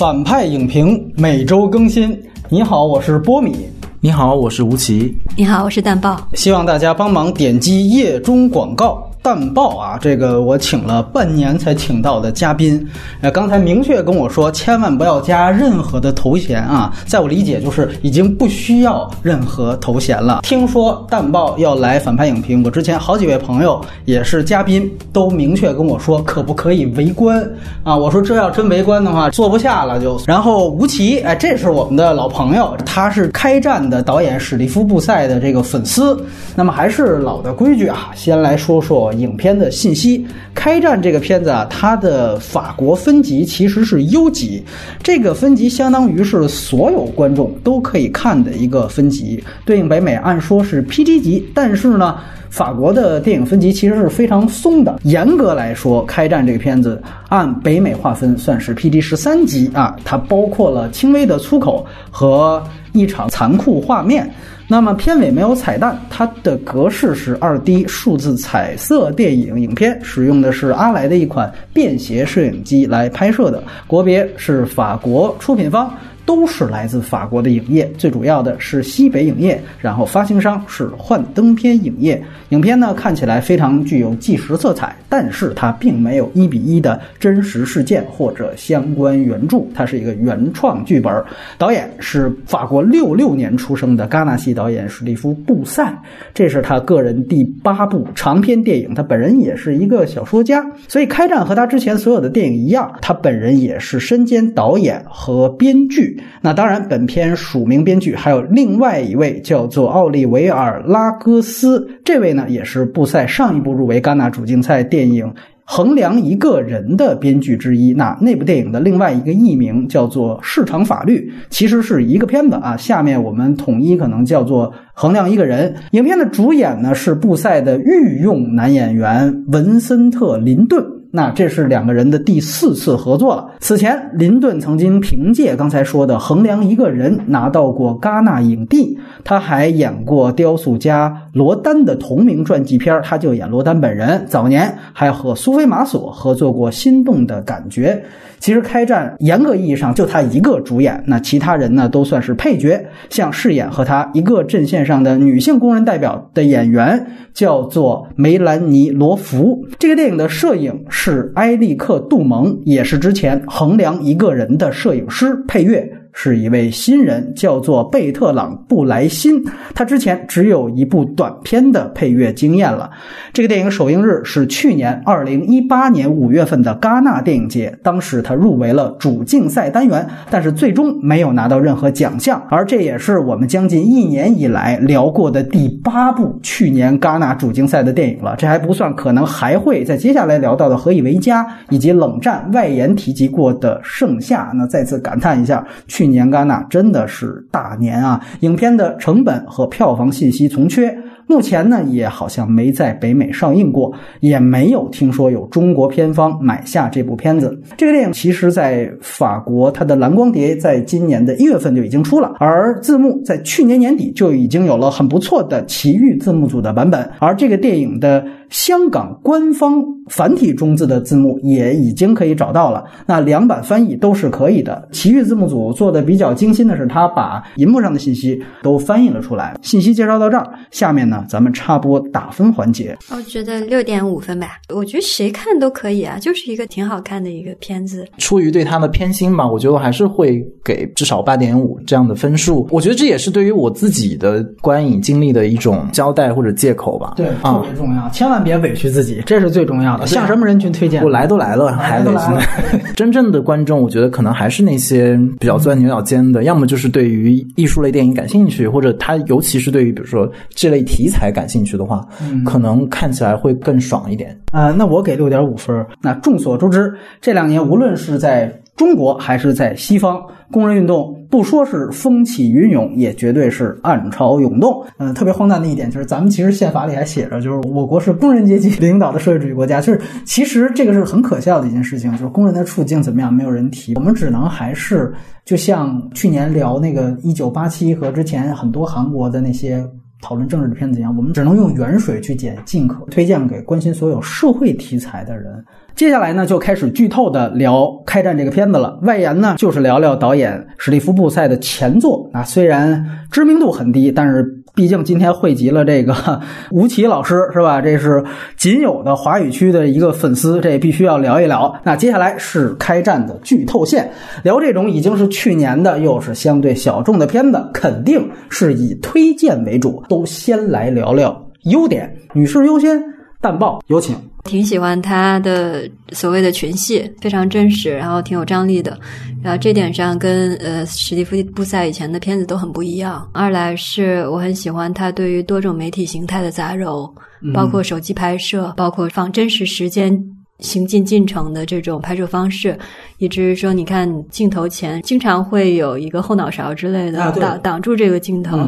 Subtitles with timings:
[0.00, 2.18] 反派影评每周更新。
[2.48, 3.68] 你好，我是波米。
[4.00, 5.14] 你好，我是吴奇。
[5.36, 6.26] 你好，我是蛋豹。
[6.32, 9.09] 希望大家帮忙点击页中广告。
[9.22, 12.88] 淡报啊，这个我请了半年才请到的嘉宾，
[13.20, 20.40] 呃，刚才明确跟我说，千万不要加任何的头衔啊，在我理解就是已经不需要任何头衔了。
[20.42, 27.46] 听说淡报要来反派影评，我之前好几位朋友也是嘉宾，都明确跟我说可不可以围观
[27.84, 27.94] 啊？
[27.94, 30.18] 我说这要真围观的话，坐不下了就。
[30.26, 36.18] 然后吴奇，哎，这是我们的老朋友，他是开战的导演史蒂夫布塞的这个粉丝。
[36.56, 39.09] 那么还是老的规矩啊，先来说说。
[39.12, 40.18] 影片的信息，
[40.54, 44.62] 《开战》这个片子啊，它的法国分级其实是优级，
[45.02, 49.42] 这个分级相当于是所有观众都可以看的一个分级。
[49.64, 52.18] 对应北美按说是 PG 级，但是呢，
[52.50, 54.98] 法国的电影分级其实是非常松的。
[55.04, 64.28] 严格来说，《开战》这个片子按北美划分算是 PG 十三级啊，它包括了轻微的粗口和一场残酷画面。
[64.72, 75.92] 那么片尾没有彩蛋，它的格式是二 D 数字彩色电影影片，使用的是阿莱的一款便携摄影机来拍摄的，国别是法国，出品方。
[76.24, 82.22] 都是来自法国的影业，最主要的是西北影业，然后发行商是幻灯片影业。
[82.50, 91.10] 影片呢看起来非常具有纪实色彩，但是它并没有一比一的真实事件或者相关原著，它是一个原创剧本。
[91.58, 95.92] 导演是法国六六年出生的戛纳系导演史蒂夫·布塞，
[96.34, 98.94] 这是他个人第八部长篇电影。
[98.94, 106.09] 他本人也是一个小说家，所以开战和他之前所有的电影一样，他本人也是身兼导演和编剧。
[106.40, 115.26] 那当然，本片署名编剧还有另外一位叫做奥利维尔·拉戈斯，这位呢也是布塞上一部入围戛纳主竞赛电影
[115.64, 117.92] 《衡量一个人》的编剧之一。
[117.94, 122.76] 那那部电影的另外一个译名叫做《市场法律》，其实是一个片子啊。
[122.76, 125.74] 下面我们统一可能叫做《衡量一个人》。
[125.96, 130.84] 影片的主演呢是布塞的御用男演员文森特·林顿。
[131.12, 133.50] 那这是两个人的第四次合作了。
[133.58, 144.24] 此前，林顿曾经凭借刚才说的《衡量一个人》拿到过戛纳影帝，他还演过雕塑家罗丹的同名传记片，他就演罗丹本人。
[144.26, 147.94] 早年还和苏菲玛索合作过《心动的感觉》。
[148.40, 152.84] 其实开战严格意义上就他一个主演，那其他人呢都算是配角。
[153.10, 159.66] 像饰演和他一个阵线上的女性工人代表的演员叫做梅兰妮·罗弗。
[159.78, 165.36] 这个电影的摄影是埃利克·杜蒙，也是之前衡量一个人的摄影师。
[165.46, 165.99] 配乐。
[166.12, 169.42] 是一位新人，叫做贝特朗·布莱辛。
[169.74, 172.90] 他之前只有一部短片的配乐经验了。
[173.32, 182.42] 这个电影首映日是去年二零一八年五月份的戛纳电影节，当时他入围了主竞赛单元，但是最终没有拿到任何奖项。
[182.50, 188.34] 而这也是我们将近一年以来聊过的第八部去年戛纳主竞赛的电影了。
[188.36, 194.50] 这还不算，可能还会在接下来聊到的《何以为家》以及冷战外延提及过的《盛夏》。
[194.56, 195.64] 那再次感叹一下。
[196.00, 198.18] 去年戛纳真的是大年啊！
[198.40, 200.96] 影片的成本和票房信息从缺。
[201.26, 207.56] 目前呢，也好像没在北美上映过，也没有听说有中国片方买下这部片子。
[207.76, 217.08] 这个电影其实，在法国，它的蓝光碟在今年的一月份就已经出了，而字幕在去年年底就已经有了很不错的奇遇字幕组的版本。
[217.18, 224.88] 而这个电影的香港官方繁体中字的字幕也已经可以找到了，那两版翻译都是可以的。
[224.92, 229.56] 奇遇字幕组做的比较精心的是，他把银幕上的信息都翻译了出来。
[229.62, 231.24] 信息介绍到这儿，下面呢。
[231.30, 234.58] 咱们插播打分环节，我觉得六点五分吧。
[234.74, 238.04] 我觉得谁看都可以啊，就是一个挺好看的一个片子。
[238.18, 242.66] 出于对他的偏心吧，我觉得我还是会给至少八点五这样的分数。
[242.72, 247.12] 我觉得这也是对于我自己的观影经历的一种交代或者借口吧。
[247.16, 250.06] 对，特别重要，千万别委屈自己，这是最重要的。
[250.06, 251.04] 向什么人群推荐？
[251.04, 252.10] 我来都来了，还得
[252.96, 261.10] 真正的观众，我觉得可能还是那些比较钻牛角尖的， 要么就是对于艺术类电影感兴趣，或者他尤其是对于比如说这类题。
[261.10, 262.06] 材感兴趣的话，
[262.46, 264.70] 可能看起来会更爽一点啊。
[264.70, 265.84] 那我给六点五分。
[266.00, 268.48] 那众所周知，这两年无论是在
[268.80, 270.18] 中国还是在西方，
[270.50, 274.82] 工人运动不说是风起云涌，也绝对是暗潮涌动。
[274.96, 279.82] 嗯，特别荒诞的一点就是，咱们其实宪法里还写着，就是我国是工人阶级领导的社会主义国家。
[279.82, 283.94] 就是其实这个是很可笑的一件事情，就是工人的处境怎么样，没有人提。
[283.96, 285.12] 我们只能还是
[285.44, 289.86] 就像去年聊那个一九八七和之前很多韩国的那些。
[290.22, 295.64] 讨论政治的片子一样，我们只能用远水去解近渴，推荐给关心所有社会题材的人。
[296.00, 298.98] 接下来呢，就开始剧透的聊《开战》这个片子了。
[299.02, 302.26] 外延呢，就是聊聊导演史蒂夫·布塞的前作。
[302.32, 304.42] 啊，虽然知名度很低，但是
[304.74, 306.40] 毕竟今天汇集了这个
[306.72, 307.82] 吴奇老师，是吧？
[307.82, 308.24] 这是
[308.56, 311.78] 仅有的华语区的一个粉丝，这必须要聊一聊。
[311.84, 314.10] 那接下来是《开战》的剧透线，
[314.42, 320.02] 聊这种已经是去年的，又是相对小众的片子，肯定是以推荐为主。
[320.08, 322.98] 都先来聊聊优点，女士优先。
[323.40, 324.16] 淡豹，有请。
[324.44, 328.98] 挺喜欢他的所谓的群戏，非常真实，然后挺有张力的。
[329.42, 333.28] 然后这点上跟呃史蒂夫·布塞以前的片子都很不一样。
[333.32, 337.10] 二来是我很喜欢他对于多种媒体形态的杂糅，
[337.54, 340.18] 包括手机拍摄，包括放真实时间
[340.60, 342.78] 行进进程的这种拍摄方式，
[343.18, 348.58] 以至于说你看镜头前经常会有一个后脑勺之类的挡挡住这个镜头。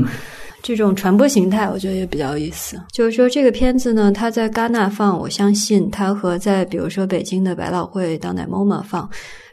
[0.62, 2.80] 这种传播形态，我觉得也比较有意思。
[2.92, 9.10] 就是说，这个片子呢，它在戛纳放，我相信它和在比如说北京的百老汇当代 MOMA 放，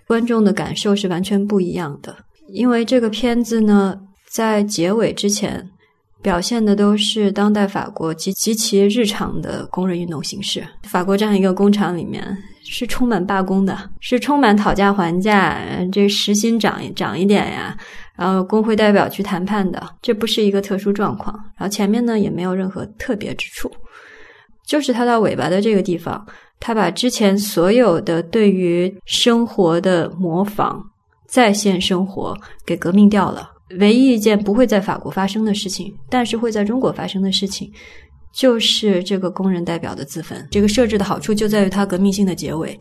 [0.08, 2.16] 观众的感受是完全不一样的。
[2.54, 5.68] 因为这个片子呢，在结尾之前
[6.22, 10.64] 表现的都是当代法国及极其日常的工人运动形式。
[10.84, 12.24] 法国这样一个工厂里面
[12.64, 15.58] 是充满罢工的，是充满讨价还价，
[15.92, 17.76] 这时薪涨涨一点呀。
[18.20, 21.34] 然后工会代表去谈判的，这不是一个特殊状况。
[21.58, 23.72] 然后前面呢也没有任何特别之处，
[24.66, 26.28] 就是他到尾巴的这个地方，
[26.60, 30.84] 他把之前所有的对于生活的模仿、
[31.28, 33.50] 在线生活给革命掉了。
[33.80, 37.72] 唯一一件不会在法国发生的事情，但是会在中国发生的事情，
[38.34, 40.46] 就是这个工人代表的自焚。
[40.52, 42.78] 这个设置的好处就在于它革命性的结尾，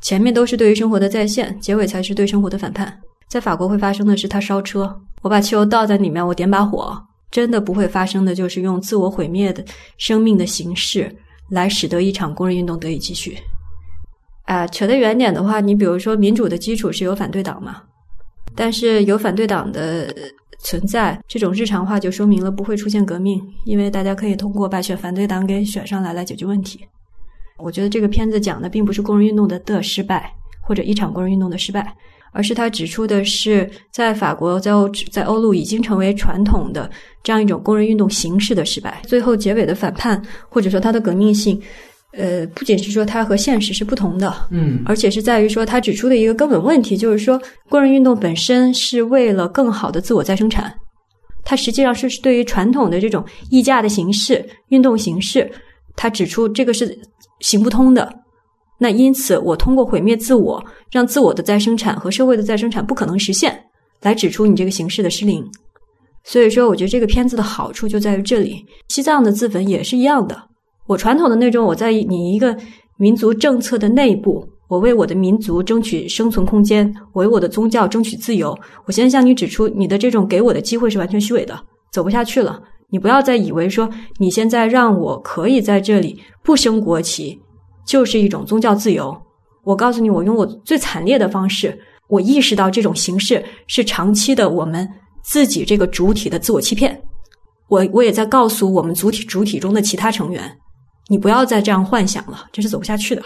[0.00, 2.96] 前面都是对于生活的再现，结尾才是对生活的反叛。
[3.28, 6.96] 在法国会发生的是，他烧车，我把汽油倒在里面，我点把火，
[7.30, 9.64] 真的不会发生的就是用自我毁灭的
[9.98, 11.14] 生命的形式
[11.50, 13.36] 来使得一场工人运动得以继续。
[14.44, 17.82] 啊，扯得远点的话，你比如说民主的基础是有反对党嘛，
[18.54, 20.14] 但是有反对党的
[20.60, 26.78] 存在，这种日常化就说明了不会出现革命，因为大家可以通过把选反对党给选上来来解决问题。
[27.58, 30.32] 我觉得这个片子讲的并不是工人运动的的失败，
[30.62, 31.92] 或者一场工人运动的失败。
[32.36, 36.90] 而是他指出的是，在法国，在欧在欧陆已经成为传统的
[37.22, 39.00] 这样一种工人运动形式的失败。
[39.06, 41.58] 最后结尾的反叛，或者说它的革命性，
[42.12, 47.40] 呃，不仅是说它和现实是不同的，嗯，而且是在于说他指出的一个根本问题，就是说
[47.70, 50.70] 工人运动本身是为了更好的自我再生产，
[51.42, 55.50] 它实际上是对于传统的这种议价的形式、运动形式，
[55.96, 56.98] 他指出这个是
[57.40, 58.12] 行不通的。
[58.78, 63.58] 那因此，我通过毁灭自我，让自我的再生产和社会的再生产不可能实现，
[64.02, 65.44] 来指出你这个形式的失灵。
[66.24, 68.64] 所以说，我觉得这个片子的好处就在于这里。
[68.88, 70.36] 西藏的自焚也是一样的。
[70.86, 72.56] 我传统的那种，我在你一个
[72.98, 78.56] 民族政策的内部，我为我的民族争取生存空间，我为我的宗教争取自由。
[78.84, 81.58] 我现在向你指出，你的这种给我的机会是完全虚伪的，
[81.92, 82.60] 走不下去了。
[82.90, 83.88] 你不要再以为说，
[84.18, 87.40] 你现在让我可以在这里不升国旗。
[87.86, 89.16] 就是一种宗教自由。
[89.62, 91.76] 我告诉你，我用我最惨烈的方式，
[92.08, 94.86] 我意识到这种形式是长期的我们
[95.24, 97.00] 自己这个主体的自我欺骗。
[97.68, 100.42] 我我也在告诉我们主体主体中的其他成员，
[101.08, 103.22] 你不要再这样幻想了，这是走不下去的。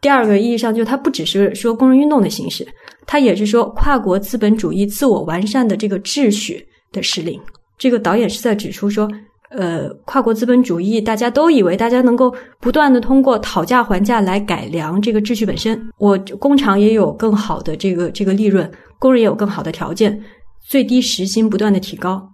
[0.00, 2.66] 第二个意义上，就它不只是说工人运动的形式，
[3.06, 7.40] 它也是说跨国资本主义自我完善的这个秩序的失灵。
[7.76, 9.10] 这个导演是在指出说。
[9.56, 15.80] 呃，跨国资本主义，大家都以为大家能够不断的通过讨价还价来改良这个秩序本身。
[15.98, 20.18] 我工厂也有更好的这个这个利润，工人也有更好的条件，
[20.66, 22.26] 最低时薪不断的提高，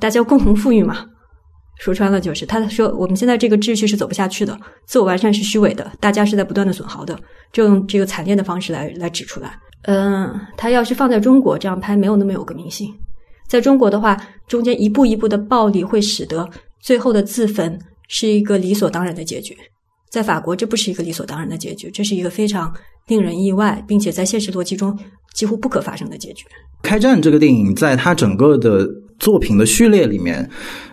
[0.00, 1.06] 大家共同富裕嘛。
[1.78, 7.18] 说穿了就是，他说我们现在这个秩序是走不下去的，自我完善是虚伪的，大家是在不断的损耗的，
[7.52, 9.58] 就用这个惨烈的方式来来指出来。
[9.82, 12.88] 嗯，他要是放在中国这样拍，没有那么有革命性。
[13.48, 14.16] 在中国的话，
[14.48, 16.48] 中间一步一步的暴力会使得
[16.80, 19.56] 最后的自焚是一个理所当然的结局。
[20.10, 22.70] 在法国，这不是一个理所当然的结局，这是一个非常
[23.08, 24.98] 令人意外，并且在现实逻辑中
[25.32, 26.44] 几乎不可发生的结局。
[26.82, 28.86] 开战这个电影，在它整个的
[29.18, 30.46] 作品的序列里面，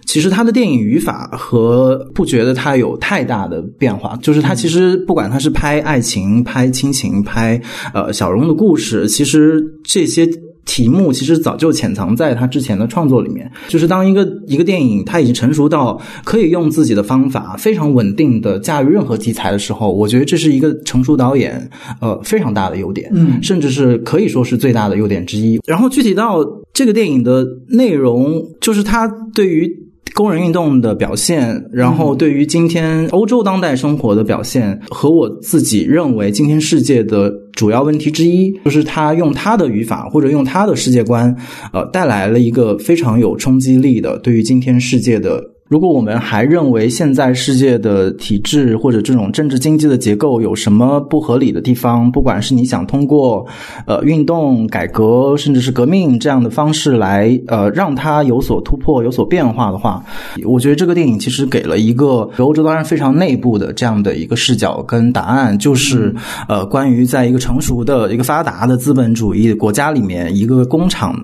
[0.06, 4.18] 其实它的电影语法和不觉得它有太大的变化。
[4.22, 7.62] 就是它其实不管它是拍爱情、拍亲情、拍
[7.94, 10.29] 呃小荣的故事，其实这些。
[10.69, 13.51] 题目其实早就潜藏在他之前的创作里面。
[13.67, 21.67] 就是当一个一个电影它已经成熟到可以用自己的方法非常稳定的驾驭任何题材的时候，我觉得这是一个成熟导演
[21.99, 25.59] 呃非常大的优点，嗯，甚至是可以说是最大的优点之一。
[25.65, 29.89] 然后具体到这个电影的内容，就是他对于。
[30.15, 41.36] 工人运动的表现，然后对于今天欧洲当代生活的表现，和我自己认为今天世界的主要问题之一，就是他用他的语法或者用他的世界观，
[41.74, 45.44] 呃，带来了一个非常有冲击力的对于今天世界的。
[45.69, 53.45] 如果我们还认为现在世界的体制或者这种政治经济的结构有什么不合理的地方，不管是你想通过
[53.85, 60.03] 呃运动改革，甚至是革命这样的方式来呃让它有所突破、有所变化的话，
[60.43, 66.11] 我觉得这个电影其实给了一个欧洲当然非常内部的这样的一个视角跟答案，就是
[66.47, 71.15] 呃关于在一个成熟的一个发达的资本主义国家里面，一个工厂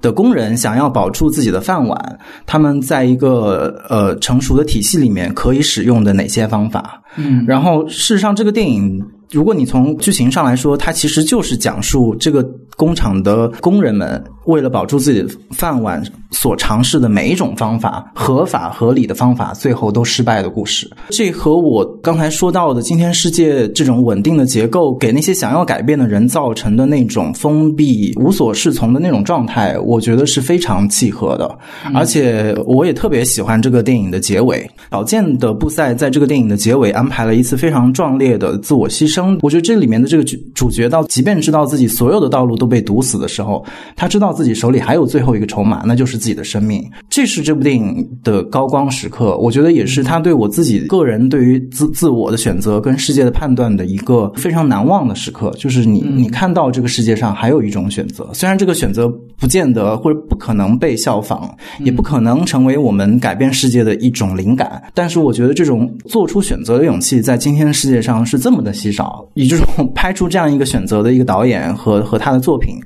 [0.00, 7.02] 的工人想要保住自己的饭碗，他们在一个呃，成熟的体系里面可以使用的哪些方法？
[7.16, 12.42] 嗯，然后事实上，这个电影，如果你从剧情上来说，它其实就是讲述这个
[12.76, 20.90] 工厂的工人们为了保住自己的饭碗所尝试的每一种方法，合法合理的方法，最后都失败的故事。
[21.10, 31.58] 这和我刚才说到的今天世界这种稳定的结构，给那些想要改变的人造成的那种封闭、无所适从的那种状态，我觉得是非常契合的。
[31.94, 34.68] 而且，我也特别喜欢这个电影的结尾。
[34.90, 39.38] 少见的布塞在这个电影的结尾安排了一次非常壮烈的自我牺牲。
[39.42, 43.62] 我觉得这里面的这个主主角到，即便知道自己所有的道路都被堵死的时候，
[43.94, 46.88] 他知道自己手里还有最后一个筹码，那就是自己的生命。
[47.10, 49.36] 这是这部电影的高光时刻。
[49.38, 55.50] 我觉得也是他对我自己个人对于自自我的选择跟世界的判断的一个非常难忘的时刻。
[55.58, 69.26] 就是你你看到这个世界上还有一种选择，虽然这个选择不见得或者不可能被效仿，也不可能成为我们改变世界的一种灵感，但是我觉得这种做出选择的勇气，在今天的世界上是这么的稀少。
[69.34, 72.76] 以这种拍出这样一个选择的一个导演和和他的作品，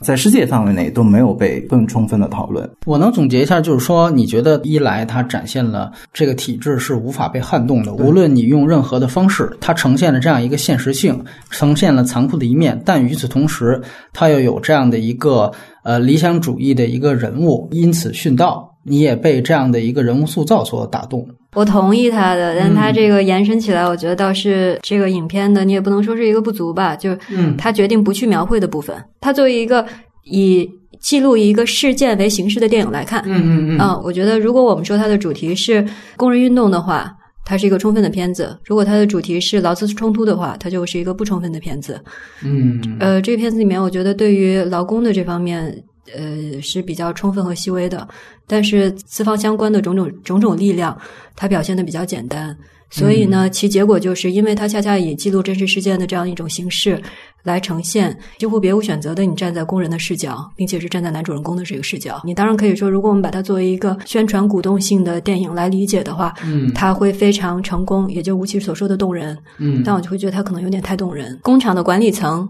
[0.00, 2.68] 在世界范围内都没有被更充分的讨论。
[2.86, 13.80] 我能总结一下，就是说，你觉得一来它展现了这个体制是无法被撼动的，无论你用任何的方式，它呈现了这样一个现实性，呈现了残酷的一面，但与此同时，
[14.12, 15.50] 它又有这样的一个
[15.84, 18.68] 呃理想主义的一个人物，因此殉道。
[18.82, 21.28] 你也被这样的一个人物塑造所打动。
[21.52, 28.96] 我同意他的，但他这个延伸起来，我觉得倒是这个影片的，你也不能说是一个不足吧，就嗯他决定不去描绘的部分。
[29.20, 29.84] 他作为一个
[30.24, 30.66] 以
[31.00, 33.78] 记录一个事件为形式的电影来看，嗯嗯嗯。
[33.78, 35.84] 啊，我觉得如果我们说它的主题是
[36.16, 42.00] 工人运动的话，它是一个充分的片子；如果它的主题是劳资冲突的话，它就是一个不充分的片子。
[42.44, 42.80] 嗯。
[43.00, 45.82] 呃，这个片子里面，我觉得对于劳工的这方面，
[46.14, 48.06] 呃，是比较充分和细微的，
[48.46, 50.96] 但是资方相关的种种种种力量，
[51.34, 52.56] 它表现的比较简单。
[52.92, 57.00] 所以呢，其结果就是因为它恰恰以记录真实事件的这样一种形式
[57.42, 62.20] 来呈现，几乎别无选择的，你站在工人的视角，并且是站在男主人公的这个视角。
[62.24, 69.36] 你当然可以说，如果我们把它作为一个宣传鼓动性的电影来理解的话，嗯它会非常成功，也就吴奇所说的动人。
[69.58, 71.38] 嗯但我就会觉得它可能有点太动人。
[71.42, 72.48] 工厂的管理层、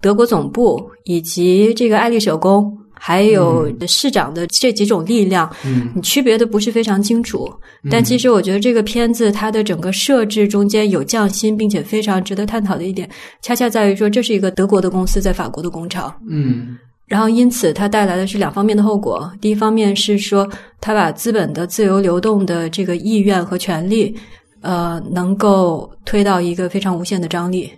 [0.00, 7.52] 德国总部以及这个爱丽舍宫，还有市长的这几种力量，嗯你区别的不是非常清楚。
[7.90, 13.08] 但其实我觉得这个片子它的整个设置中间有匠心，并且非常值得探讨的一点，
[13.42, 16.14] 恰恰在于说这是一个德国的公司在法国的工厂。
[16.30, 19.30] 嗯然后，因此它带来的是两方面的后果。
[19.38, 20.48] 第一方面是说，
[20.80, 24.16] 它把资本的自由流动的这个意愿和权利，
[24.62, 27.70] 呃，能够推到一个非常无限的张力。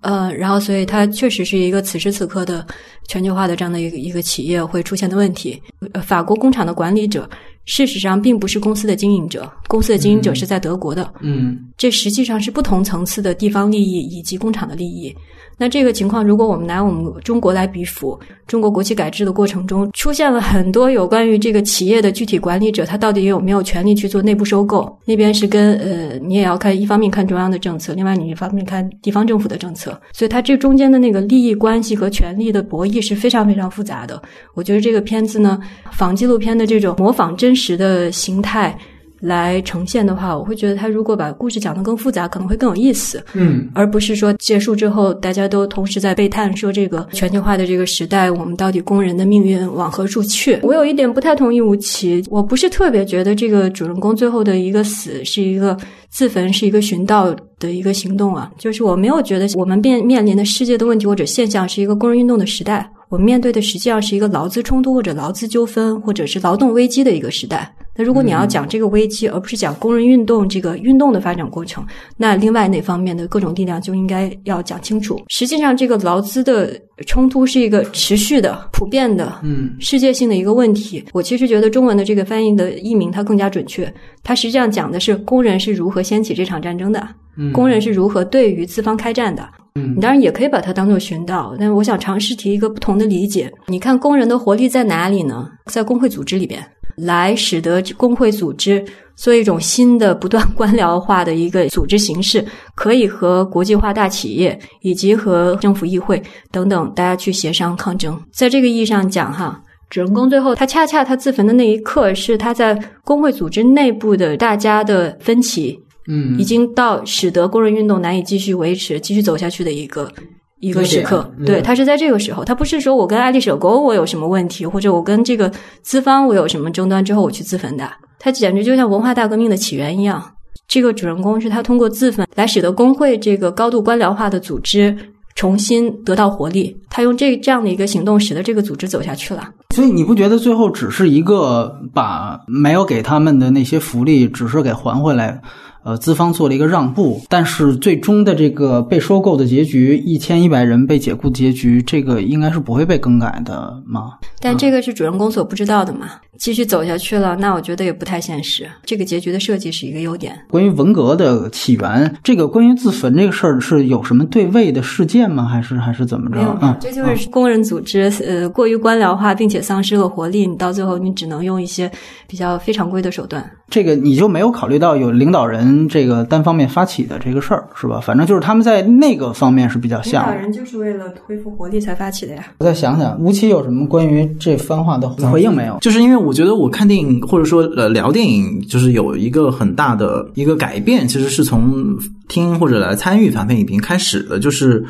[0.00, 2.66] 呃，然后，所以它确实是一个此时此刻的
[3.10, 5.60] 全球化的这样的一个一个企业会出现的问题。
[5.94, 7.28] 呃，法国工厂的管理者
[7.64, 11.12] 事实上并不是公司的经营者，公司的经营者是在德国的。
[11.20, 15.12] 嗯这实际上是不同层次的地方利益以及工厂的利益。
[15.60, 24.98] 那这个情况，如果我们拿我们中国来比附，中国国企改制的过程中，出现了很多有关于这个企业的具体管理者，他到底有没有权利去做内部收购？
[25.04, 34.22] 那边是跟呃，你也要看一方面看中央的政策，另外你一方面看地方政府的政策，所以它这中间的那个利益关系和权力的博弈是非常非常复杂的。
[34.54, 35.60] 我觉得这个片子呢，
[35.92, 38.74] 仿纪录片的这种模仿真实的形态。
[39.20, 50.58] 来呈现的话，我会觉得他如果把故事讲得更复杂，可能会更有意思，嗯而不是说结束之后大家都同时在悲叹说这个全球化的这个时代，我们到底工人的命运往何处去？
[50.62, 55.76] 我有一点不太同意吴奇，我不是特别觉得这个主人公最后的一个死是一个
[56.08, 62.90] 自焚，是一个寻道的一个行动啊，就是我没有觉得我们面面临的世界的问题或者现象是一个工人运动的时代。
[63.10, 67.70] 我们面对的实际上是一个劳资冲突或者劳资纠纷或者是劳动危机的一个时代。
[67.96, 71.84] 那如果你要讲这个危机，而不是讲工人运动这个运动的发展过程，
[72.16, 75.20] 那另外那方面的各种力量就应该要讲清楚。
[75.26, 81.04] 实际上，这个劳资的冲突是一个持续的、普遍的、嗯世界性的一个问题。
[81.12, 89.42] 我其实觉得中文的这个翻译的译名它更加准确，它实际上讲的是工人是如何掀起这场战争的，嗯工人是如何对于资方开战的。
[89.76, 93.50] 嗯你当然也可以把它当做寻道，但是我想尝试提一个不同的理解。
[93.68, 95.48] 你看，工人的活力在哪里呢？
[95.66, 96.60] 在工会组织里边，
[96.96, 102.44] 来使得工会组织做一种新的、不断官僚化的一个组织形式，
[102.74, 106.20] 可以和国际化大企业以及和政府议会
[106.50, 108.20] 等等大家去协商抗争。
[108.32, 109.62] 在这个意义上讲，哈。
[109.88, 115.76] 主人公最后，他恰恰他自焚的那一刻，是他在工会组织内部的大家的分歧，
[116.10, 120.10] 嗯已经到使得工人运动难以继续维持、继续走下去的一个
[120.58, 125.50] 一个时刻对，嗯他是在这个时候，他不是说我跟爱丽舍沟我有什么问题，或者我跟这个
[125.82, 127.88] 资方我有什么争端之后我去自焚的，
[128.18, 130.22] 他简直就像文化大革命的起源一样。
[130.66, 134.96] 这个主人公是他通过自焚来使得工会这个高度官僚化的组织
[135.34, 139.48] 重新得到活力，他用这这样的一个行动使得这个组织走下去了。
[139.74, 145.40] 所以你不觉得最后只是一个把没有给他们的那些福利，只是给还回来？
[145.82, 154.12] 呃，资方做了一个让步，但是最终的这个被收购的结局，一千一百人被解雇的结局，这个应该是不会被更改的吗？
[154.40, 156.10] 但这个是主人公所不知道的嘛？
[156.38, 158.66] 继续走下去了，那我觉得也不太现实。
[158.84, 160.38] 这个结局的设计是一个优点。
[160.48, 165.44] 关于文革的起源，这个关于自焚这个事儿是有什么对位的事件吗？
[165.44, 171.90] 还是还是怎么着没有？，嗯，这就是工人组织呃过于官僚化，并且丧失了活力，你到最后你只能用一些
[172.26, 173.50] 比较非常规的手段。
[173.68, 178.00] 这个你就没有考虑到有领导人这个单方面发起的这个事儿是吧？
[178.00, 180.36] 反正就是他们在那个方面是比较像的。
[180.36, 182.44] 人就是为了恢复活力才发起的呀。
[182.58, 185.78] 我再想想，吴奇有什么关于这番话的回应没有？
[185.80, 191.96] 就是因为我觉得我看电影或者说呃聊电影，就是有一个很大的一个改变，其实是从
[192.28, 194.38] 听或者来参与反派影评开始的。
[194.38, 194.84] 就是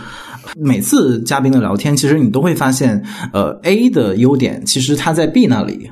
[0.56, 5.90] 每次嘉宾的聊天，其实你都会发现，呃，A 的优点其实他在 B 那里。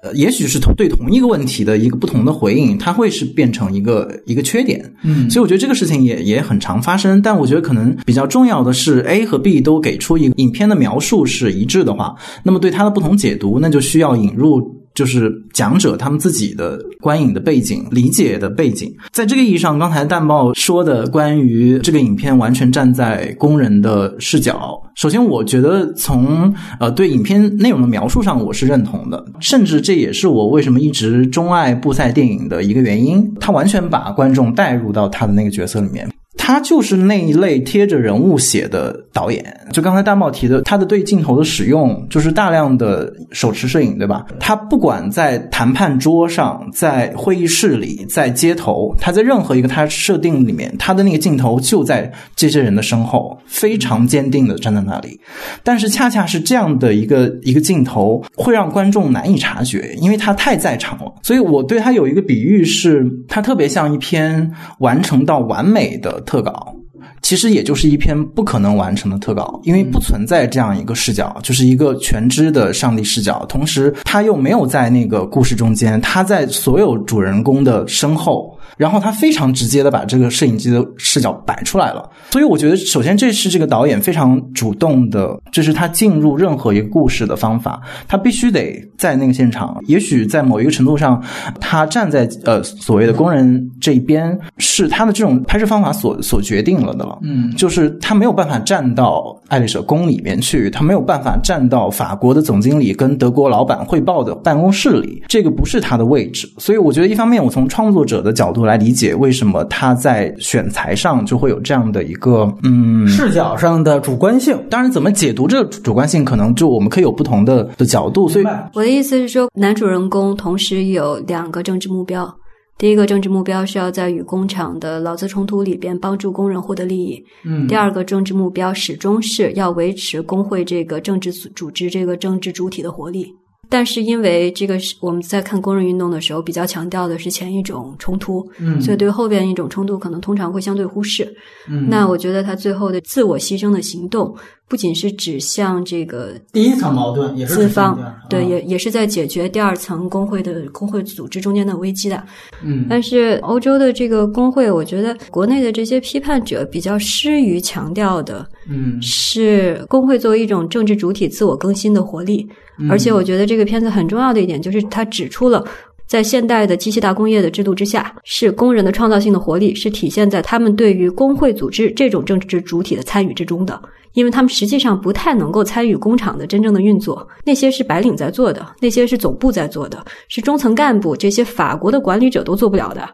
[0.00, 4.80] 呃，也许是同对同一个问题的一个不同的回应，它会是变成一个一个缺点。
[5.02, 7.20] 嗯所以我觉得这个事情也也很常发生。
[7.20, 14.77] 但我觉得可能比较重要的是，A 和 B 都给出一个影片的描述是一致的话，那么对它的不同解读，那就需要引入。
[14.98, 36.08] 就是讲者他们自己的观影的背景、理解的背景，在这个意义上，刚才淡豹说的关于这个影片完全站在工人的视角，首先我觉得从呃对影片内容的描述上我是认同的，甚至这也是我为什么一直钟爱布赛电影的一个原因，他完全把观众带入到他的那个角色里面。
[36.40, 44.24] 他就是那一类贴着人物写的导演，就刚才大茂提的，他的对镜头的使用就是大量的手持摄影，对吧？
[44.38, 55.18] 他不管在谈判桌上、在会议室里、在街头，他在任何一个他设定里面，他的那个镜头就在这些人的身后，非常坚定的站在那里。
[55.64, 61.12] 但是恰恰是这样的一个一个镜头，会让观众难以察觉，因为他太在场了。
[61.24, 66.76] 所以我对他有一个比喻是，他特别像一篇完成到完美的特稿。
[67.22, 73.44] 其实也就是一篇不可能完成的特稿，因为不存在这样一个视角，就是一个全知的上帝视角。
[73.46, 78.57] 同时，他又没有在那个故事中间，他在所有主人公的身后。
[78.78, 89.76] 然后他非常直接的把这个摄影机的视角摆出来了，所以我觉得首先这是这个导演非常主动的，这是他进入任何一个故事的方法，他必须得在那个现场。
[89.86, 91.22] 也许在某一个程度上，
[91.60, 97.18] 他站在呃所谓的工人这一边，是他的这种拍摄方法所所决定了的了。
[97.22, 106.48] 嗯，就是他没有办法站到爱丽舍宫里面去，他没有办法站到法国的总经理跟德国老板汇报的办公室里，这个不是他的位置。
[106.58, 114.56] 所以我觉得，一方面我从创作者的角度来理解，为什么他在选材上就会有这样的一个嗯视角上的主观性。
[114.70, 118.28] 当然，怎么解读这个主观性，可能就我们可以有不同的的角度。
[118.28, 122.32] 所以，我的意思是说，男主人公同时有两个政治目标。
[122.76, 127.20] 第一个政治目标是要在与工厂的劳资冲突里边帮助工人获得利益。
[127.44, 133.26] 嗯第二个政治目标始终是要维持工会这个政治组组织这个政治主体的活力。
[133.68, 141.24] 但是因为这个是我们在看工人运动的时候比较强调的是前一种冲突，嗯所以对后边一种冲突可能通常会相对忽视。
[141.68, 144.34] 嗯那我觉得他最后的自我牺牲的行动，
[144.68, 152.22] 不仅是指向这个第一层矛盾也是资方对，啊也也是在解决第二层工会的工会组织中间的危机的。
[152.62, 162.46] 嗯但是欧洲的这个工会，我觉得国内的这些批判者比较失于强调的嗯是工会作为一种政治主体自我更新的活力。
[162.78, 165.64] 嗯而且我觉得这个片子很重要的一点就是，它指出了
[166.06, 173.80] 在现代的机器大工业的制度之下，是工人的创造性的活力是体现在他们对于工会组织这种政治主体的参与之中的，
[174.14, 183.08] 因为他们实际上不太能够参与工厂的真正的运作，那些是白领在做的，那些是总部在做的，是中层干部这些法国的管理者都做不了的。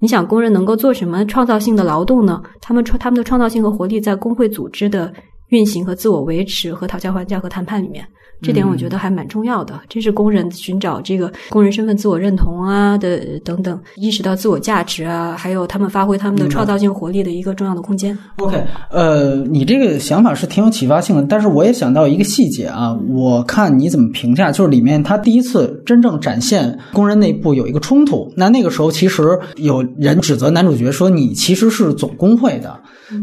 [0.00, 2.42] 你想工人能够做什么创造性的劳动呢？
[2.60, 5.12] 他们创他们的创造性和活力在工会组织的
[5.52, 8.04] 运行和自我维持和讨价还价和谈判里面。
[8.44, 18.18] 这点我觉得还蛮重要的，这是工人寻找这个工人身份、自我认同啊的等等，意识到自我价值啊，还有他们发挥他们的创造性活力的一个重要的空间。
[18.38, 18.60] OK，
[18.90, 32.76] 呃，你这个想法是挺有启发性的，但是我也想到一个细节啊，我看你怎么评价，就是里面他第一次真正展现工人内部有一个冲突，那那个时候其实有人指责男主角说你其实是总工会的。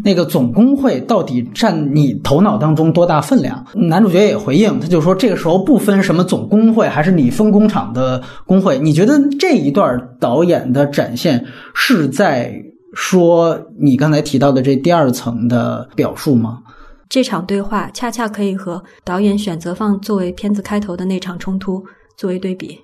[0.04, 3.66] 那个总工会到底占你头脑当中多大分量？
[3.74, 8.78] 男主角也回应，他就说这个时候不分什么总工会还是你分工厂的工会。
[8.80, 12.54] 你觉得这一段导演的展现是在
[12.94, 16.60] 说你刚才提到的这第二层的表述吗？
[17.08, 21.84] 这场对话恰恰可以和导演选择放作为片子开头的那场冲突
[22.16, 22.80] 作为对比。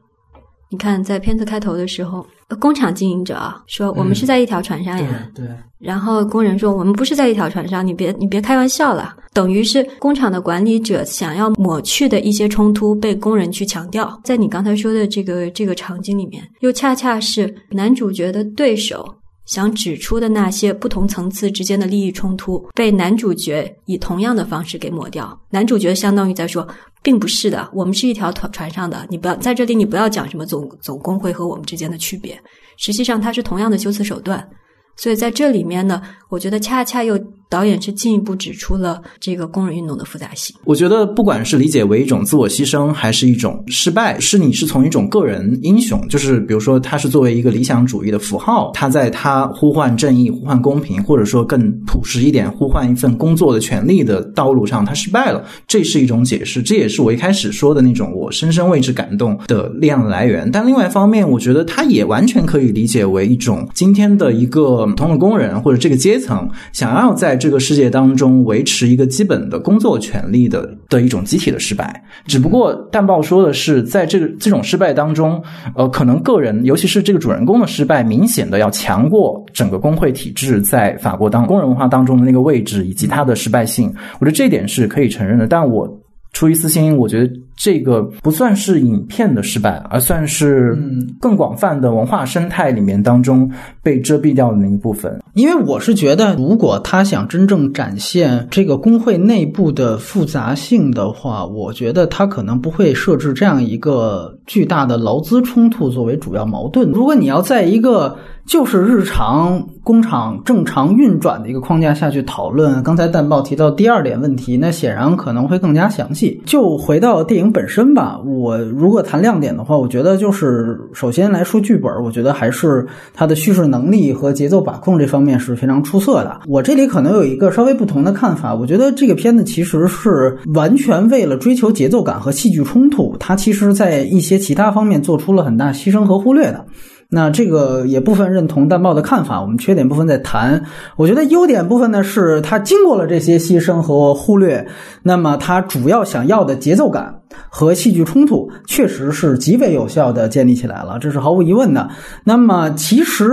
[0.72, 2.26] 你看，在片子开头的时候，
[2.60, 5.46] 工厂经营者啊说：“我们是在一条船上呀。”对。
[5.80, 14.20] 然后工人说：“我们不是在一条船上，你别你别开玩笑了。”等于是工厂的管理者想要抹去的一些冲突被工人去强调。
[14.24, 19.06] 在你刚才说的这个这个场景里面，又恰恰是男主角的对手
[19.46, 25.38] 想指出的那些不同层次之间的利益冲突，被男主角以同样的方式给抹掉。
[25.50, 26.68] 男主角相当于在说。
[27.06, 29.06] 并不是的，我们是一条船船上的。
[29.12, 32.36] 你不要在这里，你不要讲什么总总工会和我们之间的区别。
[32.78, 34.50] 实际上，它是同样的修辞手段。
[34.96, 37.16] 所以在这里面呢，我觉得恰恰又。
[37.50, 40.56] 导演是进一步指出了这个工人运动的复杂性。
[40.64, 55.46] 我觉得，不管是理解为一种自我牺牲，还是一种失败，是你是从一种个人英雄，就是比如说他是作为一个理想主义的符号，他在他呼唤正义、呼唤公平，或者说更朴实一点，呼唤一份工作的权利的道路上，他失败了。
[55.68, 60.50] 这是一种解释，这也是我一开始说的那种我深深为之感动的力量的来源。
[60.52, 67.35] 但另外一方面，我觉得他也完全可以理解为一种今天的一个普通的工人或者这个阶层想要在。
[67.36, 75.42] 这个世界当中维持一个基本的工作权利的的一种集体的失败，只不过淡报说的是，在这个这种失败当中，
[75.76, 83.94] 呃，可能个人，尤其是这个主人公的失败，明显的要强过整个工会体制在法国当工人文化当中的那个位置以及它的失败性。
[84.20, 85.88] 我觉得这点是可以承认的，但我
[86.34, 87.34] 出于私心，我觉得。
[87.56, 90.78] 这个不算是影片的失败，而算是
[91.22, 93.50] 更广泛的文化生态里面当中
[93.82, 95.22] 被遮蔽掉的那一部分。
[95.36, 106.92] 因为我是觉得，如果他想真正展现这个工会内部的复杂性的话，我觉得他可能不会设置这样一个巨大的劳资冲突作为主要矛盾。
[106.92, 116.42] 如果你要在一个就是日常工厂正常运转的一个框架下去讨论，刚才淡报提到第二点问题，那显然可能会更加详细。
[116.46, 117.45] 就回到电影。
[117.52, 126.42] 本身吧，我如果谈亮点的话，我觉得就是首先来说剧本，我觉得还是它的叙事能力和节奏把控这方面是非常出色的。
[126.48, 136.66] 我这里可能有一个稍微不同的看法，我觉得这个片子其实是完全为了追求节奏感和戏剧冲突，它其实在一些其他方面做出了很大牺牲和忽略的。
[137.10, 140.64] 那这个也部分认同淡豹的看法，我们缺点部分再谈。
[140.96, 144.68] 我觉得优点部分呢，是它经过了这些牺牲和忽略，
[145.04, 151.90] 那么它主要想要的节奏感和戏剧冲突，确实是极为有效的建立起来了，这是毫无疑问的。
[152.24, 153.30] 那么其实。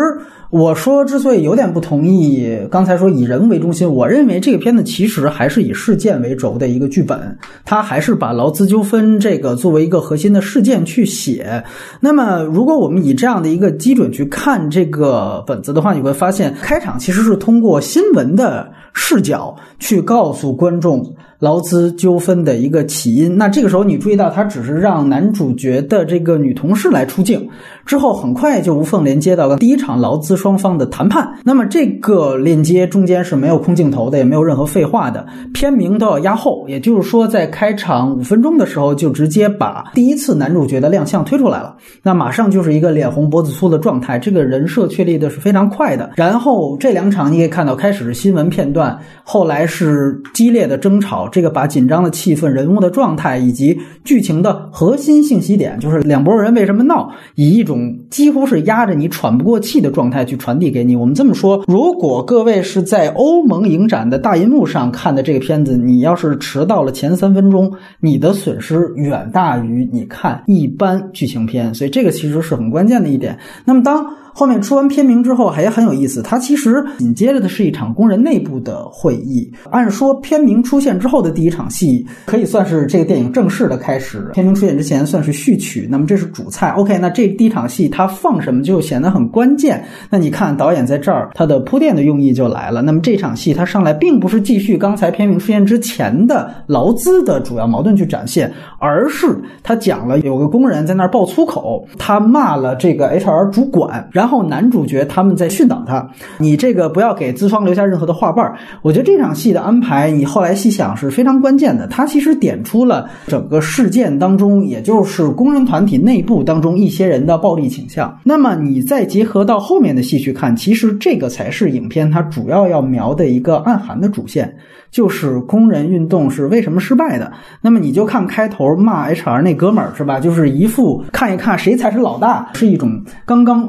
[0.52, 11.64] 我说，之所以有点不同意刚才说以人为中心，我认为这个片子其实还是以事件为轴的一个剧本，它还是把劳资纠纷这个作为一个核心的事件去写。
[12.00, 21.14] 那么，如果我们以这样的一个基准去看这个本子的话，你会发现开场其实是通过新闻的视角去告诉观众。
[21.38, 27.48] 劳资纠纷的一个起因，那这个时候你注意到，他只是让男主角的这个女同事来出镜，
[27.84, 31.32] 之后很快就无缝连接到了第一场劳资双方的谈判。
[31.44, 46.10] 那么这个链接中间是没有空镜头的，也没有任何废话的，片名都要压后，也就是说，在开场五分钟的时候就直接把第一次男主角的亮相推出来了，那马上就是一个脸红脖子粗的状态，这个人设确立的是非常快的。
[46.16, 51.28] 然后这两场你可以看到，开始是新闻片段，后来是激烈的争吵。
[51.28, 57.71] 这个把紧张的气氛、人物的状态以及剧情的核心信息点，就是两拨人为什么闹，以一种
[58.10, 60.96] 几乎是压着你喘不过气的状态去传递给你。
[60.96, 73.38] 我们这么说，如果各位是在欧盟影展的大银幕上看的这个片子，你要是迟到了前三分钟，你的损失远大于你看一般剧情片，所以这个其实是很关键的一点。
[73.64, 74.04] 那么当。
[74.34, 79.50] 后面出完片名之后还也很有意思，它其实紧接着的是一场工人内部的会议。
[79.70, 85.86] 按说片名出现之后的第一场戏可以算是这个电影正式的开始，片名出现之前算是序曲。
[85.90, 86.98] 那么这是主菜，OK？
[86.98, 89.84] 那这第一场戏它放什么就显得很关键。
[90.10, 92.82] 那你看导演在这儿他的铺垫的用意就来了。
[92.82, 99.26] 那么这场戏它上来并不是继续刚才片名出现之前的劳资的主要矛盾去展现，而是
[99.62, 106.08] 他讲了有个工人在那儿爆粗口，他骂了这个 HR 主管，然然后男主角他们在训导他，
[106.38, 108.56] 你这个不要给资方留下任何的话瓣儿。
[108.80, 111.88] 我觉得这场戏的安排，你后来细想是非常关键的。
[111.88, 118.16] 它其实点出了整个事件当中，也就是工人团体内部当中一些人的暴力倾向。
[118.22, 124.56] 那么你再结合到后面的戏去看，其实这个才是影片它主要要描的一个暗含的主线，
[124.92, 127.32] 就是工人运动是为什么失败的。
[127.60, 130.20] 那么你就看开头骂 HR 那哥们儿是吧？
[130.20, 133.68] 就是一副看一看谁才是老大，是一种刚刚。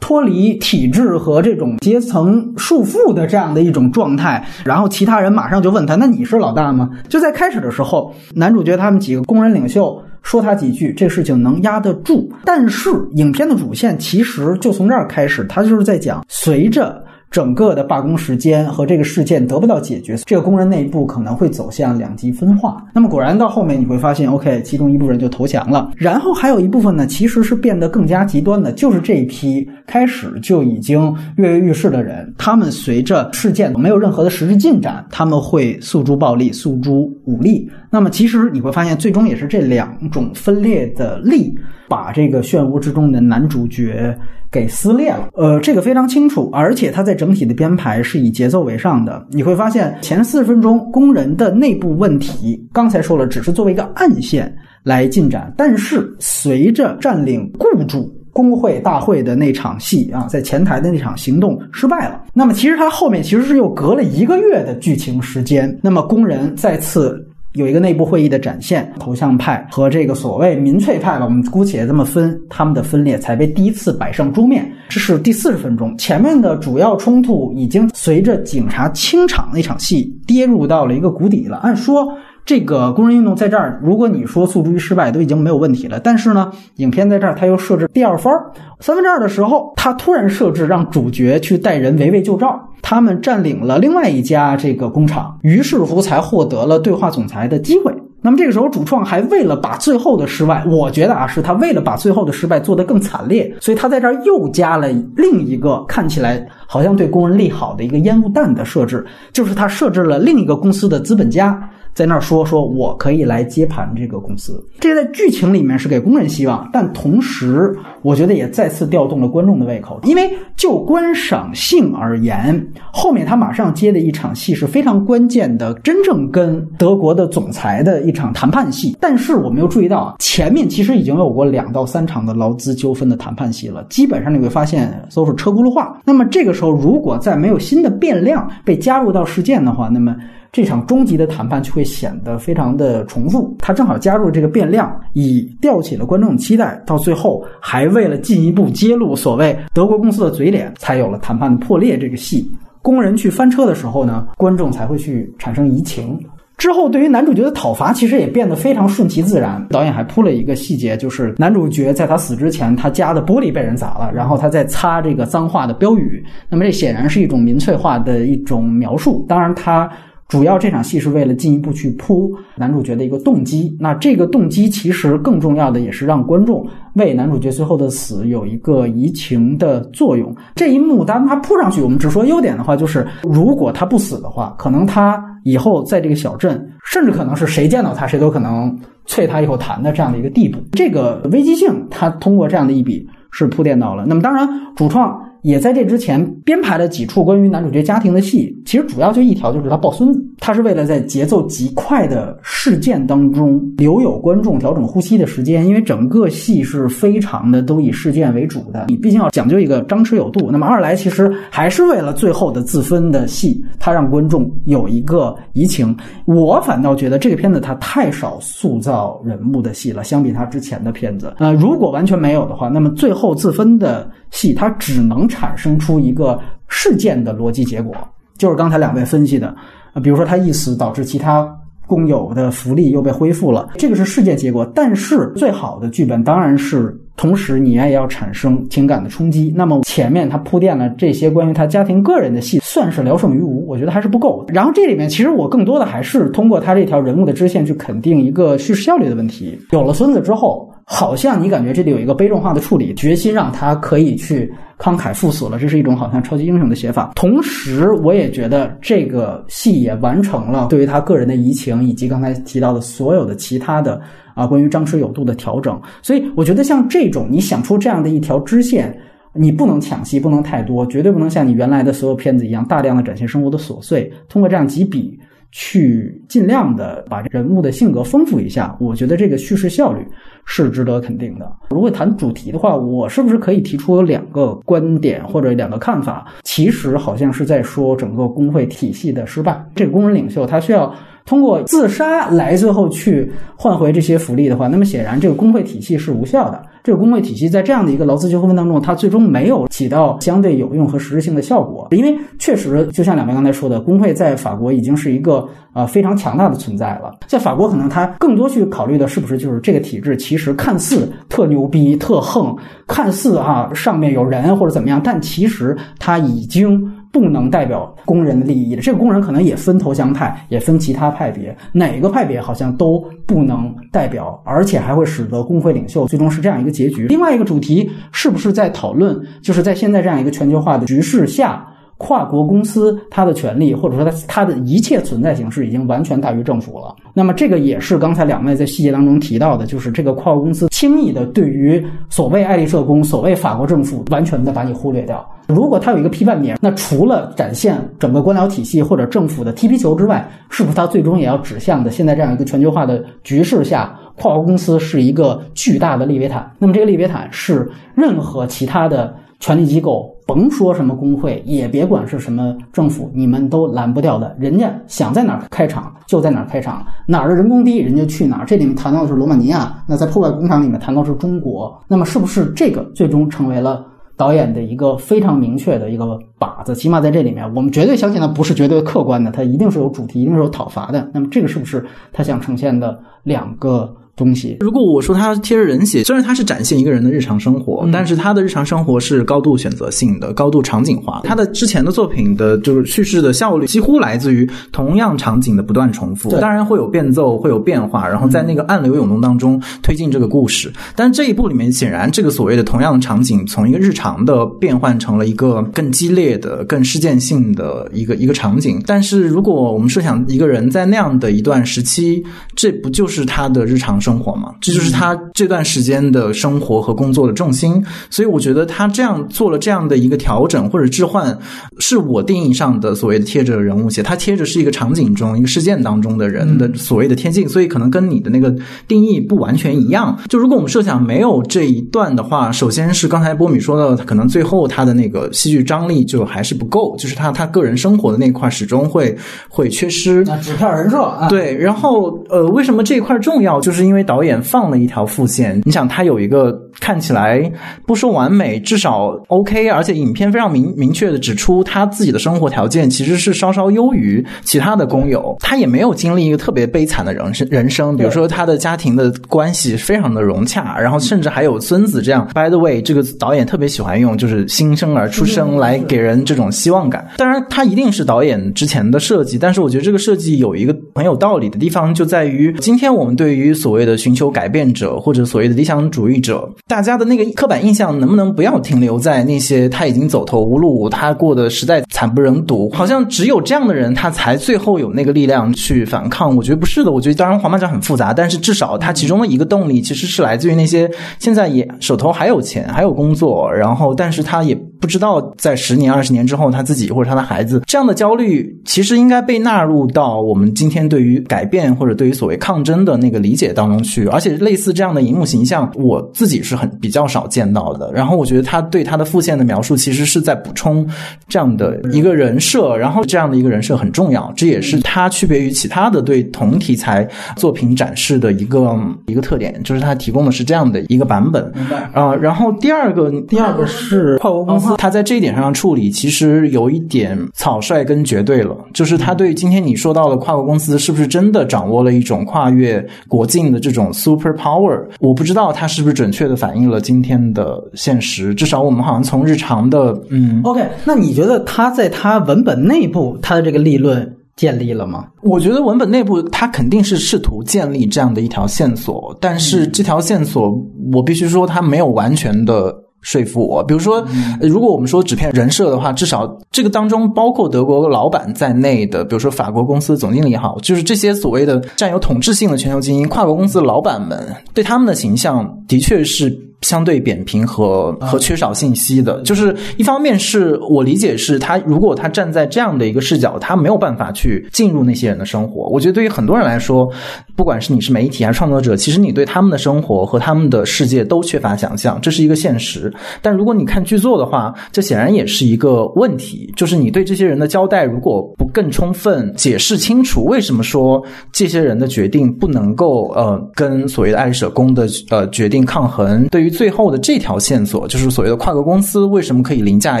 [0.02, 12.30] 脱离体制和这种阶层束缚的这样的一种状态，然后其他人马上就问他：“那你是老大吗？”就在开始的时候，男主角他们几个工人领袖说他几句，这事情能压得住。
[12.44, 17.01] 但是影片的主线其实就从这儿开始，他就是在讲随着。
[17.32, 22.84] 整个的罢工时间和这个事件得不到解决，这个工人内部可能会走向两极分化。
[22.94, 37.66] 那么果然到后面你会发现，OK，其中一部分人就投降了，然后还有一部分呢，其实是变得更加极端的，就是这一批开始就已经跃跃欲试的人，他们随着事件没有任何的实质进展，他们会诉诸暴力、诉诸武力。
[37.88, 41.54] 那么其实你会发现，最终也是这两种分裂的力，
[41.88, 44.14] 把这个漩涡之中的男主角。
[44.52, 49.26] 给撕裂了，呃，这个非常清楚，而且它在整体的编排是以节奏为上的。
[49.30, 67.26] 你会发现前四十分钟工人的内部问题，刚才说了，只是作为一个暗线来进展，但是随着占领雇主工会大会的那场戏啊，在前台的那场行动失败了，那么其实它后面其实是又隔了一个月的剧情时间，那么工人再次。
[67.54, 74.70] 有一个内部会议的展现，头像派和这个所谓民粹派吧，我们姑且这么分，他们的分裂才被第一次摆上桌面。
[74.88, 81.58] 这是第四十分钟，前面的主要冲突已经随着警察清场那场戏跌入到了一个谷底了。
[81.58, 82.16] 按说。
[82.44, 86.00] 这个工人运动在这儿，如果你说诉诸于失败，都已经没有问题了。
[86.00, 88.32] 但是呢，影片在这儿，他又设置第二番
[88.80, 97.94] 三分之二的时候，他突然设置让主角去带人围魏救赵，他们占领了另外一家这个工厂，于是乎才获得了对话总裁的机会。
[98.24, 111.68] 那么这个时候，主创还为了把最后的失败，我觉得啊，是他为了把最后的失败做得更惨烈，所以他在这儿又加了另一个看起来好像对工人利好的一个烟雾弹的设置，就是他设置了另一个公司的资本家。
[111.94, 114.64] 在那儿说说，我可以来接盘这个公司。
[114.80, 120.00] 这个在剧情里面是给工人希望，但同时我觉得也再次调动了观众的胃口。
[120.04, 128.96] 因为就观赏性而言，后面他马上接的一场戏是非常关键的，真正跟德国的总裁的一场谈判戏。
[128.98, 136.00] 但是我们又注意到，前面其实已经有过两到三场的劳资纠纷的谈判戏了，基本上你会发现都是车轱辘话。
[136.04, 140.16] 那么这个时候，如果再没有新的变量被加入到事件的话，那么。
[140.52, 152.46] 这场终极的谈判就会显得非常的重复，他正好加入了这个变量，以吊起了观众的期待，到最后还为了进一步揭露所谓德国公司的嘴脸，才有了谈判的破裂这个戏。
[152.82, 156.20] 工人去翻车的时候呢，观众才会去产生移情。
[156.58, 159.66] 之后对于男主角的讨伐，其实也变得非常顺其自然。
[159.70, 166.22] 导演还铺了一个细节，就是男主角在他死之前，他家的玻璃被人砸了，然后他在擦这个脏话的标语。
[166.50, 169.24] 那么这显然是一种民粹化的一种描述。
[169.26, 169.90] 当然他。
[170.32, 180.34] 主要这场戏是为了进一步去铺男主角的一个动机，那这个动机其实更重要的也是让观众为男主角最后的死有一个移情的作用。
[180.54, 188.74] 这一幕当他铺上去，我们只说优点的话，就是如果他不死的话，可能他以后在这个小镇，甚至可能是谁见到他谁都可能
[189.06, 190.58] 啐他一口痰的这样的一个地步。
[190.72, 194.06] 这个危机性，他通过这样的一笔是铺垫到了。
[194.06, 195.22] 那么当然，主创。
[195.42, 200.24] 也在这之前编排了几处关于男主角家庭的戏，其实主要就一条，就是他抱孙子。
[200.38, 210.50] 他是为了在节奏极快的事件当中留有观众调整呼吸的时间，因为整个戏是非常的都以事件为主的，你毕竟要讲究一个张弛有度。
[210.50, 215.96] 那么二来，其实还是为了最后的自分的戏，他让观众有一个移情。
[216.24, 221.34] 我反倒觉得这个片子它太少塑造人物的戏了，相比他之前的片子。
[221.38, 227.94] 呃，如果完全没有的话，那么最后自分的戏，它只能产生出一个事件的逻辑结果，
[228.36, 229.46] 就是刚才两位分析的，
[229.92, 231.48] 啊，比如说他一死导致其他
[231.86, 234.64] 工友的福利又被恢复了，这个是事件结果。
[234.74, 236.98] 但是最好的剧本当然是。
[237.14, 239.52] 同时，你也要产生情感的冲击。
[239.54, 244.44] 那么前面他铺垫了这些关于他家庭个人的戏，算是聊胜于无，我觉得还是不够。
[244.48, 249.56] 然后这里面其实我更多的还是通过他这条人物的支线去肯定一个叙事效率的问题。
[249.72, 257.12] 有了孙子之后，好像你感觉这里有一个悲壮化的处理，决心让他可以去慷慨赴死了，这是一种好像超级英雄的写法。
[257.14, 264.00] 同时，我也觉得这个戏也完成了对于他个人的移情，以及刚才提到的所有的其他的。
[264.34, 268.98] 啊，关于张弛有度的调整，所以我觉得像这种你想出这样的一条支线，
[269.34, 275.20] 你不能抢戏，不能太多，绝对不能像你原来的所有片子一样大量的展现生活的琐碎，通过这样几笔
[275.52, 278.76] 去尽量的把人物的性格丰富一下。
[278.80, 280.04] 我觉得这个叙事效率
[280.44, 281.50] 是值得肯定的。
[281.70, 286.26] 如果谈主题的话，我是不是可以提出两个观点或者两个看法？
[286.42, 290.92] 其实好像是在说整个工会体系的失败，这个工人领袖他需要。
[291.24, 296.62] 通过自杀来最后去换回这些福利的话，那么显然这个工会体系是无效的。
[296.82, 301.86] 这个工会体系在这样的一个劳资纠纷当中，它最终没有起到相对有用和实质性的效果。
[301.92, 307.14] 因为确实，就像两位刚才说的，工会在法国已经是一个呃非常强大的存在了。
[307.28, 312.56] 在法国，可能它更多去考虑的是不是就是这个体制其实看似特牛逼、特横，
[312.88, 316.92] 看似哈上面有人或者怎么样，但其实它已经。
[317.12, 327.06] 不能代表工人的利益的，这个工人可能也分投降派，也分其他派别，哪个派别好像都不能代表，而且还会使得工会领袖最终是这样一个结局。
[327.08, 331.68] 另外一个主题是不是在讨论，就是在现在这样一个全球化的局势下？
[332.02, 336.96] 跨国公司它的权利，或者说它它的一切存在形式，已经完全大于政府了。
[337.14, 345.24] 那么这个也是刚才两位在细节当中提到的，就是这个跨国公司轻易的对于所谓爱丽舍宫、所谓法国政府，完全的把你忽略掉。
[345.46, 356.50] 如果它有一个批判点，那除了展现整个官僚体系或者政府的踢皮球之外，是不是它最终也要指向的现在这样一个全球化的局势下，跨国公司是一个巨大的利维坦？
[356.58, 359.14] 那么这个利维坦是任何其他的。
[359.42, 364.34] 权力机构，甭说什么工会，也别管是什么政府，你们都拦不掉的。
[364.38, 368.46] 人家想在哪儿开厂就在哪儿开厂，哪儿的人工低，人家去哪儿。
[368.46, 371.78] 这里面谈到的是罗马尼亚，那在破坏工厂里面谈到是中国。
[371.86, 373.84] 那么是不是这个最终成为了
[374.16, 376.74] 导演的一个非常明确的一个靶子？
[376.74, 381.06] 起码在这里面，我们绝对相信它不是绝对客观的，它一定是有主题，一定是有讨伐的。
[381.12, 383.94] 那么这个是不是他想呈现的两个？
[384.14, 391.22] 东西，如果我说他贴着人写，虽然他是展现一个人的日常生活，但是他的日常生活是高度选择性的、高度场景化。
[391.24, 400.70] 他的之前的作品的就是叙事的效率几乎来自于同样场景的不断重复，当然会有变奏，会有变化，然后在那个暗流涌动当中推进这个故事。
[400.94, 408.78] 但这一部里面，显然这个所谓的同样的场景，从一个日常的变换成了一个更激烈的、更事件性的一个一个场景。
[408.86, 412.22] 但是如果我们设想一个人在那样的一段时期，
[412.54, 414.01] 这不就是他的日常？
[414.02, 421.38] 生活嘛，这就是他这段时间的生活和工作的重心，所以我觉得他这样做了这样的一个调整或者置换，
[421.78, 428.52] 是我定义上的所谓的贴着人物写，他贴着是一个场景中一个事件当中的人的所谓的贴近，所以可能跟你的那个
[428.88, 430.18] 定义不完全一样。
[430.28, 439.16] 就如果我们设想没有这一段的话，首先是刚才波米说到，可能最后他的那个戏剧张力就还是不够，就是他他个人生活的那块始终会
[439.48, 440.24] 会缺失。
[440.26, 443.60] 那纸片人设啊，对，然后呃，为什么这一块重要？
[443.60, 446.50] 就是因因为导演放了一条副线，你想他有一个
[446.80, 447.52] 看起来
[447.86, 462.26] 不说完美，至少 OK，而且影片非常明明确的指出他自己的生活条件其实是稍稍优于其他的工友，他也没有经历一个特别悲惨的人生人生，比如说他的家庭的关系非常的融洽，然后甚至还有孙子这样。
[462.32, 467.06] By the way，这个导演特别喜欢用就是新生儿出生来给人这种希望感。
[467.18, 486.34] 当然，他一定是导演之前的设计，但是我觉得这个设计有一个很有道理的地方，就在于今天我们对于所谓的寻求改变者或者所谓的理想主义者，大家的那个刻板印象能不能不要停留在那些他已经走投无路，他过得实在惨不忍睹，好像只有这样的人他才最后有那个力量去反抗？
[486.36, 486.90] 我觉得不是的。
[486.92, 504.08] 我觉得当然黄马甲很复杂，但是至少他其中的一个动力其实是来自于那些现在也手头还有钱还有工作，然后但是他也不知道在十年、二十年之后，他自己或者他的孩子这样的焦虑，其实应该被纳入到我们今天对于改变或者对于所谓抗争的那个理解当中去。
[504.08, 507.92] 而且类似这样的荧幕形象，我自己是很比较少见到的。
[507.92, 510.84] 然后我觉得他对他的复线的描述，其实是在补充
[511.28, 512.76] 这样的一个人设。
[512.76, 518.76] 然后这样的一个人设很重要，这也是他区别于其他的对同题材作品展示的一个
[519.06, 521.52] 一个特点，就是他提供的是这样的一个版本。
[521.54, 528.56] 明白啊、然后第二个，第二个是跨国公司，他在这一点上处理，其实有一点草率跟绝对了。
[528.72, 534.84] 就是他对今天你说到的跨国公司，是不是真的掌握了一种跨越国境的这种 super power？
[535.00, 538.34] 我不知道他是不是准确的反映了今天的现实。
[538.34, 545.06] 至少我们好像从日常的，嗯，OK，那你觉得他在他文本内部他的这个立论建立了吗？
[545.22, 550.52] 我觉得文本内部它肯定是试图建立这样的一条线索，但是这条线索
[550.92, 552.74] 我必须说它没有完全的。
[553.02, 553.96] 说服我，比如说，
[554.40, 569.20] 呃如果我们说纸片人设的话，至少这个当中包括德国老板在内的，比如说法国公司总经理也好，就是这些所谓的占有统治性的全球精英、跨国公司的老板们，对他们的形象的确是相对扁平和和缺少信息的。
[569.22, 575.68] 就是一方面是我理解是他如果他站在这样的一个视角，他没有办法去进入那些人的生活。
[575.70, 576.88] 我觉得对于很多人来说，
[577.34, 582.92] 不管是你是媒体还是创作者，其实你对他们的生活和他们的世界都缺乏想象，这是一个现实。
[583.20, 591.02] 但如果你看剧作的话，这显然也是一个问题，就是你对这些人的交代如果不更充分、解释清楚，为什么说
[591.32, 596.26] 这些人的决定不能够呃跟所谓的爱丽舍宫的呃决定抗衡？
[596.28, 600.00] 对于最后的这条线索，就是所谓的跨国公司为什么可以凌驾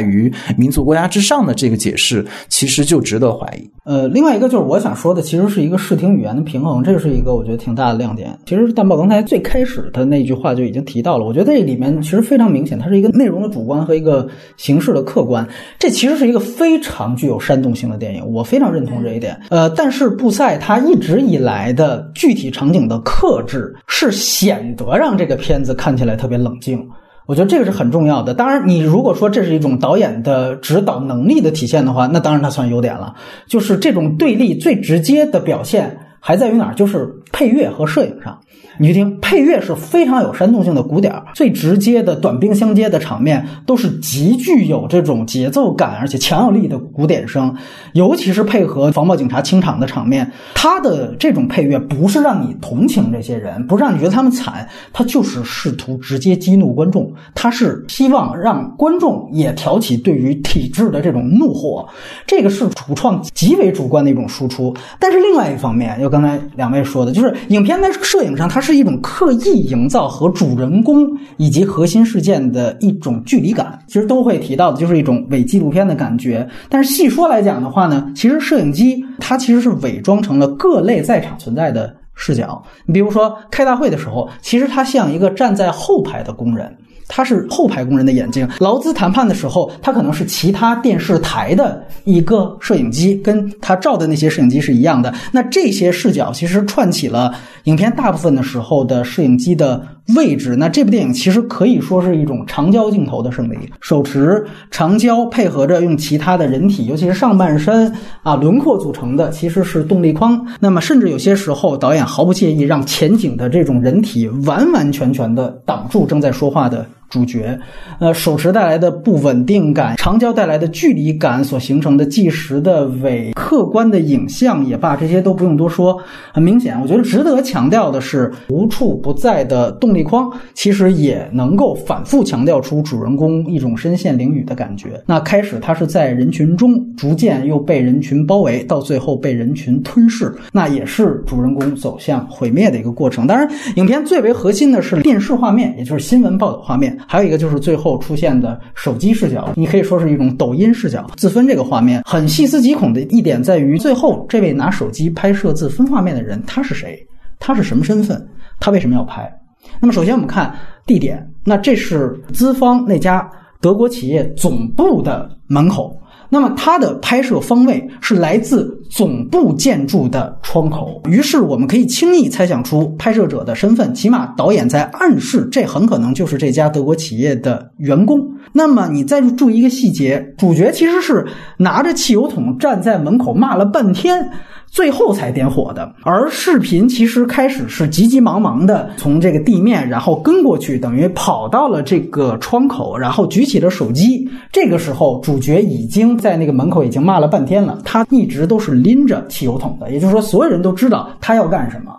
[0.00, 3.70] 于民族国家之上的这个解释，其实就值得怀疑。
[3.84, 8.38] 呃，另外一个就是我想说的，其实是一个视听语言的平衡，这是一个我觉得挺大的亮点。
[8.46, 15.44] 其实蛋豹刚才最开始的那句话就已经提到了，我觉得这里面其实非常明显，它是一个内容的主观和一个形式的客观，
[15.80, 19.36] 这其实是一个非常具有煽动性的电影，我非常认同这一点。
[19.50, 26.88] 呃，但是布塞他一直以来的具体场景的克制，是显得让这个片子看起来特别冷静。
[27.26, 28.34] 我觉得这个是很重要的。
[28.34, 33.14] 当然，你如果说这是一种导演的指导能力的体现的话，那当然它算优点了。
[33.46, 36.74] 就是这种对立最直接的表现还在于哪儿？
[36.74, 38.38] 就是配乐和摄影上。
[38.78, 47.54] 你去听，配乐是非常有煽动性的鼓点儿，最直接的短兵相接的场面都是极具有这种节奏感，而且强有力的鼓点声，
[47.92, 61.86] 尤其是配合防暴警察清场的场面，它的这种配乐不是让你同情这些人，不是让你觉得他们惨，他就是试图直接激怒观众，他是希望让观众也挑起对于体制的这种怒火，
[62.26, 64.74] 这个是主创极为主观的一种输出。
[64.98, 71.08] 但是另外一方面，就刚才两位说的，就是影片在摄影上，它是一种刻意营造和主人公
[71.38, 76.46] 以及核心事件的一种距离感，其实都会提到的，就是一种伪纪录片的感觉。
[76.68, 82.62] 但是细说来讲的话呢，其实摄影机它其实是伪装成了各类在场存在的视角。
[82.84, 86.76] 你比如说开大会的时候，其实它像一个站在后排的工人。
[87.14, 95.12] 他是后排工人的眼睛，劳资谈判的时候，他可能是其他电视台的一个摄影机，跟他照的那些摄影机是一样的。
[95.30, 97.34] 那这些视角其实串起了
[97.64, 99.86] 影片大部分的时候的摄影机的
[100.16, 100.56] 位置。
[100.56, 107.92] 那这部电影其实可以说是一种长焦镜头的胜利，手持长焦配合着用其他的人体，尤其是上半身
[108.22, 110.42] 啊轮廓组成的，其实是动力框。
[110.58, 116.86] 那么甚至有些时候，导演毫不介意让前景的这种人体完完全全的挡住正在说话的。
[117.12, 117.58] 主角，
[117.98, 126.00] 呃，手持带来的不稳定感，长焦带来的距离感所形成的计时的伪客观的影像也罢，这些都不用多说。
[126.32, 134.98] 很明显，我觉得值得强调的是，无处不在的动力框，其实也能够反复强调出主人公一种身陷囹圄的感觉。
[135.04, 143.26] 那开始他是在人群中，逐渐又被人群包围，到最后被人群吞噬，那也是主人公走向毁灭的一个过程。
[143.26, 143.46] 当然，
[143.76, 146.96] 影片最为核心的是电视画面，也就是新闻报道画面。
[147.06, 151.06] 还有一个就是最后出现的手机视角，你可以说是一种抖音视角。
[151.16, 156.98] 自分这个画面很细思极恐的一点在于，最后这位拿手机拍摄自分画面的人他是谁？
[157.38, 158.26] 他是什么身份？
[158.60, 159.32] 他为什么要拍？
[159.80, 160.54] 那么首先我们看
[160.86, 163.28] 地点，那这是资方那家
[163.60, 165.96] 德国企业总部的门口。
[166.32, 178.18] 那么它的拍摄方位是来自总部建筑的窗口，于是我们可以轻易猜想出拍摄者的身份，起码导演在暗示这很可能就是这家德国企业的员工。
[178.54, 181.26] 那么你再注意一个细节，主角其实是
[181.58, 184.30] 拿着汽油桶站在门口骂了半天。
[184.72, 185.94] 最后才点火的。
[186.02, 194.26] 而视频其实开始是急急忙忙的从这个地面，然后跟过去，等于跑到了这个窗口，然后举起了手机。
[194.50, 197.78] 这个时候，主角已经在那个门口已经骂了半天了。
[197.84, 201.92] 他一直都是拎着汽油桶的，也就是说，所有人都知道他要干什么，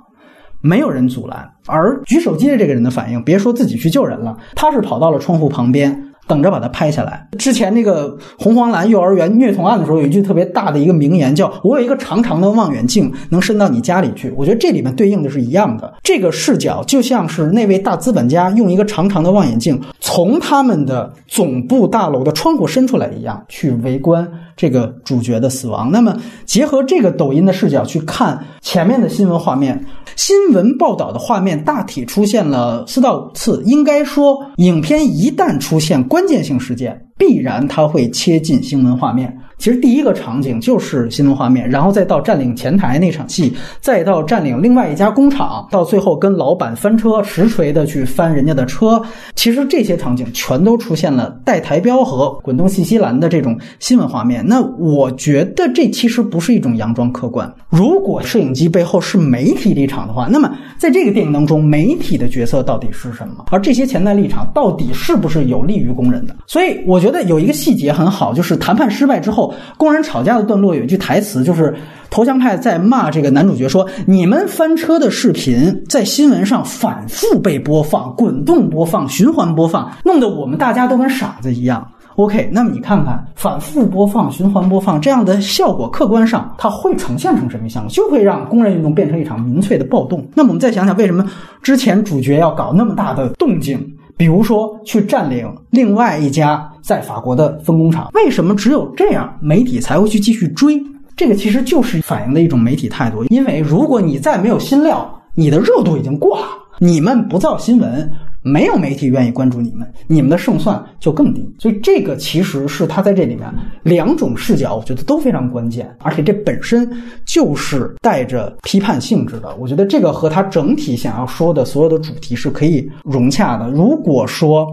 [0.59, 1.47] 没有人阻拦。
[1.67, 6.09] 而举手机的这个人的反应，别说自己去救人了，他是跑到了窗户旁边。
[6.27, 7.27] 等着把它拍下来。
[7.37, 15.93] 之前那个红黄蓝幼儿园虐童案的时候，有一句特别大的一个名言，叫“我有一个长长的望远镜，能伸到你家里去。”我觉得这里面对应的是一样的。
[16.03, 25.91] 这个视角就像是那位大资本家用一个长长的望远镜，从他们的总部大楼的窗户伸出来一样，去围观这个主角的死亡。
[25.91, 26.15] 那么
[26.45, 29.83] 结合这个抖音的视角去看前面的新闻画面。
[30.15, 39.37] 新闻报道的画面大体出现了四到五次，应该说，影片一旦出现关键性事件，必然它会切进新闻画面。
[39.63, 49.01] 其实第一个场景就是新闻画面，然后再到占领前台那场戏，再到占领另外一家工厂，到最后跟老板翻车，实锤的去翻人家的车。
[49.35, 54.45] 其实这些场景全都出现了带台标和滚动信息栏的这种新闻画面。
[54.45, 57.49] 那我觉得这其实不是一种佯装客观。
[57.69, 63.45] 如果摄影机背后是媒体立场的话，那么在这个电影当中，媒体的角色到底是什么？
[63.49, 66.35] 而这些潜在立场到底是不是有利于工人的？
[66.47, 69.52] 所以我觉得有一个细节很好，就是谈判失败之后。
[69.77, 71.73] 工人吵架的段落有一句台词，就是
[72.09, 90.23] 投降派在骂这个男主角说：“你们翻车的视频在新闻上反复被播放、滚动播放、循环播放，弄得我们大家都跟傻子一样。” OK，那么你看看反复播放、循环播放这样的效果，客观上它会呈现成什么样就会让工人运动变成一场民粹的暴动。
[90.35, 91.25] 那么我们再想想，为什么
[91.63, 93.83] 之前主角要搞那么大的动静？
[94.15, 100.79] 比如说去占领另外一家在法国的分工厂，为什么只有这样媒体才会去继续追？
[101.15, 103.23] 这个其实就是反映的一种媒体态度。
[103.25, 106.45] 因为如果你再没有新料，你的热度已经过了，
[106.79, 108.11] 你们不造新闻。
[108.45, 111.49] 没有媒体愿意关注你们，你们的胜算就更低。
[111.57, 113.49] 所以这个其实是他在这里面
[113.83, 116.85] 两种视角，我觉得都非常关键，而且这本身
[117.23, 119.55] 就是带着批判性质的。
[119.55, 123.69] 我觉得这个和他整体想要说的所有的主题是可以融洽的。
[123.69, 124.67] 如果说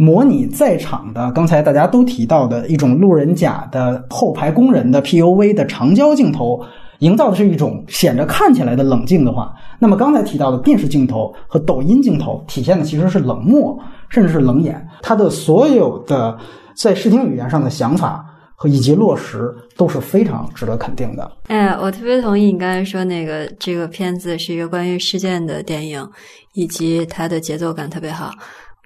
[0.00, 6.64] 模拟在场的刚才大家都提到的一种路人甲的后排工人的 PUV 的长焦镜头。
[7.00, 13.78] 营造的是一种显着看起来的冷静的话，那么刚才提到的电视镜头和抖音镜头体现的其实是冷漠，
[14.10, 14.86] 甚至是冷眼。
[15.00, 16.36] 它的所有的
[16.74, 18.22] 在视听语言上的想法
[18.54, 21.32] 和以及落实都是非常值得肯定的。
[21.46, 26.06] 哎，我特别同意你刚才说那个这个片子是一个关于事件的电影，
[26.52, 28.30] 以及它的节奏感特别好。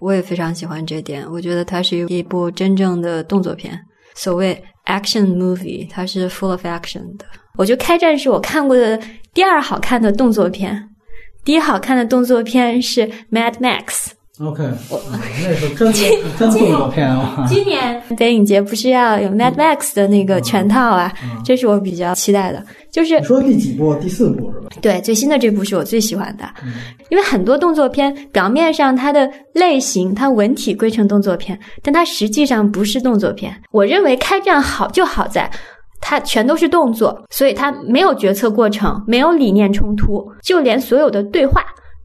[0.01, 3.79] 我也非常喜欢这点，我觉得它是一部真正的动作片，
[4.15, 7.25] 所谓 action movie，它是 full of action 的。
[7.57, 9.01] 我觉得《开战》是我看过的
[9.33, 10.89] 第二好看的动作片，
[11.45, 13.85] 第一好看的动作片是《Mad Max》。
[14.45, 15.93] OK，我那是真
[16.37, 17.47] 真动作片啊！
[17.49, 21.13] 今年电影节不是要有《Mad Max》的那个全套啊？
[21.45, 22.61] 这是我比较期待的。
[22.95, 23.93] 就是你说第几部？
[23.97, 24.77] 第四部是吧？
[24.81, 26.49] 对，最新的这部是我最喜欢的，
[27.11, 33.53] 因为很多动作片表面上它的类型、它文体归成动作片，但它实际上不是动作片。
[33.73, 35.51] 我认为《开战》好就好在。
[36.07, 41.63] 它全都是动作，所以它没有决策过程，没有理念冲突，就连所有的对话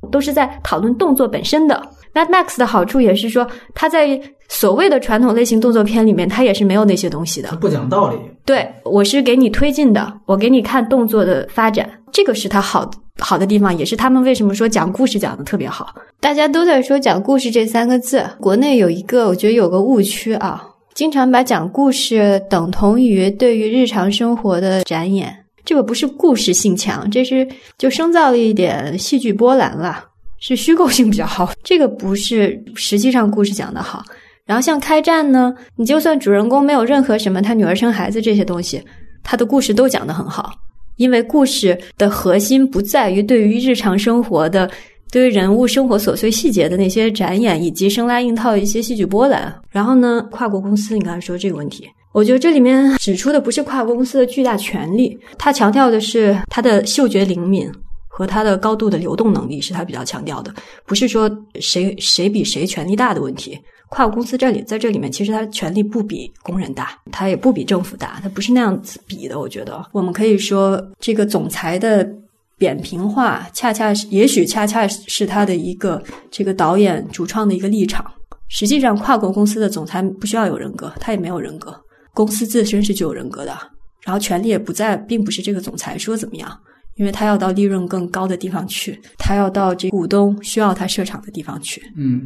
[0.09, 1.81] 都是在讨论动作本身的。
[2.13, 7.55] Mad Max 的好处也是说，它在所谓的传统类型动作片里面，它也是没有那些东西的。
[7.57, 8.17] 不讲道理。
[8.45, 12.89] 对，我是给你推进的，我给你看动作的发展，这个是它好
[13.19, 15.93] 好的地方，也是他们为什么说讲故事讲的特别好。
[16.19, 20.65] 大家都在说讲故事这三个字，国内有一个我觉得有个误区啊。
[20.95, 25.33] 经常把讲故事等同于对于日常生活的展演，
[25.63, 27.47] 这个不是故事性强，这是
[27.77, 30.03] 就生造了一点戏剧波澜了，
[30.39, 31.51] 是虚构性比较好。
[31.63, 34.03] 这个不是实际上故事讲的好。
[34.45, 38.83] 然后像开战呢，你就算主人公没有任何什么他女儿生孩子这些东西，
[39.23, 40.51] 他的故事都讲得很好，
[40.97, 44.69] 因为故事的核心不在于对于日常生活的。
[45.11, 57.67] 对于人物生活琐碎细节的那些展演，以及生拉硬套一些戏剧波澜，然后呢，跨国公司，你刚才说这个问题，我觉得这里面指出的不是跨国公司的巨大权力，他强调的是他的嗅觉灵敏
[58.19, 60.53] 和他的高度的流动能力，是他比较强调的，
[60.85, 63.57] 不是说谁谁比谁权力大的问题。
[63.87, 69.39] 跨国公司这里在这里面，其实他权力不比工人大，他也不比政府大，他不是那样子比的。
[69.39, 72.05] 我觉得我们可以说，这个总裁的。
[72.59, 78.05] 扁平化，恰恰是，也许恰恰是他的一个这个导演主创的一个立场。
[78.49, 81.73] 实际上，跨国公司的总裁不需要有人格，他也没有人格。
[82.13, 83.57] 公司自身是具有人格的，
[84.03, 86.51] 然后权力也不在，并不是这个总裁说怎么样，
[86.99, 91.81] 因为他要到利润更高的地方去，他要到这股东需要他设厂的地方去。
[91.97, 92.21] 嗯，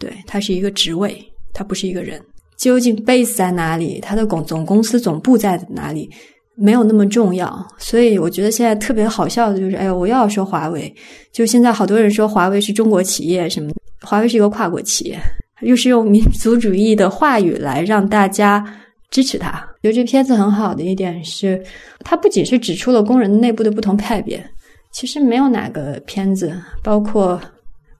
[0.00, 1.16] 对，他是一个职位，
[1.54, 2.20] 他不是一个人。
[2.58, 4.00] 究竟 base 在哪里？
[4.00, 6.10] 他的总总公司总部在哪里？
[6.56, 7.66] 没有那么重要。
[7.78, 10.92] 所以我觉得现在特别好笑的就是，哎呦，我又要说华为。
[11.32, 13.70] 就现在好多人说华为是中国企业，什么？
[14.00, 15.18] 华为是一个跨国企业，
[15.62, 18.64] 又是用民族主义的话语来让大家
[19.10, 19.58] 支持他。
[19.82, 21.62] 觉得这片子很好的一点是，
[22.00, 24.44] 它不仅是指出了工人内部的不同派别，
[24.92, 26.52] 其实没有哪个片子，
[26.82, 27.40] 包括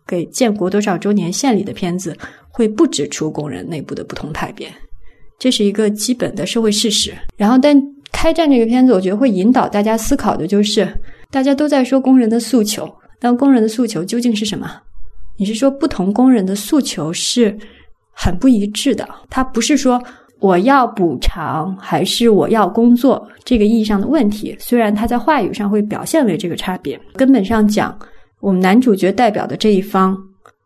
[0.07, 2.17] 给建国多少周年献礼的片子。
[2.49, 4.67] 会不指出工人内部的不同派别，
[5.39, 7.13] 这是一个基本的社会事实。
[7.37, 7.79] 然后，但
[8.13, 10.89] 开战这个片子，我觉得会引导大家思考的就是，
[11.31, 12.91] 大家都在说工人的诉求，
[13.21, 14.73] 但工人的诉求究竟是什么？
[15.37, 17.55] 你是说不同工人的诉求是
[18.11, 19.07] 很不一致的？
[19.29, 20.03] 他不是说
[20.41, 24.55] 我要补偿还是我要工作这个意义上的问题。
[24.59, 27.99] 虽然他在话语上会表现为这个差别，根本上讲，
[28.41, 30.17] 我们男主角代表的这一方。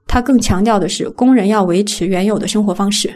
[0.07, 3.09] 他更强调的是，工人要维持原有的生活方式。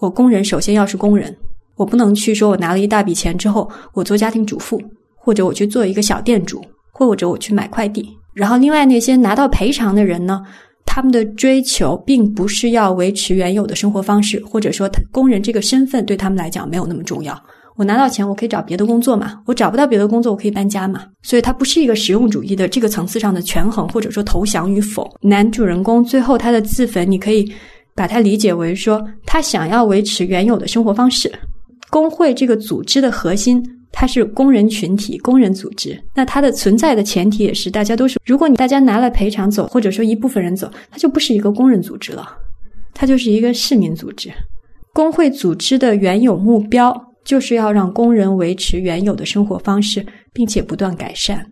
[0.00, 1.34] 我工人首先要是工人，
[1.76, 4.82] 我不能去说我拿了一大笔钱之后，我做家庭主妇，
[5.14, 8.08] 或者我去做一个小店主，或者我去买快递。
[8.32, 10.42] 然后，另外那些拿到赔偿的人呢，
[10.84, 17.40] 他们的追求并不是要维持原有的生活方式，或者说，工人这个身份对他们来讲没有那么重要。
[17.76, 19.40] 我拿到钱，我可以找别的工作嘛？
[19.46, 21.06] 我找不到别的工作，我可以搬家嘛？
[21.22, 25.12] 所以它不是一个实用主义的这个层次上的权衡，或者说投降与否。
[25.20, 27.52] 男主人公最后他的自焚，你可以
[27.96, 31.32] 把它理解为说，他想要维持原有的生活方式。
[31.90, 33.60] 工会这个组织的核心，
[33.94, 35.98] 它是工人群体、工人组织。
[36.14, 42.28] 那它的存在的前提也是大家都是，如果你大家拿了赔偿走，或者说一部分人走，它就不是一个工人组织了，
[42.92, 44.30] 它就是一个市民组织。
[44.92, 47.10] 工会组织的原有目标。
[47.24, 51.42] 就是要让工人维持原有的生活方式，并且不断改善。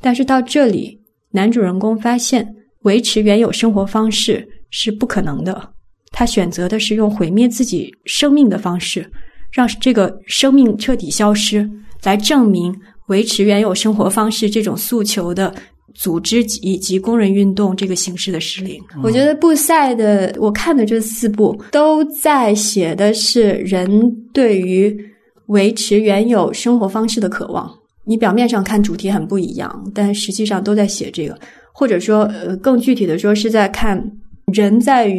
[0.00, 1.00] 但是到这里，
[1.32, 2.46] 男主人公发现
[2.82, 5.72] 维持原有生活方式是不可能的。
[6.12, 9.04] 他选择的是用毁灭自己生命的方式，
[9.52, 11.68] 让这个生命彻底消失，
[12.02, 12.74] 来证明
[13.08, 15.54] 维持原有生活方式这种诉求的。
[15.92, 24.96] 组织以及工人运动这个形式的失灵，我觉得布赛的我看的这四部都在写的是人对于
[25.46, 27.68] 维持原有生活方式的渴望。
[28.04, 31.36] 你表面上看主题很不一样，但实际上都在写这个，
[31.72, 34.00] 或者说呃更具体的说是在看
[34.52, 35.12] 人在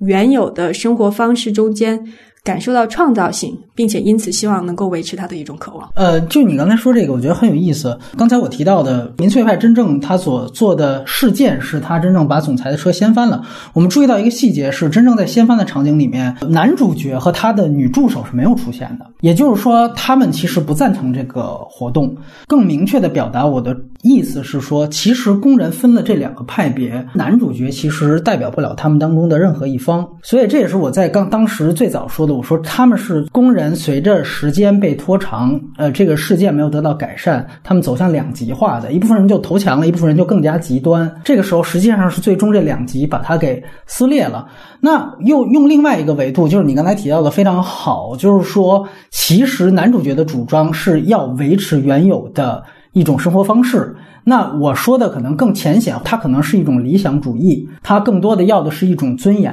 [0.00, 2.02] 原有的生活方式中间。
[2.42, 5.88] 感受到创造性，并且因此希望能够维持他的一种渴望。
[5.94, 7.98] 呃，就你刚才说这个，我觉得很有意思。
[8.16, 13.42] 刚才我提到的民粹派真正他所做的事件，是他真正把总裁的车掀翻了。
[13.72, 19.06] 我们注意到一个细节，是真正在掀翻的场景里面，男主角和他的女助手是没有出现的。
[19.20, 22.14] 也就是说，他们其实不赞成这个活动。
[22.46, 30.06] 更明确的表达我的意思是说，其实工人分了这两个派别，男主角其实代表不了他们当中的任何一方。
[30.22, 32.34] 所以这也是我在刚当时最早说的。
[32.34, 41.08] 我说他们是工人，随着时间被拖长，呃，这个事件没有得到改善，他们走向两极化的一部分人就投降了，一部分人就更加极端。
[41.22, 44.48] 这个时候实际上是最终这两极把它给撕裂了。
[44.80, 52.60] 那又用另外一个维度，就是你刚才提到的非常好，就是说，其实男主角的主张是要维持原有的
[52.92, 53.94] 一种生活方式。
[54.24, 59.52] 那我说的可能更浅显，它可能是一种理想主义，它更多的要的是一种尊严。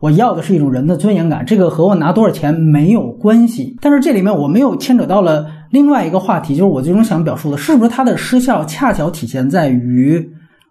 [0.00, 3.76] 我要的是一种人的尊严感，这个和我拿多少钱没有关系。
[3.82, 10.26] 但是这里面我没有牵扯到了另外一个话题，就是我最终想表述的，是不是它的失效恰巧体现在于，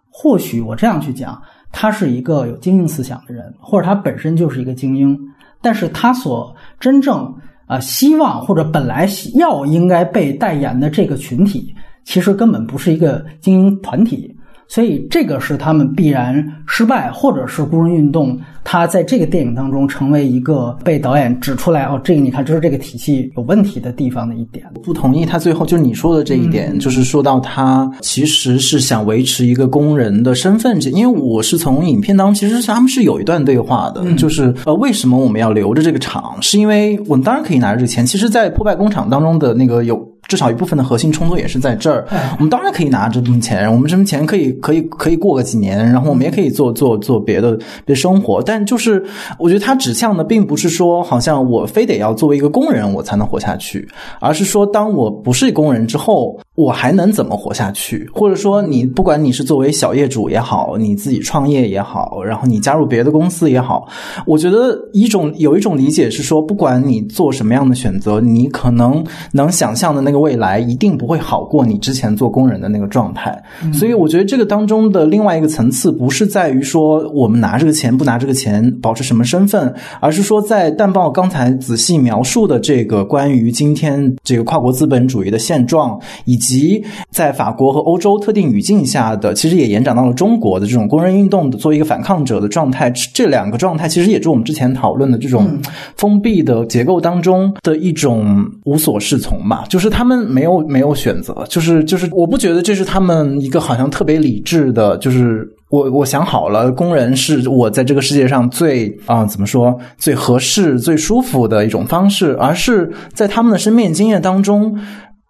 [0.10, 1.40] 或许我这样去讲，
[1.72, 5.16] 他是一个有精英思想的人，或者他本身就是一个精英，
[5.62, 7.32] 但是他所真正
[7.68, 11.72] 啊希望或者本来要应该被代言的这个群体，
[12.04, 14.36] 其实根本不是一个精英团体。
[14.72, 24.64] 所以，这个是他们必然失败，或者是工人运动，他在这个电影当中成为一个被导演指出来哦，这个你看，就是这个体系有问题的地方的一点。
[24.84, 36.36] 不同意他最后就是你说的这一点，就是说到他其实是想维持一个工人的身份，因为我是从影片当中，其实他们是有一段对话的，就是呃，为什么我们要留着这个厂？
[36.42, 40.09] 是因为我们当然可以拿着这个钱，其实，在破败工厂当中的那个有。
[40.30, 42.08] 至少一部分的核心冲突也是在这儿。
[42.38, 48.42] 我们当然可以拿这部分钱，我们这份钱可以可以可以过个几年，然后我们也可以做做做别的别的生活。
[48.42, 49.04] 但就是
[49.38, 53.86] 我觉得它指向的并不是说，好像我非得要作为一个工人我才能活下去，
[54.22, 58.06] 而是说，当我不是工人之后，我还能怎么活下去？
[58.14, 63.88] 或者说，你不管你是作为小业主也好，你自己创业也好，然后你加入别的公司也好，
[64.26, 69.02] 我觉得一种有一种理解是说，不管你做什么样的选择，你可能
[69.32, 73.42] 能想象的那个未来一定不会好过你之前做工人的那个状态。
[73.72, 86.49] 所以，我觉得这个当中的另外一个层次，不是在于说我们拿这个钱不拿这个钱，保持什么身份，而是说在淡报刚才仔细描述的这个关于今天这个跨国资本主义的现状以及。
[86.50, 95.48] 及在法国和欧洲特定语境下的，其实也延展到了中国的这种工人运动的作为一个反抗者的状态，这两个状态其实也是我们之前讨论的这种
[95.96, 99.64] 封闭的结构当中的一种无所适从吧。
[99.70, 114.78] 就是他们没有没有选择，就是就是我不觉得这是他们一个好像特别理智的，就是我我想好了，工人是我在这个世界上最啊怎么说最合适、最舒服的一种方式，而是在他们的生命经验当中，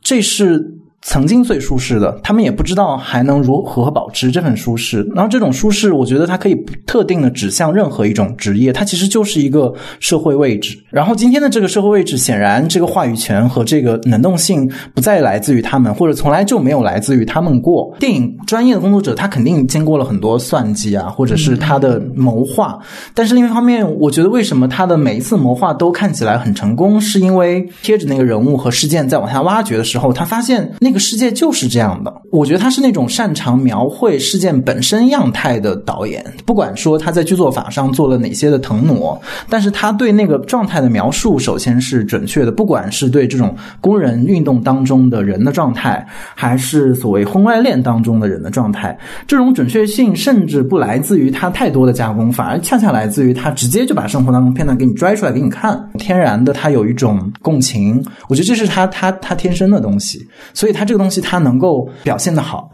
[0.02, 0.79] 这是。
[1.02, 5.02] 曾经最舒适的，他们也不知道还能如何保持这份舒适。
[5.16, 10.78] 然后这种舒适，我觉得它可以不特定的指向任何一种职业，它其实就是一个社会位置。
[10.90, 17.96] 然后今天的这个社会位置，显然这个话语权和这个能动性不再来自于他们，或者从来就没有来自于他们过。
[17.98, 22.78] 电影专业的工作者，他肯定经过了很多算计啊，或者是他的谋划。
[23.14, 30.89] 但是另一方面，我觉得为什么他的每一次谋划都看起来很成功，是因为贴着那个人物和事件在往下挖掘的时候，他发现那。
[30.90, 36.26] 那个世界就是这样的，我觉得他是那种擅长描绘事件本身样态的导演。
[36.48, 42.52] 不管说他在剧作法上做了哪些的腾挪，但是他对那个状态的描述首先是准确的。
[42.52, 58.04] 不管是对这种工人运动当中的人的状态，还是所谓婚外恋当中的人的状态，这种准确性甚至不来自于他太多的加工，反而恰恰来自于他直接就把生活当中片段给你拽出来给你看，天然的他有一种共情。
[58.28, 60.79] 我觉得这是他他他天生的东西，所以。
[60.80, 62.70] 它这个东西它能够表现的好，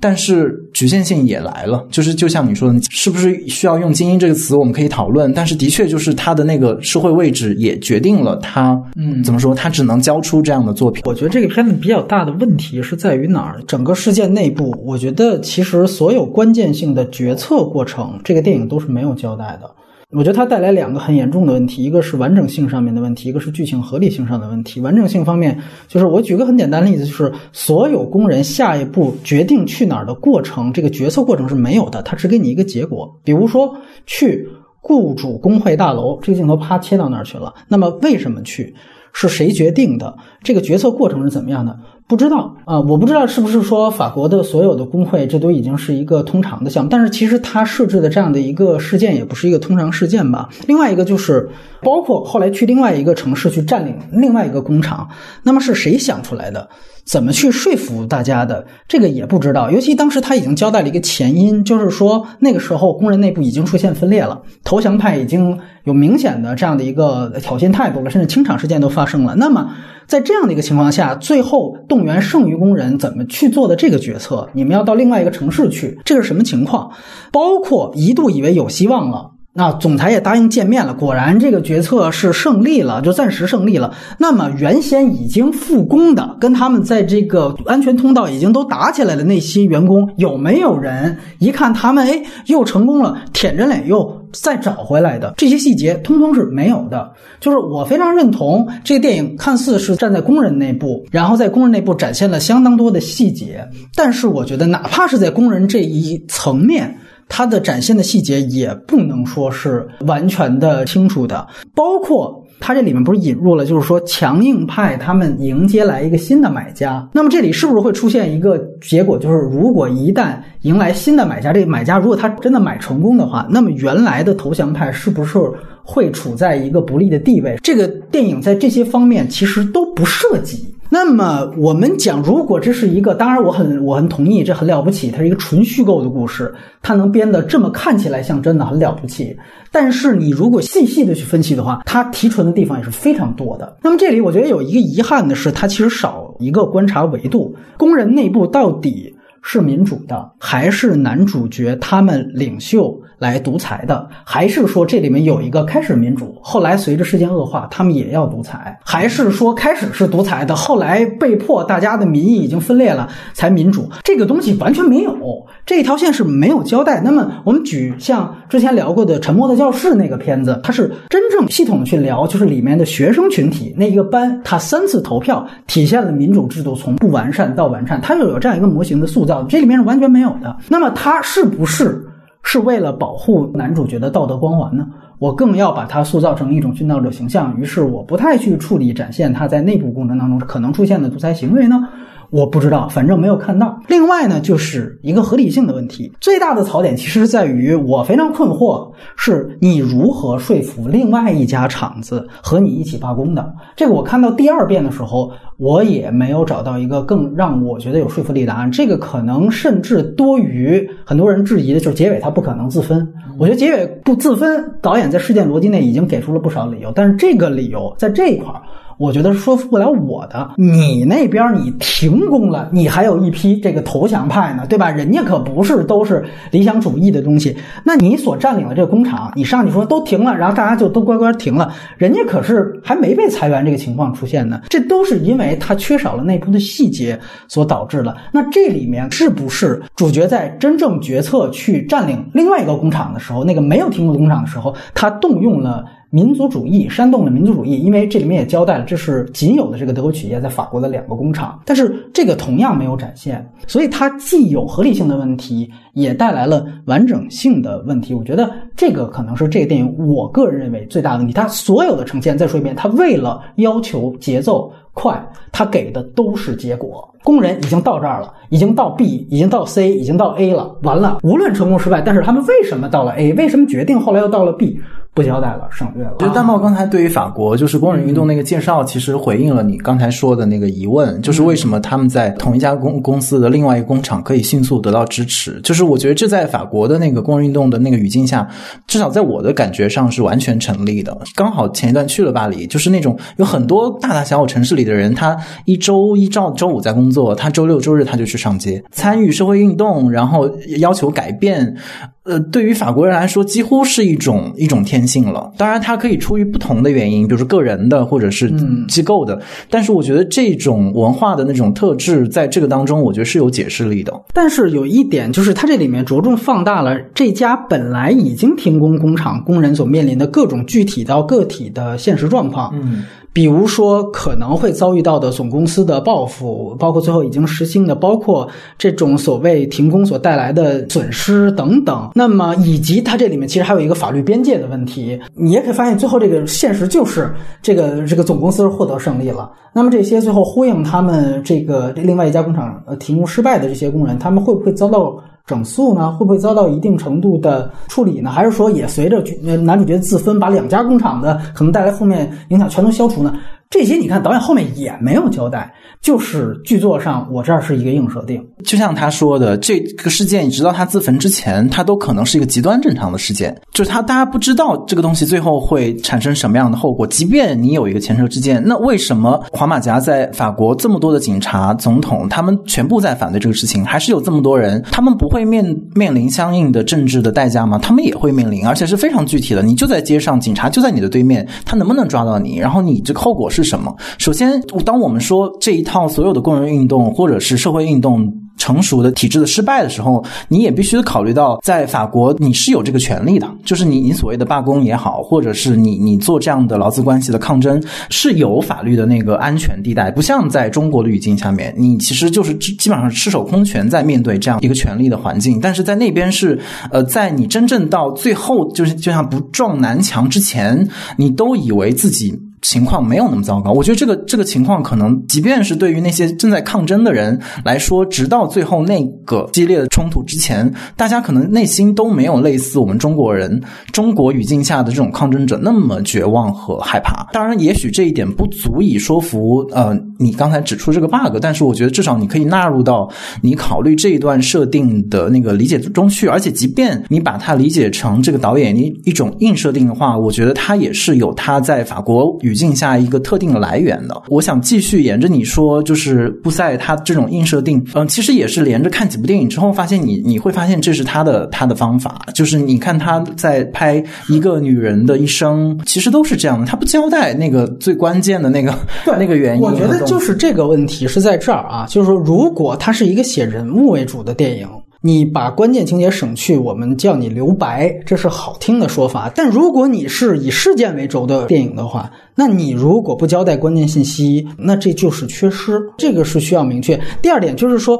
[0.00, 1.86] 但是局限性也来了。
[1.90, 4.56] 就是就像你说的，是不是需要用“精英”这个词？
[4.56, 5.30] 我们可以讨论。
[5.34, 9.54] 但是的确，就是它的那个社会位置也决定了它，嗯，怎么说？
[9.54, 11.02] 它只能交出这样的作品。
[11.04, 13.60] 我觉得这个片子比较大的问题是在于哪儿？
[13.66, 19.70] 整个事件内部，我觉得其实所有关键性的决策过程，这个电影都是没有交代的。
[20.12, 24.80] 我觉得它带来两个很严重的问题，一个是完整性上面的问题，一个是剧情合理性上的问题。
[24.80, 25.56] 完整性方面，
[25.86, 33.08] 就是我举个很简单的例子，就是所有工人下一步决定去哪儿的过程，这个决策过程是没有的，他只给你一个结果。
[33.22, 33.72] 比如说
[34.04, 34.48] 去
[34.80, 37.54] 雇主工会大楼，这个镜头啪切到那儿去了。
[37.68, 38.74] 那么为什么去？
[39.12, 40.16] 是谁决定的？
[40.40, 41.76] 这个决策过程是怎么样的？
[42.10, 46.90] 不知道啊，我不知道是不是说法国的所有的工会，这都已经是一个通常的项目。
[46.90, 50.48] 但是其实他设置的这样的一个事件，也不是一个通常事件吧。
[50.66, 51.48] 另外一个就是，
[51.82, 55.08] 包括后来去另外一个城市去占领另外一个工厂，
[55.44, 56.68] 那么是谁想出来的？
[57.10, 58.64] 怎么去说服大家的？
[58.86, 59.68] 这个也不知道。
[59.68, 69.34] 尤其当时他已经交代了一个前因，就是说那个时候工人内部已经出现分裂了，投降派已经有明显的这样的一个挑衅态度了，甚至清场事件都发生了。
[69.34, 69.74] 那么。
[70.06, 74.48] 在这样的一个情况下，最后动员剩余工人怎么去做的这个决策？
[74.54, 76.90] 你们要到另外一个城市去，这是什么情况？
[77.30, 79.30] 包括一度以为有希望了，
[79.60, 83.92] 那总裁也答应见面了，果然这个决策是胜利了，就暂时胜利了。
[84.16, 94.18] 那么原先已经复工的，跟他们在这个安全通道已经都打起来的那些员工，有没有人一看他们，哎，又成功了，舔着脸又？
[94.32, 97.12] 再找回来的这些细节，通通是没有的。
[97.40, 103.68] 就是我非常认同这个电影，看似是站在工人内部，然后在工人内部展现了相当多的细节。
[103.94, 106.96] 但是我觉得，哪怕是在工人这一层面，
[107.30, 112.38] 它的展现的细节也不能说是完全的清楚的，包括。
[112.62, 125.38] 他这里面不是引入了，就是说强硬派他们迎接来一个新的买家，那么这里是不是会出现一个结果，就是如果一旦迎来新的买家，这个买家如果他真的买成功的话，那么原来的投降派是不是
[125.82, 127.56] 会处在一个不利的地位？
[127.62, 130.69] 这个电影在这些方面其实都不涉及。
[130.92, 139.36] 那么我们讲，如果这是一个，当然我很我很同意，这很了不起，它是一个纯虚构的故事，它能编得这么看起来像真的，很了不起。
[139.70, 143.76] 但是你如果细细的去分析的话，它提纯的地方也是非常多的。
[143.82, 149.14] 那么这里我觉得有一个遗憾的是，它其实少一个观察维度，工人内部到底。
[149.42, 154.08] 是民主的，还是男主角他们领袖来独裁的？
[154.24, 158.78] 还是说这里面有一个开始民主，后来随着事件恶化，他们也要独裁？
[158.84, 163.88] 还是说开始是独裁的，后来被迫大家的民意已经分裂了才民主？
[164.04, 165.16] 这个东西完全没有，
[165.64, 167.00] 这一条线是没有交代。
[167.00, 180.56] 那么我们举像之前聊过的《沉默的教室》那个片子，它是真正系统去聊，就是里面的学生群体那一个班，他三次投票体现了民主制度从不完善到完善，它又有这样一个模型的塑造，这里面是完全没有的。
[180.68, 182.04] 那么他是不是
[182.42, 184.86] 是为了保护男主角的道德光环呢？
[185.18, 191.86] 我更要把他塑造成一种殉道者形象，于是我不太去处理展现他在内部过程当中可能出现的独裁行为呢？
[192.30, 193.80] 我不知道，反正没有看到。
[193.88, 196.12] 另外呢，就是一个合理性的问题。
[196.20, 203.52] 最大的槽点其实在于，我非常困惑，是你如何说服另外一家厂子和你一起罢工的？
[203.74, 208.70] 这个我看到第二遍的时候，我也没有找到一个更让我觉得有说服力的答案。
[208.70, 213.12] 这个可能甚至多于很多人质疑的，就是结尾他不可能自分。
[213.38, 218.62] 我觉得结尾不自分，导演在事件逻辑内已经给出了不少理由，但是这个理由在这一块儿。
[219.00, 224.90] 我觉得说服不了我的，你那边你停工了，你还有一批这个投降派呢，对吧？
[224.90, 227.56] 人家可不是都是理想主义的东西。
[227.82, 234.60] 那你所占领的这个工厂，你上去说都停了，然后大家就都乖乖停了，人家可是还没被裁员这个情况出现呢。
[234.68, 238.14] 这都是因为他缺少了内部的细节所导致的。
[238.30, 245.86] 那这里面是不是主角在真正决策去占领另外一个工厂的时候，那个没有停工的工厂的时候，他动用了？
[246.10, 258.12] 民族主义煽动了民族主义，因为这里面也交代了，这是仅有的这个德国企业在法国的两个工厂，但是这个同样没有展现，所以它既有合理性的问题，也带来了完整性的问题。
[258.12, 261.32] 我觉得这个可能是这个电影我个人认为最大的问题。
[261.32, 267.08] 它所有的呈现，再说一遍，它为了要求节奏快，它给的都是结果。
[267.22, 273.32] 工人已经到这儿了，已经到 B，已经到 C，已经到 A 了，完了，无论成功失败，但是他们为什么到了 A？
[273.32, 274.78] 为什么决定后来又到了 B？
[275.12, 276.14] 不交代了，省略了。
[276.20, 285.60] 就大茂刚才对于法国就是工人运动那个介绍，其实回应了你刚才说的那个疑问，就是为什么他们在同一家公公司的另外一个工厂可以迅速得到支持？
[285.62, 288.48] 就是我觉得这在法国的那个工人运动的那个语境下，
[288.86, 291.18] 至少在我的感觉上是完全成立的。
[291.34, 301.76] 刚好前一段去了巴黎，就是那种有很多大大小小城市里的人，他一周一照周五在工作，他周六周日他就去上街参与社会运动，然后要求改变。
[302.22, 305.50] 呃，对于法国人来说，几乎是一种一种天性了。
[305.56, 308.52] 当然，他可以出于不同的原因，比如说个人的或者是
[308.88, 309.40] 机构的。
[309.70, 314.12] 但是，我觉得这种文化的那种特质，在这个当中，我觉得是有解释力的。
[314.34, 322.70] 但是有一点，就是它这里面着重放大了这家本来已经停工工厂工人所面临的各种具体到个体的现实状况。
[322.74, 323.02] 嗯。
[323.32, 332.10] 比如说可能会遭遇到的总公司的报复，包括最后已经实行的，包括这种所谓停工所带来的损失等等。
[332.14, 335.18] 那么以及它这里面其实还有一个法律边界的问题。
[335.34, 339.50] 你也可以发现，最后这个现实就是这个这个总公司获得胜利了。
[339.72, 345.16] 那么这些最后呼应他们这个另外一家工厂呃停工失败的这些工人，他们会不会遭到？
[345.50, 348.30] 整肃呢，会不会遭到一定程度的处理呢？
[348.30, 349.20] 还是说也随着
[349.56, 353.34] 男主角自分，把两家工厂的可能带来负面影响全都消除呢？
[353.70, 358.44] 这些你看导演后面也没有交代，就是剧作上我这儿是一个硬设定。
[358.64, 367.06] 就像他说的，这个事件，你直到他自焚之前，他都可能是一个极端正常的事件，就是他大家不知道这个东西最后会产生什么样的后果。
[367.06, 375.64] 即便你有一个前车之鉴，那为什么黄马甲在法国这么多的警察、总统，他们全部在反对这个事情，还是有这么多人，他们不会面
[375.94, 377.78] 面临相应的政治的代价吗？
[377.78, 379.62] 他们也会面临，而且是非常具体的。
[379.62, 382.58] 你就在街上，警察就在你的对面，他能不能抓到你？
[382.58, 383.59] 然后你这个后果是？
[383.62, 383.94] 是什么？
[384.18, 388.32] 首先，当我们说这一套所有的工人运动或者是社会运动。
[388.56, 405.58] 成熟的体制的失败的时候，你也必须考虑到，在法国你是有这个权利的，就是你你所谓的罢工也好，或者是你你做这样的劳资关系的抗争，是有法律的那个安全地带，不像在中国的语境下面，你其实就是基本上赤手空拳在面对这样一个权利的环境。
[405.58, 406.60] 但是在那边是，
[406.92, 410.86] 呃，在你真正到最后，就是就像不撞南墙之前，
[411.16, 412.38] 你都以为自己。
[412.62, 423.58] 情况没有那么糟糕，我觉得这个这个情况可能，即便是对于那些正在抗争的人来说，直到最后那个激烈的冲突之前，大家可能内心都没有类似我们中国人
[423.92, 427.26] 中国语境下的这种抗争者那么绝望和害怕。
[427.32, 436.28] 当然，也许这一点不足以说服呃你刚才指出这个 bug，但是我觉得至少你可以纳入到你考虑这一段设定的那个理解中去。
[436.28, 442.49] 而且，即便你把它理解成这个导演一一种硬设定的话，我觉得他也是有他在法国语。
[442.50, 444.22] 语境下一个特定的来源的。
[444.28, 458.74] 我想继续沿着你说，就是布塞他这种硬设定，嗯，其实也是连着看几部电影之后，发现你你会发现这是他的他的方法，就是你看他在拍一个女人的一生，其实都是这样的，他不交代那个最关键的那个
[459.06, 459.62] 那个原因。
[459.62, 464.68] 我觉得就是这个问题是在这儿啊，就是说，如果他是一个写人物为主的电影。
[465.02, 469.32] 你把关键情节省去，我们叫你留白，这是好听的说法。
[469.34, 477.00] 但如果你是以事件为轴的电影的话，那你如果不交代关键信息，那这就是缺失，这个是需要明确。
[477.22, 477.98] 第二点就是说，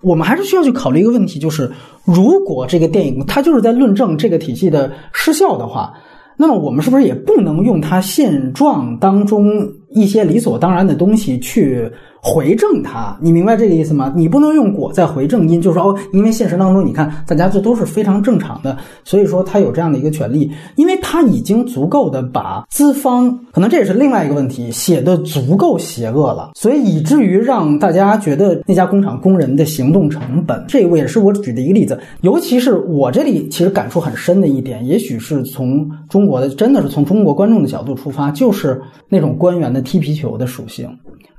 [0.00, 1.70] 我们还是需要去考虑一个问题，就是
[2.04, 5.92] 如果这个电影它就是在论证这个体系的失效的话，
[6.38, 11.90] 那么我们是不是也不能用它现状当中一些理所当然的东西去？
[12.20, 14.12] 回正它，你明白这个意思吗？
[14.16, 31.96] 你不能用果再回正因，就是说哦，因为现实当中你看大家这都是非常正常的，所以说他有这样的一个权利，因为他已经足够的把资方，可能这也是另外一个问题，写的足够邪恶了，所以以至于让大家觉得那家工厂工人的行动成本，这个也是我举的一个例子。
[32.22, 40.88] 尤其是我这里其实感触很深的一点，也许是从中国的，真的是从中国观众的角度出发，就是那种官员的踢皮球的属性。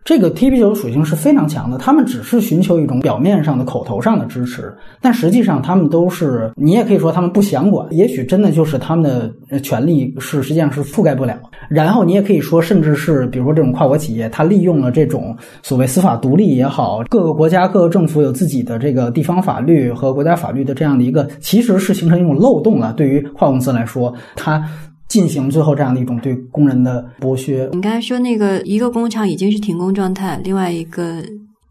[0.06, 9.04] 这个踢皮球属性是非常强的，他们只是寻求一种表面上的口头上的支持，但实际上他们都是，你也可以说他们不想管，也许真的就是他们
[9.50, 11.38] 的权利是实际上是覆盖不了。
[11.70, 22.94] 然后你也可以说，甚至是比如说这种跨国企业，它利用了这种所谓司法独立也好，各个国家各个政府有自己的这个地方法律和国家法律的这样的一个，其实是形成一种漏洞了。
[22.94, 24.68] 对于跨国公司来说，它。
[25.10, 27.68] 进行最后这样的一种对工人的剥削。
[27.74, 31.22] 你刚才说那个一个工厂已经是停工状态，另外一个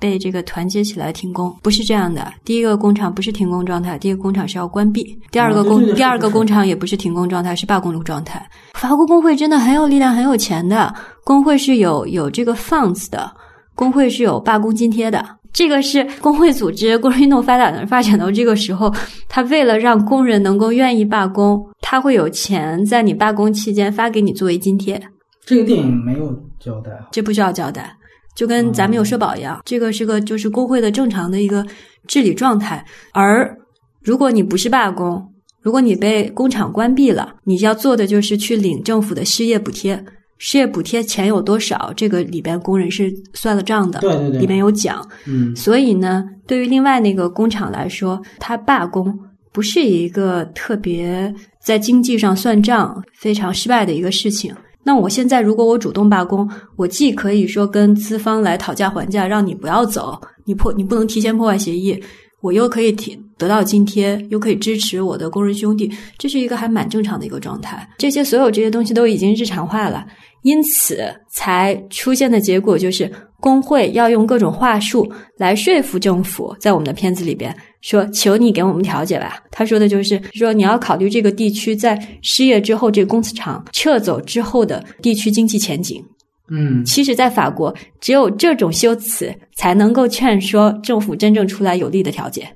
[0.01, 2.33] 被这个团结起来停工，不是这样的。
[2.45, 8.45] 第一个工厂不是停工状态，第一个工厂是要关闭；第二个工第二个工厂也不是停工状态，是罢工的状态。
[8.75, 10.93] 法国工会真的很有力量，很有钱的，
[11.25, 13.31] 工会是有有这个 funds 的，
[13.75, 15.38] 工会是有罢工津贴的。
[15.53, 18.93] 这个是工会组织、工人运动发展的发展到这个时候，
[19.29, 25.01] 他为了让工人能够愿意罢工，他会有钱在你罢工期间发给你作为津贴。
[25.45, 27.91] 这个电影没有交代，这不需要交代，
[28.37, 31.67] 就跟咱们有社保一样，这个是个就是工会的正常的一个
[32.07, 32.85] 治理状态。
[33.13, 33.57] 而
[34.03, 35.27] 如果你不是罢工，
[35.63, 40.05] 如果你被工厂关闭了，你要做的就是去领政府的失业补贴。
[40.39, 41.93] 失业补贴钱有多少？
[41.97, 45.07] 这个里边工人是算了账的，对对对，里面有讲。
[45.27, 49.13] 嗯，所以呢，对于另外那个工厂来说，他罢工
[49.53, 54.55] 不是一个特别在经济上算账非常失败的一个事情。
[54.85, 62.01] 那我现在如果我主动罢工，我既可以说跟资方来讨价还价，让你不要走，你破你不能提前破坏协议。
[62.41, 67.87] 我又可以提得到津贴，又可以支持我的工人兄弟，这是一个还蛮正常的一个状态。
[67.99, 70.07] 这些所有这些东西都已经日常化了，
[70.43, 73.11] 因此才出现的结果就是
[73.41, 76.55] 工会要用各种话术来说服政府。
[76.61, 86.03] 在我们的片子里边说：“求你给我们调解吧。”他说的就是说你要考虑这个地区在失业之后，这个公司厂撤走之后的地区经济前景。
[86.51, 92.49] 嗯，其实，在法国，只有这种修辞才能够劝说政府真正出来有力的调解，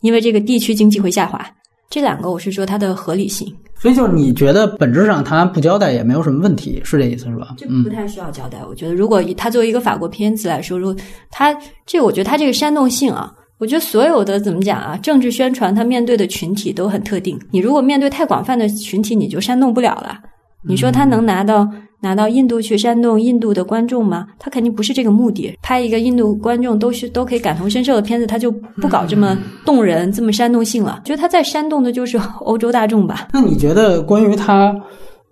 [0.00, 1.48] 因为这个地区经济会下滑。
[1.88, 3.52] 这两个，我是说它的合理性。
[3.78, 7.54] 所以，就是你觉得本质上他不交代也没有什么问题，是这意思是吧？
[7.58, 8.58] 这不太需要交代。
[8.66, 10.96] 我觉得，如果他作为一个法国片子来说，如果
[11.30, 17.38] 他这，我觉得他这个煽动性啊，我觉得所有的怎么讲啊，政治宣传他面对的群体都很特定。
[17.50, 20.18] 你如果面对太广泛的群体，你就煽动不了了。
[20.66, 21.68] 你说他能拿到？
[22.06, 24.28] 拿到印度去煽动印度的观众吗？
[24.38, 25.58] 他肯定不是这个目的。
[25.60, 31.00] 拍一个印度观众都是都可以感同身受的片子，他就不搞这么动人、这么煽动性了。
[31.04, 33.26] 觉得他在煽动的就是欧洲大众吧？
[33.32, 34.72] 那你觉得关于他？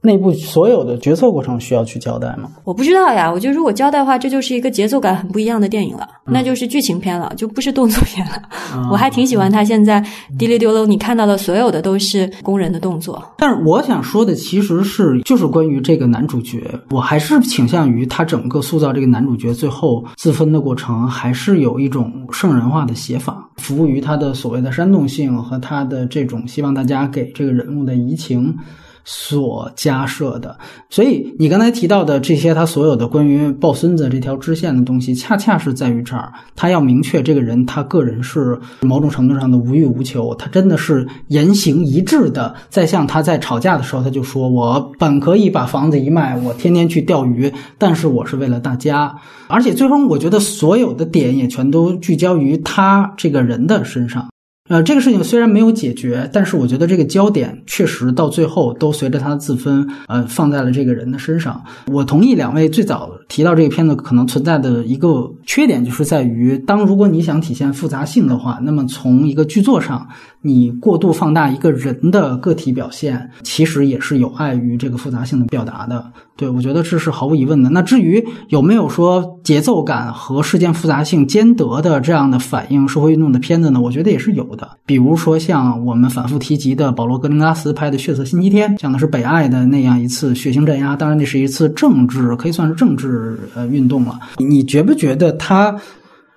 [0.04, 2.50] 内部所有的决策过程需要去交代吗？
[2.62, 3.32] 我不知道呀。
[3.32, 8.42] 我觉得如果交代的话，这就是一个节奏感很不一样的电影了，那就是剧情片了，就不是动作片了。
[8.90, 10.04] 我还挺喜欢他现在
[10.38, 13.20] 滴哩丢喽，你看到的所有的都是工人的动作。
[13.38, 28.54] 但是我想说的其实是，就是关于这个男主角，我还是倾向于他整个塑造这个男主角最后自分的过程，还是有一种圣人化的写法，服务于他的所谓的煽动性和他的这种希望大家给这个人物的移情。
[29.04, 30.56] 所加设的，
[30.88, 49.14] 所以你刚才提到的这些，他所有的关于抱孙子这条支线的东西，恰恰是在于这儿，他要明确这个人他个人是某种程度上的无欲无求，他真的是言行一致的，在像他在吵架的时候，他就说我本可以把房子一卖，我天天去钓鱼，但是我是为了大家，
[49.48, 54.26] 而且最终我觉得所有的点也全都聚焦于他这个人的身上。
[54.70, 61.62] 呃，这个事情虽然没有解决，但是我觉得这个焦点确实到最后都随着他的自分，呃，放在了这个人的身上。
[61.88, 70.08] 我同意两位最早提到这个片子可能存在的一个缺点，就是在于当如果你想体现复杂性的话，那么从一个剧作上，
[70.40, 76.10] 你过度放大一个人的个体表现，其实也是有碍于这个复杂性的表达的。
[76.36, 77.70] 对我觉得这是毫无疑问的。
[77.70, 83.78] 那至于有没有说节奏感和事件复杂性兼得的这样的反映社会运动的片子呢？
[83.78, 84.53] 我觉得也是有。
[84.54, 90.94] 的，比如说像我们反复提及的保罗·格林拉斯拍的《血色星期天》，讲的是北爱的那样一次血腥镇压。
[90.94, 94.18] 当然，那是一次政治，可以算是政治呃运动了。
[94.38, 95.74] 你觉不觉得他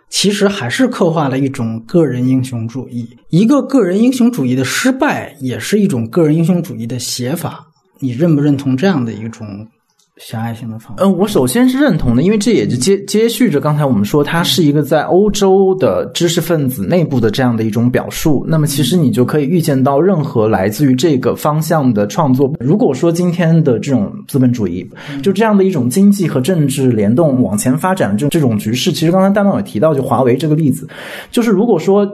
[0.10, 3.08] 其实还是刻画了一种个人英雄主义？
[3.30, 7.66] 一个个人英雄主义的失败，也是一种个人英雄主义的写法。
[8.00, 9.68] 你认不认同这样的一种？
[10.20, 18.44] 狭隘性的方嗯，我首先是认同的，因为这也就接接续着刚才我们说，它是一个在欧洲的知识分子内部的这样的一种表述。
[18.48, 24.88] 那么，其实你就可以预见到，任何来自于这个方向的创作，如果说今天的这种资本主义，
[25.22, 30.88] 就这样的一种经济和政治联动往前发展这这种局势，其实刚才大脑也提到，就华为这个例子，
[31.32, 32.08] 就是如果说。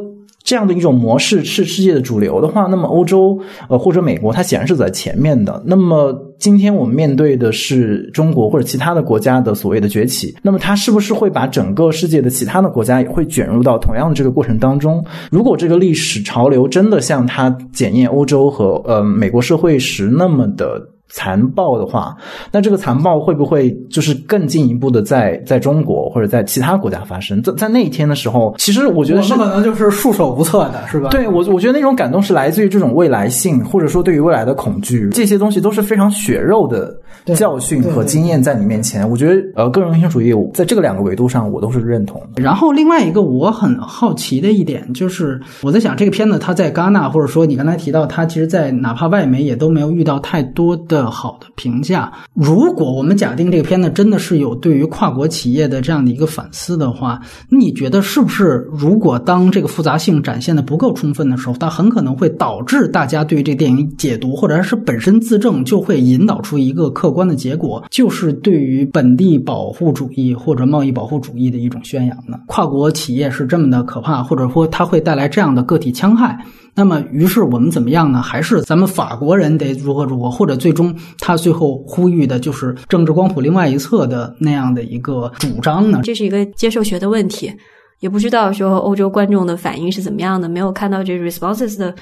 [0.54, 3.39] 这样的一种模式是世界的主流的话，那么欧洲
[3.70, 5.64] 呃或者美国它显然是走在前面的。
[5.66, 15.04] 那么今天我们面对的是中国或者其他的国家的所谓的崛起，那么它是不是会把整个世界的其他的国家也会卷入到同样的这个过程当中？
[15.32, 20.93] 如果这个历史潮流真的像它检验欧洲和呃美国社会时那么的。
[21.14, 22.16] 残暴的话，
[22.51, 27.41] 那这个残暴会不会就是更进一步的在在中国或者在其他国家发生？
[27.43, 31.09] 在在那一天的时候，其实我觉得是可能就是束手无策的，是吧？
[31.09, 36.95] 对我，我觉得那种感动是来自于这种未来性，或者说对于未来的恐惧，这些东西都是非常血肉的
[37.36, 39.07] 教训和经验在你面前。
[39.07, 42.20] 我觉得，呃，个人英雄主义在这个两个维度上，我都是认同。
[42.36, 51.03] 然后另外一个我很好奇的一点就是，我在想这个片子它在戛纳，或者说你刚才提到它，其实，在哪怕外媒也都没有遇到太多的。
[51.04, 52.12] 要好的评价。
[52.34, 58.68] 如果我们假定这个片子真的是有对于跨国企业的这样的一个反思的话，你觉得是不是？
[58.72, 72.39] 如果当这个复杂性展现的不够充分的时候，它很可能会导致大家对于这电影解读，或者是本身自证，就会引导出一个客观的结果，就是对于本地保护主义或者贸易保护主义的一种宣扬呢？
[72.47, 76.38] 跨国企业是这么的可怕，或者说它会带来这样的个体戕害。
[76.76, 78.21] 那么，于是我们怎么样呢？
[78.21, 80.32] 还是咱们法国人得如何如何？
[80.32, 86.01] 或者最终他最后呼吁的就是政治光谱另外一侧的那样的一个主张呢？
[86.03, 87.53] 这是一个接受学的问题，
[87.99, 91.93] 也不知道说欧洲观众的反应是怎么样的，没有看到这 responses 的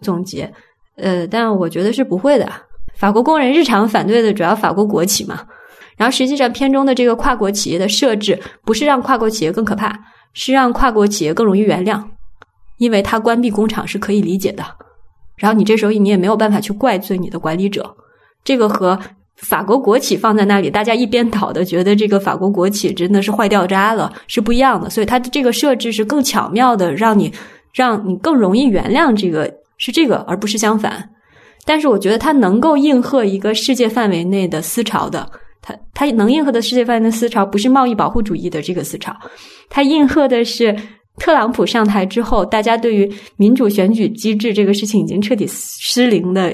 [0.00, 0.52] 总结。
[0.96, 2.48] 呃，但我觉得是不会的。
[2.94, 5.40] 法国工人日常反对的主要法国国企嘛，
[5.96, 9.98] 然后实际上片中的这个跨国企业的设置，不是让跨国企业更可怕，
[10.32, 12.00] 是让跨国企业更容易原谅。
[12.82, 14.64] 因为他关闭工厂是可以理解的，
[15.36, 17.94] 然后你这时候你也没有办法去怪罪你的管理者，
[18.42, 18.98] 这个和
[19.36, 27.32] 法国国企放在那里，大家一边倒的觉得这个法国国企真的是坏掉渣了是不一样的，所以它的这个设置是更巧妙的，让你
[27.72, 31.08] 让你更容易原谅这个是这个，而不是相反。
[31.64, 35.30] 但是我觉得它能够应和一个世界范围内的思潮的，
[35.62, 39.16] 它它能应和的世界范围的思潮不是贸易保护主义的这个思潮，
[39.70, 40.76] 它应和的是。
[41.18, 46.52] 特朗普上台之后，大家对于民主选举机制这个事情已经彻底失灵的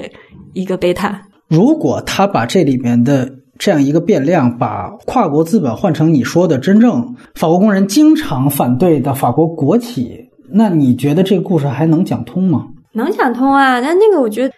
[0.53, 1.19] 一个悲叹。
[1.47, 12.67] 如果他把这里面的这样一个变量，把跨国资本换成你说的真正法国工人经常反对的法国国企，那你觉得这个故事还能讲通吗？
[12.93, 14.53] 能讲通啊，但那个我觉得。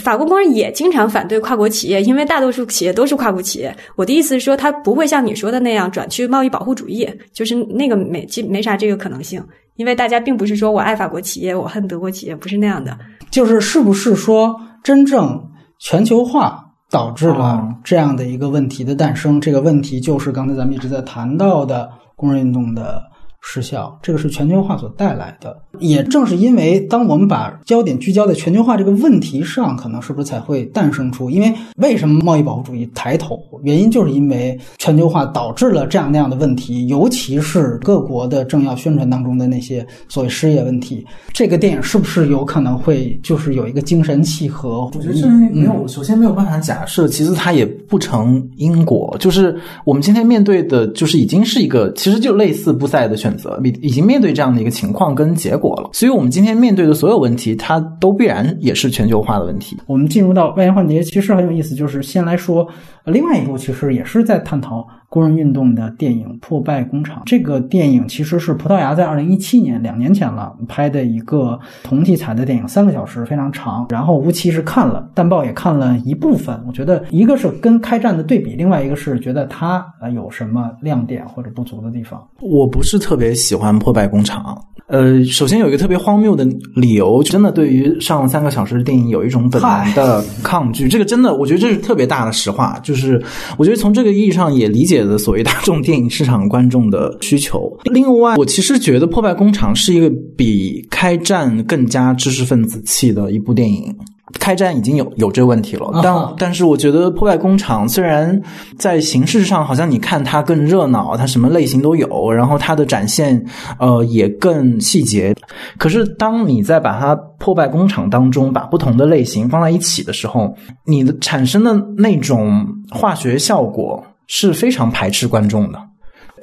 [0.00, 3.74] 法国工人也经常反对跨国企业，因为大多数企业都是跨国企业。
[3.94, 9.42] 我的意思是说，他不会像你说的那样转去贸易保护主义，就是那个没没啥这个可能性。
[9.76, 12.96] 因为大家并不是说我爱法国企业，我恨德国企业，不是那样的。
[13.30, 15.42] 就是是不是说，真正
[15.78, 19.40] 全球化导致了这样的一个问题的诞生？
[19.40, 23.02] 这个问题就是刚才咱们一直在谈到的工人运动的。
[23.40, 25.56] 失效，这个是全球化所带来的。
[25.78, 31.30] 也正是因为，当我们把焦点聚焦在全球化这个问题上，可能是不是才会诞生出？
[31.30, 33.38] 因为为什么贸易保护主义抬头？
[33.62, 41.06] 原因就是因为全球化导致了这样那样的问题，尤其是各国的政要宣传当中的那些所谓失业问题。
[41.32, 44.86] 这个电影是不是有可能会就是有一个精神契合？
[44.86, 49.14] 我觉得这没有，首先没有办法假设，其次它也不成因果。
[49.20, 53.35] 就是我们今天面对的，就是已经是一个，其实就类似不在的选。
[53.36, 55.90] 择，已已经面对这样的一个情况跟结果了。
[55.92, 59.76] 所以，我们今天面对的所有问题，它都必然也是全球化的问题。
[59.86, 62.66] 我们进入到外延环节，其实很有意思，就是先来说
[63.04, 64.86] 另外一部，其实也是在探讨。
[65.08, 73.86] 工人运动的电影《破败工厂》这个电影其实是葡萄牙在二零一七年两年前了拍的一个同题材的电影，三个小时非常长。
[73.88, 76.60] 然后吴奇是看了，淡豹也看了一部分。
[76.66, 82.22] 我觉得一个是跟开战的对比，另外一个是觉得它呃有什么亮点或者不足的地方。
[82.40, 84.42] 我不是特别喜欢《破败工厂》。
[84.88, 90.88] 呃，首先有一个特别荒谬的理由，真的对于上三个小时的电影有一种本能的抗拒。
[90.88, 92.78] 这个真的，我觉得这是特别大的实话。
[92.84, 93.20] 就是
[93.58, 97.68] 我觉得从这个意义上也理解了所谓大众电影市场观众的需求。
[97.84, 103.92] 另外，我其实觉得《破败工厂》是一个比《开战》更加知识分子气的一部电影。
[104.40, 108.40] 开战已经有有这个问题了，但但是我觉得破败工厂虽然
[108.76, 113.44] 在形式上好像你看它更热闹，它什么类型都有，然后它的展现
[113.78, 115.34] 呃也更细节，
[115.78, 120.52] 可是当你在把它破败工厂当中把不同的类型放在一起的时候，
[120.84, 125.78] 你的产生的那种化学效果是非常排斥观众的。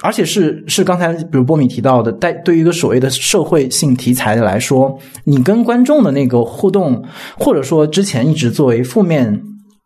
[0.04, 7.02] 而且是是刚才比如波米提到的，带对于一个所谓的社会性题材来说，你跟观众的那个互动，
[7.40, 9.42] 或者说之前一直作为负面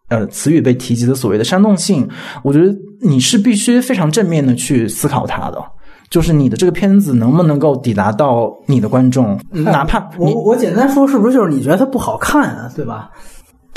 [0.09, 2.07] 呃词语被提及的所谓的煽动性，
[2.43, 5.63] 我觉得你是必须非常正面的去思考它的，
[6.09, 13.11] 就是你的这个片子能不能够抵达到你的观众，哪怕我我简单说，是不是就是你觉得它不好看啊，对吧？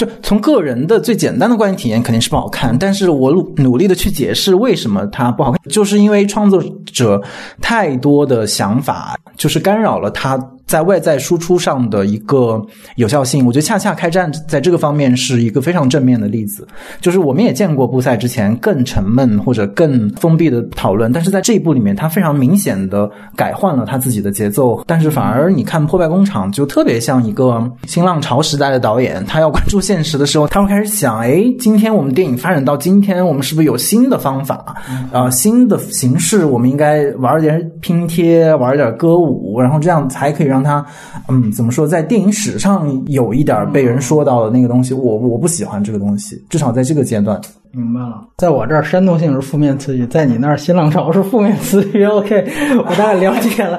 [0.00, 7.22] 就从个人的最简单的观影体验肯定是不好看，但是我努努力的去解释为什么它不好看，就是因为创作者
[7.60, 10.38] 太多的想法，就是干扰了他。
[10.70, 12.64] 在外在输出上的一个
[12.94, 16.64] 有效性，我觉得恰恰开战在这个方面是一个非常正面的例子。
[17.00, 24.80] 就是我们也见过布赛之前更沉闷或者更封闭的讨论，但是在这一部里面，他非常明显的改换了他自己的节奏。
[24.86, 34.76] 但是反而你看《破败工厂》就特别像一个新浪潮时代的导演，他要关注现实的时候，他会开始想：哎，今天我们电影发展到今天，我们是不是有新的方法
[35.10, 35.28] 啊？
[35.30, 40.59] 新的形式，我们应该玩点拼贴，玩点歌舞，然后这样才可以让。
[40.62, 40.84] 他，
[41.28, 47.40] 嗯，怎么说，在电影史上有一点被人说到的那个东西，我我不喜欢这个东西，至少在这个阶段。
[47.72, 52.04] 明白了，在我这儿煽动性是负面词语，在你那儿新浪潮是负面词语。
[52.06, 52.44] OK，
[52.78, 53.78] 我大概了解了。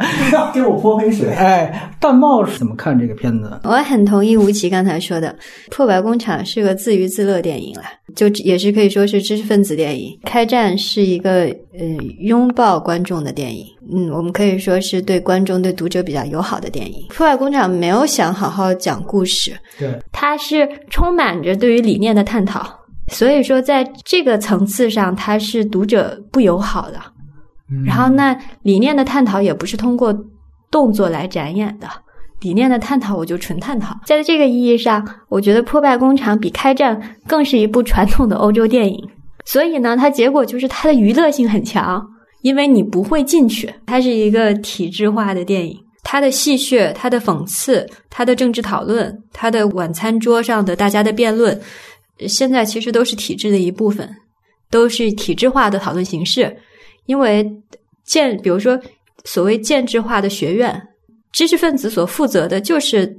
[0.53, 1.29] 给 我泼黑水。
[1.29, 3.59] 哎，淡帽是怎么看这个片子？
[3.63, 5.29] 我很同意吴奇刚才说的，
[5.75, 7.83] 《破白工厂》是个自娱自乐电影了，
[8.15, 10.09] 就也是可以说是知识分子电影。
[10.27, 11.43] 《开战》是一个
[11.77, 11.85] 呃
[12.19, 17.05] 拥抱观众的电影，嗯，我们可以说是对观众、对读者比较友好的电影。
[17.13, 22.80] 《破坏工厂》没有想好好讲故事，对，它是充满着对于理念的探讨。
[23.11, 26.99] 所以说，在这个层次上，它是读者不友好的。
[27.85, 30.13] 然后，那理念的探讨也不是通过
[30.71, 31.87] 动作来展演的。
[32.39, 33.95] 理念的探讨，我就纯探讨。
[34.05, 38.99] 在这个意义上，我觉得《破败工厂》比《开战》更是一部传统的欧洲电影。
[39.45, 42.03] 所以呢，它结果就是它的娱乐性很强，
[42.41, 43.71] 因为你不会进去。
[43.85, 51.59] 它是一个体制化的电影，它的戏谑、它的讽刺、它的政治讨论、它的晚餐桌上的大家的辩论。
[52.27, 54.09] 现在其实都是体制的一部分，
[54.69, 56.55] 都是体制化的讨论形式。
[57.07, 57.45] 因为
[58.05, 58.79] 建，比如说
[59.25, 60.81] 所谓建制化的学院，
[61.31, 63.17] 知识分子所负责的就是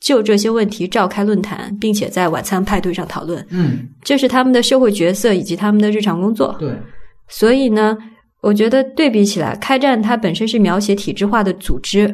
[0.00, 3.44] 就这些问题召开论坛，并且在晚餐派对上讨论。
[3.50, 6.54] 嗯，这是他们的社会角色以及他们的日常工作。
[6.58, 6.72] 对，
[7.28, 7.96] 所以呢，
[8.40, 12.08] 我觉得对比起来，开战它本身是描写体制化的组织，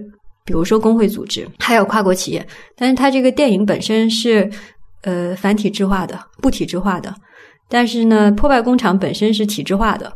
[0.44, 2.46] 比如说工会组织，还有跨国企业，
[2.76, 4.48] 但是它这个电影本身是。
[5.06, 7.14] 呃，反体制化的、不体制化的，
[7.68, 10.12] 但是呢，破败工厂本身是体制化的，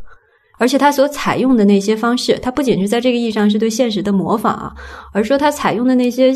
[0.59, 4.75] 而且它所采用的那些方式，它不仅是在这个意义上是对现实的模仿啊，
[5.13, 6.35] 而说它采用的那些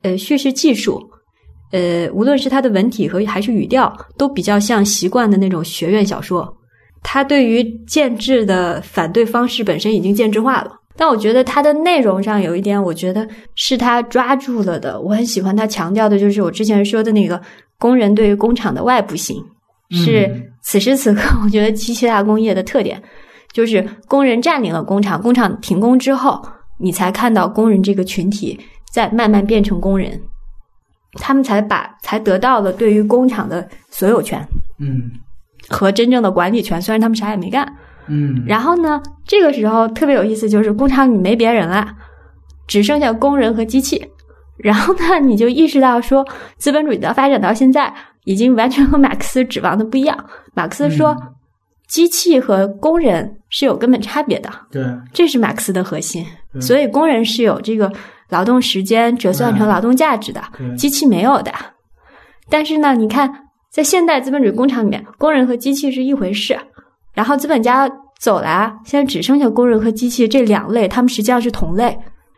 [0.00, 0.98] 呃叙事技术，
[1.72, 6.50] 呃，无论是它的文体和还是语调，都比较像习惯的那种学院小说。
[7.02, 10.72] 它对于建制的反对方式本身已经建制化了。
[10.96, 15.00] 但我觉得它的内容上有一点，我觉得是他抓住了的。
[15.00, 17.40] 我很喜欢他强调的，就是我之前说的那个。
[17.78, 19.36] 工人对于工厂的外部性，
[19.90, 20.30] 是
[20.62, 23.02] 此时此刻我觉得机器大工业的特点，
[23.52, 26.40] 就是工人占领了工厂，工厂停工之后，
[26.78, 28.56] 你才看到工人这个群体
[28.92, 30.16] 在慢慢变成工人，
[31.14, 34.40] 他们才把才得到了对于工厂的所有权，
[34.78, 35.10] 嗯，
[35.68, 36.80] 和真正的管理权。
[36.80, 37.66] 虽然他们啥也没干，
[38.08, 41.86] 嗯，然后呢，这个时候特别有意思，就是工厂里没别人了，
[42.66, 44.04] 只剩下工人和机器。
[44.58, 46.24] 然后呢，你就意识到说，
[46.56, 47.92] 资本主义的发展到现在，
[48.24, 50.16] 已经完全和马克思指望的不一样。
[50.54, 51.16] 马克思说，
[51.88, 56.24] 机器和工人是有根本差别的，对，这是马克思的核心。
[56.60, 57.90] 所以工人是有这个
[58.28, 61.52] 劳动时间折算成劳动价值的，对机器没有的。
[62.50, 63.32] 但是呢，你看，
[63.70, 66.58] 在现代资本主义工厂里面，工人和机器是一回事。
[67.14, 67.90] 然后资本家
[68.20, 71.96] 走了啊，现在只剩下工人和机器这两类，他们实际上是同类。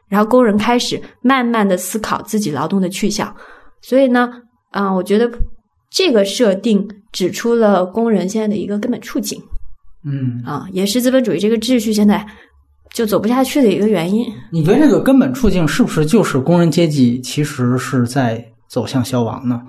[0.08, 3.34] 然后工人开始慢慢的思考自己劳动的去向。
[3.80, 4.30] 所以呢，
[4.70, 5.30] 啊、我觉得
[5.90, 9.40] 这个设定指出了工人现在的一个根本处境
[10.04, 12.24] 嗯，啊，也是资本主义这个秩序现在
[12.92, 14.24] 就走不下去的一个原因。
[14.52, 19.60] 你觉得这个根本处境是不是就是工人阶级其实是在走向消亡呢？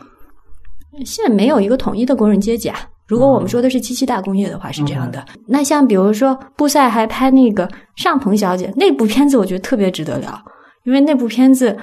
[1.06, 2.78] 现在没有一个统一的工人阶级啊。
[3.08, 5.24] 如果我们说的是机器大工业的话，是这样的。
[5.48, 10.42] 那像比如说布塞还拍那个《上鹏小姐》那部片子，我觉得特别值得聊，
[10.86, 11.78] 因为那部片子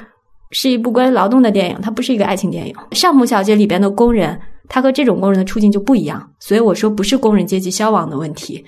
[0.51, 2.75] 是一部关于劳动的电影，它不是一个爱情电影。
[2.97, 4.37] 《上鹏小姐》里边的工人，
[4.69, 8.65] 他和这种工人的处境就不一样，所以我说不是工人阶级消亡的问题。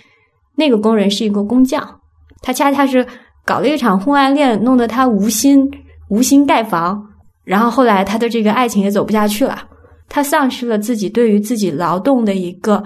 [0.57, 2.01] 那个工人是一个工匠，
[2.41, 3.05] 他恰恰是
[3.45, 5.69] 搞了一场婚外恋，弄得他无心
[6.09, 7.05] 无心盖房，
[7.43, 9.59] 然后后来他的这个爱情也走不下去了。
[10.15, 12.85] 他丧失了自己对于自己劳动的一个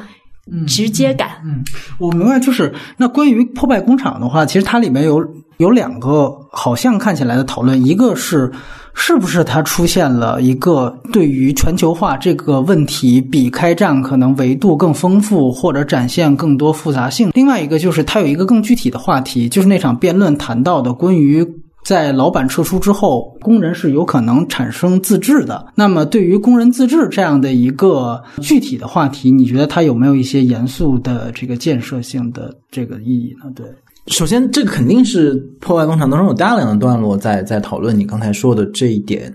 [0.66, 1.32] 直接感。
[1.44, 1.62] 嗯
[1.98, 5.22] 我明白，就是那关于破败工厂的话，其实它里面有
[5.58, 8.50] 有两个好像看起来的讨论，一个是
[8.94, 21.46] 是不是它出现了一个对于全球化这个问题比开战可能维度更丰富或者展现更多复杂性，另外一个就是它有一个更具体的话题，就是那场辩论谈到的关于。
[21.88, 25.72] 在老板撤出之后，工人是有可能产生自治的。
[25.74, 33.50] 那么，对于工人自治这样的一个具体的话题，你觉得它有没有一些严肃的这个建设性的这个意义呢？
[33.56, 33.64] 对，
[34.08, 39.32] 首先，这个肯定是破坏工厂当中有大量的段落在在讨论你刚才说的这一点。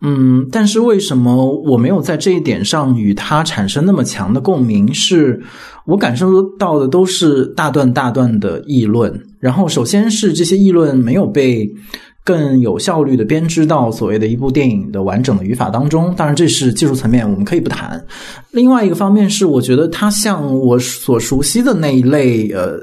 [0.00, 4.92] 嗯，但是为什么我没有在这一点上与他产生那么强的共鸣？
[4.94, 5.40] 是
[5.86, 11.68] 我感受到的都是大段大段的议论，然后首先是这些议论没有被
[12.24, 16.14] 更有效率的编织到所谓的一部电影的完整的语法当中。
[16.16, 18.04] 当然，这是技术层面，我们可以不谈。
[18.52, 22.78] 另外一个方面是，我觉得它像我所熟悉的那一类呃。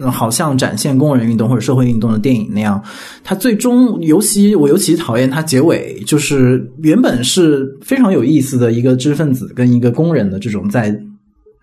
[0.00, 2.82] 嗯好像展现工人运动或者社会运动的电影那样，
[3.22, 11.00] 它最终尤其我尤其讨厌它结尾，就是原本是非常有意思的一个知识分子跟一个工人的这种在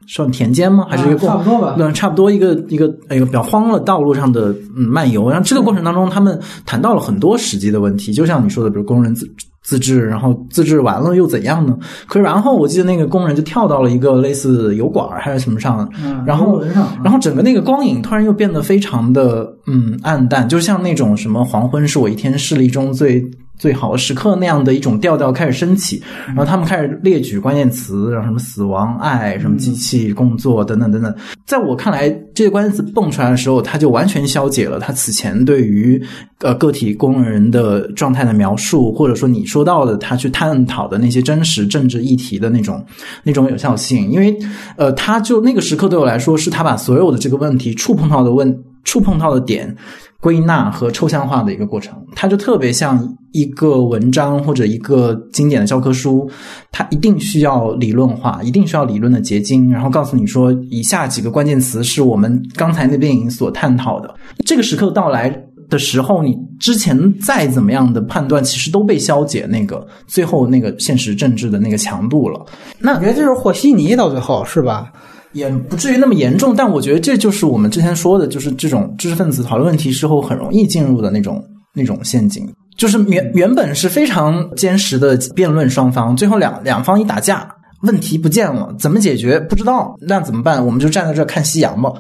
[0.07, 0.85] 算田间吗？
[0.89, 5.29] 还是一个过、啊差不多吧嗯，差不多一个一个一个比较荒了道路上的嗯漫游。
[5.29, 9.29] 然后这个过程当中，他们谈到了很多实际的问题，就像你说的，比如工人自
[9.63, 11.77] 自治，然后自治完了又怎样呢？
[12.07, 16.61] 可是然后我记得那个工人就跳到了一个类似油管还是什么上，嗯然后
[17.03, 23.23] 然后整个那个光影突然又变得非常的嗯暗淡，就像那种什么黄昏是我一天视力中最
[23.61, 31.15] 最好的时刻那样的一种调调开始升起，然后他们开始列举关键词，然后什么死亡、爱、什么机器工作等等等等。
[31.45, 36.03] 在我看来，这些关键词蹦出来的时候，他就完全消解了他此前对于
[36.39, 42.83] 呃个体工人的状态的描述，或者说你说到的他去探讨的那些真实政治议题的那种
[43.21, 44.35] 那种有效性，因为
[44.75, 49.77] 呃，他就那个时刻对我来说，是他把所有的这个问题触碰到的问触碰到的点。
[50.21, 56.29] 归纳和抽象化的一个过程，它就特别像一个文章或者一个经典的教科书，
[56.71, 64.13] 它一定需要理论化，一定需要理论的结晶，然后告诉你说以下几个关键词是我们刚才那电影所探讨的。
[64.45, 65.35] 这个时刻到来
[65.69, 72.45] 的时候，你之前再怎么样的判断，其实都被消解那个最后那个现实政治的那个强度了。
[72.77, 74.91] 那我觉得就是和稀泥到最后是吧？
[75.33, 81.43] 也不至于那么严重，但我觉得这就是我们之前说的，就是这种知识分子讨论问题时候很容易进入的那种
[81.73, 82.47] 那种陷阱。
[82.77, 87.47] 就是原原本是非常坚实的辩论双方，最后两两方一打架，
[87.83, 90.65] 问题不见了，怎么解决不知道，那怎么办？
[90.65, 91.91] 我们就站在这看夕阳吧。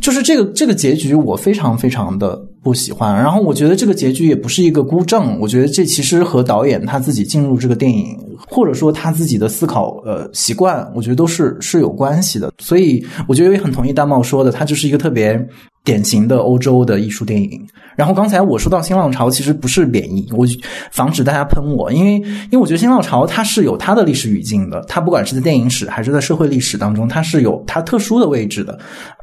[0.00, 3.14] 就是这个这个结局，我非常非常的不喜欢。
[3.14, 8.18] 然后我觉得这个结局也不是一个孤证，我觉得这其实和导演他自己进入这个电影，
[8.48, 12.52] 或者说他自己的思考呃习惯，我觉得都是是有关系的。
[12.58, 15.40] 所以我觉得也很同意大茂说的，它就是一个特别
[15.84, 17.64] 典型的欧洲的艺术电影。
[17.94, 20.44] 然后刚才我说到新浪潮，其实不是贬义，我
[20.90, 28.78] 防止大家喷我，因为因为我觉得新浪潮它是有它的历史语境的，它不管是在电影史还是在社会历史当中，它是有它特殊的位置的。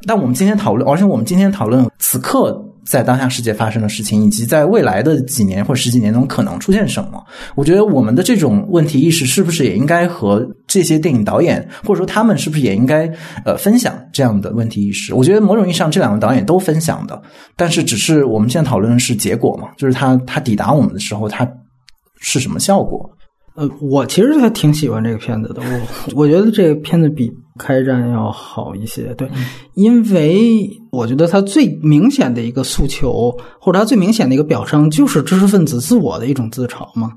[0.08, 7.24] 但我们今天讨论，而且我们今天讨论此刻在当下世界发生的事情，以及在未来的几年或十几年中可能出现什么，
[7.56, 13.10] 我觉得我们的这种问题意识是不是也应该和这些电影导演，或者说他们是不是也应该
[13.46, 15.14] 呃分享这样的问题意识？
[15.14, 17.22] 我觉得某种意义上这两个导演都分享的，
[17.56, 21.48] 但是只是我们现在讨论的是结果嘛，就是他他抵达我们的时候，他
[22.20, 23.10] 是什么效果？
[23.56, 25.62] 呃，我其实还挺喜欢这个片子的。
[25.62, 29.14] 我我觉得这个片子比开战要好一些。
[29.16, 29.30] 对，
[29.74, 37.12] 因为我觉得他最明显的一个诉求，或者他最明显的一个表彰，就是知识分子自我的一种自嘲嘛。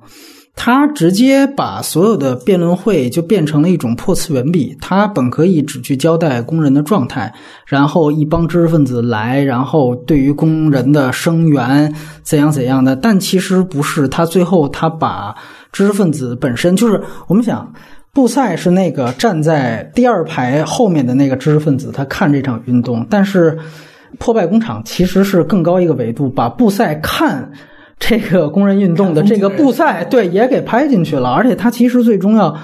[0.59, 4.75] 他直接把所有的辩论会就变成了一种破次元壁。
[4.81, 7.31] 他本可以只去交代工人的状态，
[7.67, 12.97] 然后一帮知识分子来，然后对于工人的声援怎样怎样的。
[12.97, 15.35] 但其实不是，他最后他把
[15.73, 17.71] 知识分子本身就是我们想，
[18.17, 23.07] 布塞是那个站在第二排后面的那个知识分子，他看这场运动。
[23.11, 23.59] 但是
[24.19, 27.53] 破败工厂其实是更高一个维度，把布塞看。
[27.99, 32.57] 这个工人运动的这个布赛，对，也给拍进去了，而且他其实最终要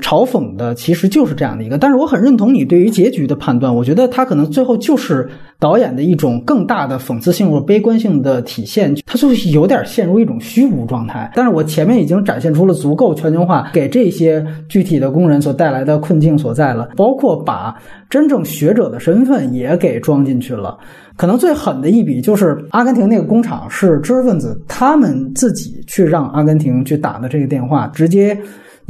[0.00, 1.78] 嘲讽的，其实就是这样的一个。
[1.78, 5.28] 但是我很认同你对于结局的判断，我觉得他可能最后就是
[5.58, 11.30] 导演的一种更大的讽刺性或悲观性的体现，他就有点陷入一种虚无状态。
[11.34, 17.74] 但是我前面已经展现出了足够全球化给这些具体的工人所带来的困境所在了，包括把
[18.08, 20.78] 真正学者的身份也给装进去了。
[21.16, 28.34] 可能最狠的一笔就是阿根廷那个工厂是知识分子他们自己去让阿根廷去打的这个电话，直接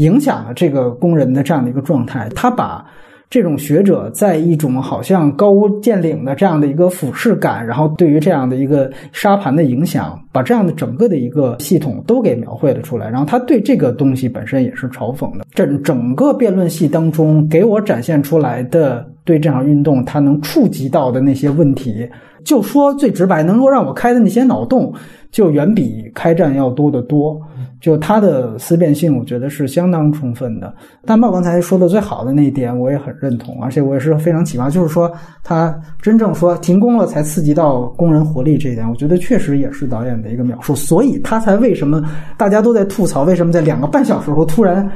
[0.01, 2.29] 影响了这个工人的这样的一个状态。
[2.35, 2.85] 他把
[3.29, 13.09] 这种学者在一种好像高屋建瓴的这样的一个俯视感，然后对于这样的一个沙盘的影响，把这样的整个的一个系统都给描绘了出来。
[13.09, 15.45] 然后他对这个东西本身也是嘲讽的。
[15.55, 19.07] 整整个辩论戏当中给我展现出来的。
[19.23, 22.09] 对这场运动，它能触及到的那些问题，
[22.43, 24.93] 就说最直白，能够让我开的那些脑洞，
[25.31, 27.41] 就远比开战要多得多。
[27.81, 30.73] 就他的思辨性，我觉得是相当充分的。
[31.05, 35.11] 但茂刚才说的最好的那一点，我也很认同，而且我也是非常启发，就是说
[35.43, 42.05] 他真正说停工了才刺激到工人活力这一点，我觉得确实也是导演的一个描述，所以他才为什么
[42.37, 44.89] 大家都在吐槽，为什么在两个半小时后突然。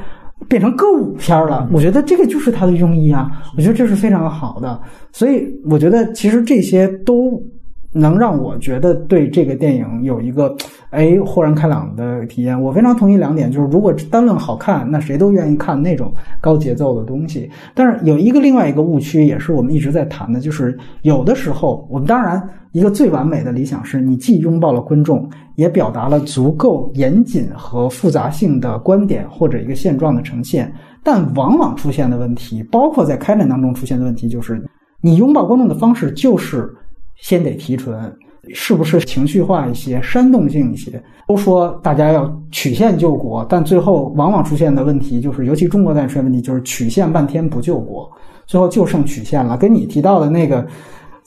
[0.48, 4.78] 变成歌舞片了，我觉得这个就是他的用意啊，我觉得这是非常好的，
[5.12, 7.40] 所以我觉得其实这些都
[7.92, 10.54] 能让我觉得对这个电影有一个
[10.94, 12.60] 哎豁然开朗的体验。
[12.60, 17.50] 我非常同意两点，就是如果单论好看，那谁都愿意看那种高节奏的东西。
[17.74, 22.42] 但是有一个另外一个误区，也是我们一直在谈的，就是有的时候我们当然。
[22.74, 30.74] 一个最完美的理想是你既拥抱了观众，也表达了足够严谨和复杂性的观点或者一个现状的呈现。
[31.00, 34.60] 但往往出现的问题，包括在开展当中出现的问题，就是
[35.00, 36.68] 你拥抱观众的方式就是
[37.14, 38.12] 先得提纯，
[38.52, 41.02] 是不是情绪化一些、煽动性一些？
[41.26, 48.10] 都说大家要曲线救国，但最后往往出现的问题就是，尤其中国在出现问题就是曲线半天不救国，
[48.46, 49.56] 最后就剩曲线了。
[49.56, 50.66] 跟你提到的那个。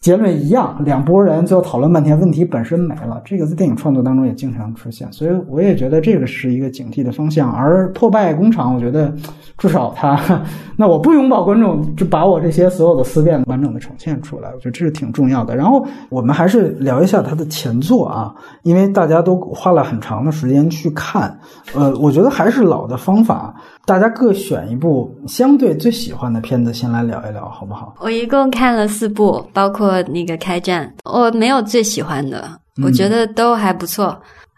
[0.07, 3.21] 结论一样，两拨人最后讨论半天，问题本身没了。
[3.25, 7.51] 这个在电影创作当中也经常出现，所以我也觉得这个是一个警惕的方向。
[7.51, 9.13] 而破败工厂，我觉得
[9.57, 10.17] 至少他，
[10.77, 15.57] 那我不拥抱观众，就把我这些所有的思辨完整的呈现出来，我觉得这是挺重要的。
[15.57, 21.37] 然后我们还是聊一下他的前作啊，因为大家都花了很长的时间去看。
[21.75, 23.53] 呃，我觉得还是老的方法。
[23.87, 27.95] 大家各选一部相对最喜欢的片子，先来聊一聊，好不好？
[28.01, 34.07] 我一共看了四部，包括那个《开战》，我没有最喜欢的，我觉得都还不错。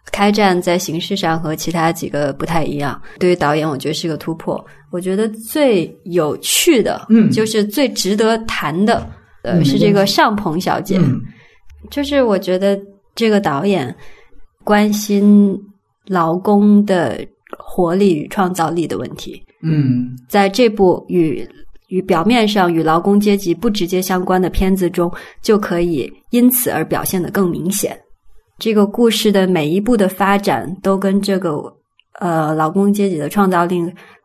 [0.12, 4.60] 《开战》在形式上和其他几个不太一样，对于导演，我觉得是个突破。
[4.90, 9.08] 我觉得最有趣的，嗯，就是最值得谈的，
[9.44, 11.00] 呃，是这个上鹏小姐。
[11.92, 12.80] 就是我觉得
[13.14, 13.96] 这个导演
[14.64, 15.56] 关心
[16.08, 17.24] 劳工的。
[17.60, 21.48] 活力与创造力的问题，嗯，在这部与
[21.90, 25.12] 与表面上与劳工阶级不直接相关的片子中，
[25.42, 27.96] 就可以因此而表现得更明显。
[28.58, 31.62] 这个故事的每一步的发展，都跟这个
[32.20, 33.82] 呃劳工阶级的创造力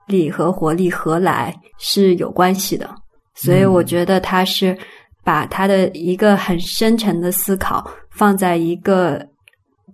[0.07, 2.89] 力和活力何来是有关系的。
[3.35, 4.77] 所以，我觉得他是
[5.25, 9.27] 把他的一个很深沉的思考放在一个。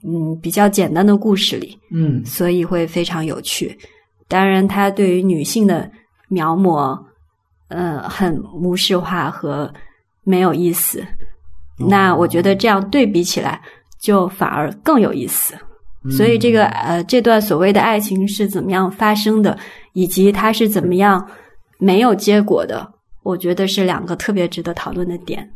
[0.02, 3.76] 嗯，比较简单的故事里，嗯，所以会非常有趣。
[4.28, 5.90] 当然，他对于女性的
[6.28, 6.98] 描摹，
[7.68, 9.72] 呃，很模式化和
[10.24, 11.04] 没有意思。
[11.76, 13.60] 那我觉得这样对比起来，
[14.00, 15.54] 就反而更有意思。
[16.10, 19.58] 所以，这个呃，这段所谓的爱情是怎么样发生的，
[19.92, 21.28] 以及它是怎么样
[21.78, 22.90] 没有结果的，
[23.22, 25.46] 我觉得是两个特别值得讨论的点。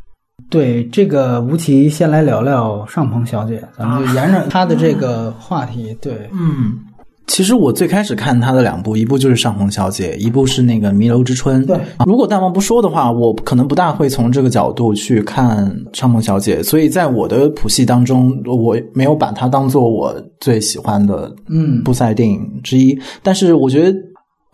[0.51, 5.97] 对这个吴奇，先来聊聊上鹏小姐，咱们就沿着她的这个话题。
[6.01, 6.79] 对，嗯，
[7.27, 11.65] 其实我最开始看她的两部，一部就是上鹏小姐，一部是那个弥留之春。
[11.65, 22.99] 对，如果大王不说的话，我可能不大会从这个角度去看上鹏小姐，所以在我的谱系当中，我没有把它当做我最喜欢的嗯布赛电影之一。
[23.23, 23.99] 但是我觉得。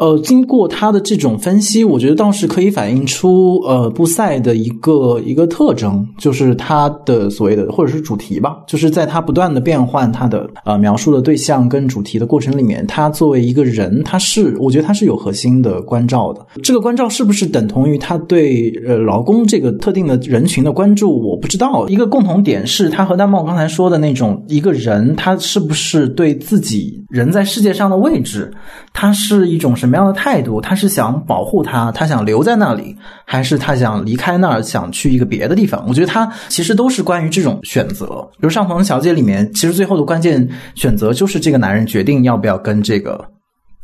[0.00, 16.46] 呃，经过他的这种分析，我觉得倒是可以反映出呃布塞的一个一个特征，就是他的所谓的或者是主题吧，就是在他不断的变换他的呃描述的对象跟主题的过程里面，他作为一个人，他是我觉得他是有核心的关照的。
[16.62, 21.20] 这个关照是不是等同于他对呃劳工这个特定的人群的关注？
[21.20, 21.86] 我不知道。
[21.88, 28.50] 一个共同点是他和丹茂刚才说的那种一个人，他是不是对自己人在世界上的位置，
[28.94, 30.60] 他是一种什么样的态度？
[30.60, 35.84] 他是想保护他，他想留在那里，还是他想离开那儿，想去一个别的地方？
[35.88, 38.06] 我觉得他其实都是关于这种选择。
[38.34, 43.22] 比如《上层小姐》里面，其实最后的关键选择就是这个男人决定要不要跟这个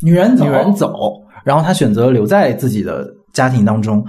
[0.01, 1.13] 女人走，女人走，
[1.45, 4.05] 然后他选择留在自己的家庭当中。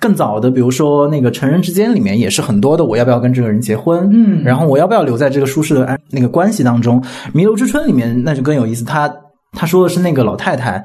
[0.00, 4.08] 更早的，比如说那个《成人之间》里面，也是很多的，我要不要跟这个人结婚？
[4.12, 7.00] 嗯然后我要不要留在这个舒适的安那个关系当中？
[7.32, 9.12] 《弥留之春》里面那就更有意思，他
[9.52, 10.84] 他说的是那个老太太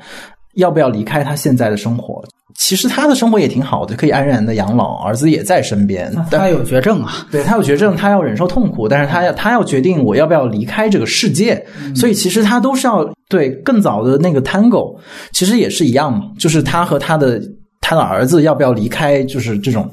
[0.55, 2.23] 要不要离开他现在的生活。
[2.57, 6.09] 其实他的生活也挺好的，可以安然的养老，儿子也在身边。
[6.31, 14.95] 他有绝症啊，对他有绝症，他要忍受痛苦，但是他要他要决定我要不要离开这个世界，所以其实他都是要对更早的那个 Tango，
[15.33, 17.41] 其实也是一样嘛，就是他和他的
[17.81, 19.91] 他的儿子要不要离开，就是这种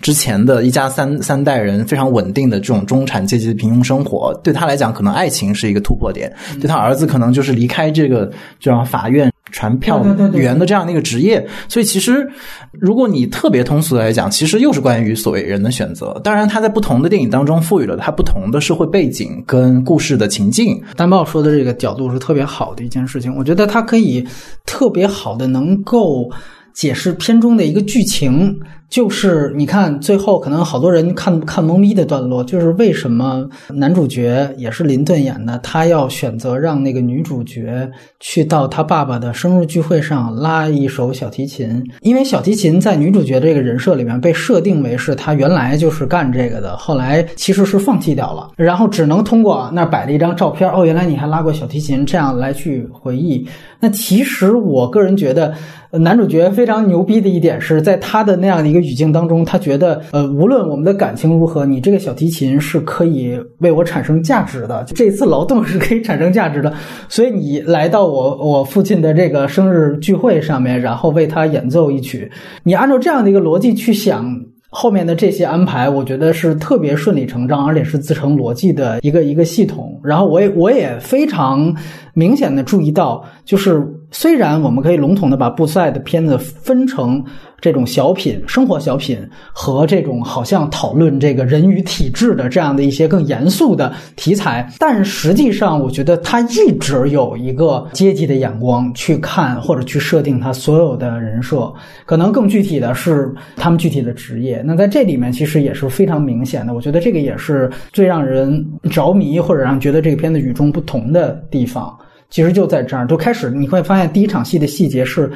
[0.00, 8.30] 之前的一家三三代人非常稳定的这种中产阶级的平庸生活，对他来讲，可能爱情是一个突破点，对他儿子可能就是离开这个
[8.60, 9.33] 就让法院。
[9.54, 12.28] 传票员的这样的一个职业，所以其实
[12.72, 16.20] 如果你特别通俗的来讲，其实又是关于所谓人的选择。
[16.24, 20.82] 当然，他在不同的电影当中赋予了他不同的社会背景跟故事的情境。
[20.96, 24.26] 丹豹说的这个角度是特别好的一件事情，我觉得它可以
[24.66, 26.28] 特别好的能够
[26.72, 28.58] 解释片中的一个剧情。
[28.94, 37.90] 就是你看，最后可能好多人看看懵逼的段落，就是为什么男主角也是林顿演的，他要选择让那个女主角
[38.20, 53.44] 去到他爸爸的生日聚会上拉一首小提琴，因为小提琴在女主角这个人设里面被设定为是她原来就是干这个的，后来其实是放弃掉了，然后只能通过那摆了一张照片，哦，原来你还拉过小提琴，这样来去回忆。
[53.84, 55.52] 那其实我个人觉得。
[55.96, 66.74] 男主角非常牛逼的一点是在他的那样的一个语境当中，他觉得，呃，无论我们的感情如何，你这个小提琴是可以为我产生价值的，这次劳动是可以产生价值的，
[67.08, 72.28] 所以你来到我我父亲的这个生日聚会上面，然后为他演奏一曲，
[72.64, 74.34] 你按照这样的一个逻辑去想。
[74.76, 80.00] 后面的这些安排，我觉得是特别顺理成章，而且是自成逻辑的一个一个系统。
[80.02, 81.72] 然后我也我也非常
[82.12, 87.22] 明显的注意到，就是虽然我们可以笼统的把布塞的片子分成
[87.60, 89.18] 这种小品、生活小品
[89.52, 101.72] 和这种好像讨论这个人与体制的这样的一些更严肃的题材，但实际上我觉得他一直有一个阶级的眼光去看或者去设定他所有的人设，
[102.06, 104.62] 可能更具体的是他们具体的职业。
[104.64, 111.92] 那在这里面其实也是非常明显的，我觉得这个也是最让人着迷或者让觉得这个片子与众不同的地方。
[112.34, 115.30] 其实就在这儿，就开始你会发现第一场戏的细节是。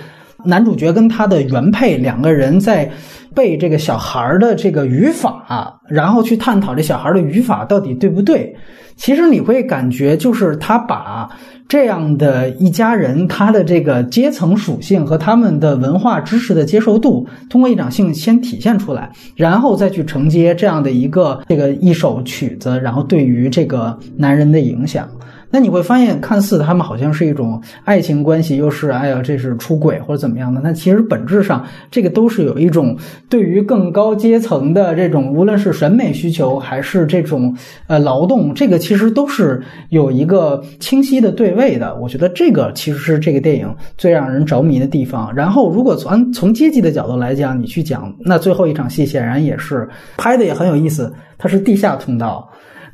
[0.44, 2.88] 男主角跟他的原配两个人在
[3.34, 8.54] 背这个小孩的这个语法，然后去探讨这小孩的语法到底对不对。
[8.94, 11.28] 其实你会感觉，就是他把
[11.66, 25.08] 这样的一家人，他的这个阶层属性和他们的文化知识的接受度，通过一场戏先体现出来，然后再去承接这样的一个这个一首曲子，然后对于这个男人的影响。
[25.50, 30.60] 那你会发现，看似他们好像是一种爱情关系，又是哎呀，这是出轨或者怎么样的？
[30.62, 32.96] 那其实本质上，这个都是有一种
[33.30, 37.56] 对于更高阶层的这种，无论是审美需求还是这种
[37.86, 41.94] 呃劳动，这个其实都是有一个清晰的对位的。
[41.96, 45.34] 我觉得这个其实是这个电影最让人着迷的地方。
[45.34, 49.88] 然后，如果从从阶级的角度来讲，你去讲，那最后一场戏显然也是
[50.18, 52.46] 拍的也很有意思，它是地下通道。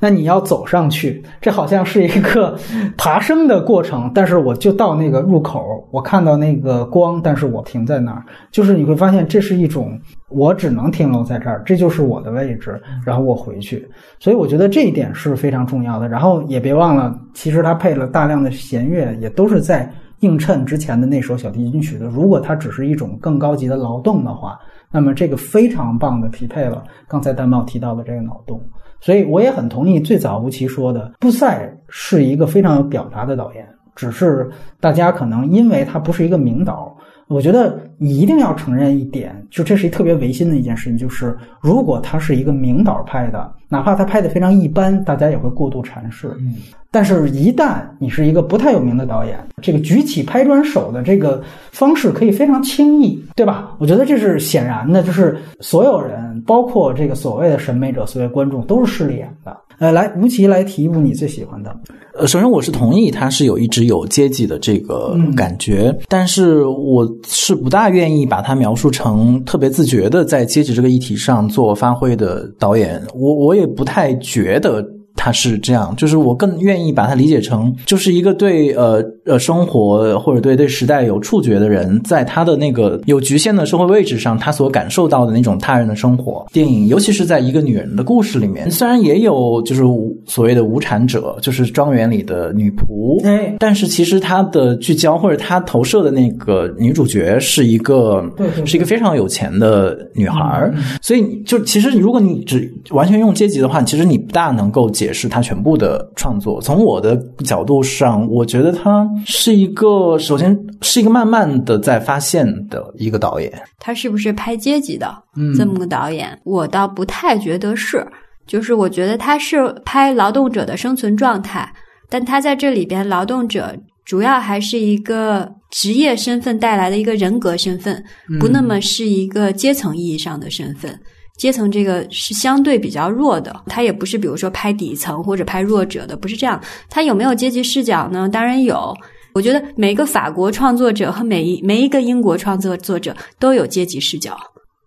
[0.04, 2.54] 那你要走上去，这好像是一个
[2.94, 4.12] 爬升的过程。
[4.14, 8.22] 但是我就到那个入口，我看到那个光，但是我停在那儿。
[8.50, 9.98] 就是你会发现，这是一种
[10.28, 13.88] 我只能停留在这儿，这就是我的位置，然后我回去。
[14.18, 16.06] 所以我觉得这一点是非常重要的。
[16.06, 19.90] 然后也别忘了，其实它配了大量的弦乐，也都是在
[20.20, 22.04] 映衬之前的那首小提琴曲的。
[22.04, 24.58] 如果它只是一种更高级的劳动的话，
[24.90, 28.60] 那么这个非常棒的匹配了刚才丹茂提到的这个脑洞。
[29.04, 34.50] 所以我也很同意最早吴奇说的，布塞是一个非常有表达的导演，只是
[34.80, 36.93] 大家可能因为他不是一个名导，
[37.28, 46.28] 我觉得你一定要承认一点，就这是一特别违心的一件事情，就是如果他是一个名导拍的，哪怕他拍的非常一般，大家也会过度阐释。
[46.38, 46.54] 嗯，
[46.90, 51.42] 但是，一旦你是一个不太有名的导演，这个举起拍砖手的这个
[51.72, 53.74] 方式可以非常轻易，对吧？
[53.78, 59.56] 我觉得这是显然的，就是所有人，包括这个所谓的审美者、所谓观众，都是势利眼的。
[59.78, 61.74] 呃，来，吴奇来提一部你最喜欢的。
[62.16, 73.02] 呃，首先我是同意它是有一直有阶级的这个感觉，但是我是不大愿意把它描述成特别自觉的在阶级这个议题上做发挥的导演。
[73.14, 74.84] 我我也不太觉得。
[75.16, 86.44] 他是这样，就是我更愿意把它理解成，就是一个对呃呃生活或者对对时代有触觉的人，在他的那个有局限的社会位置上，他所感受到的那种他人的生活。
[86.52, 89.82] 电影，尤其是在一个女人的故事里面，虽然也有就是
[90.26, 105.03] 所谓的无产者，就是庄园里的女仆，哎，但是其实它的聚焦或者它投射的那个女主角是一个，对对是一个非常有钱的女孩儿，所以就其实如果你只完全用阶级的话，其实你不大能够解。
[105.12, 106.60] 是他全部的创作。
[106.60, 113.52] 从我的角度上，我觉得他是一个，首先是一个慢慢的在发现的一个导演。
[113.78, 115.14] 他是不是拍阶级的
[115.56, 116.38] 这么个导演？
[116.44, 118.06] 我倒不太觉得是。
[118.46, 121.66] 就是我觉得他是拍劳动者的生存状态，
[122.10, 123.74] 但他在这里边，劳动者
[124.04, 128.04] 主要还是一个职业身份带来的一个人格身份，
[128.38, 130.94] 不那么是一个阶层意义上的身份。
[131.36, 136.60] 阶层这个是相对比较弱的，他也不是比如说拍底层或者拍弱者的，不是这样。
[136.88, 138.28] 他有没有阶级视角呢？
[138.28, 138.94] 当然有。
[139.32, 144.38] 我觉得每个法国创作者和每一每一个英国创作作者都有阶级视角，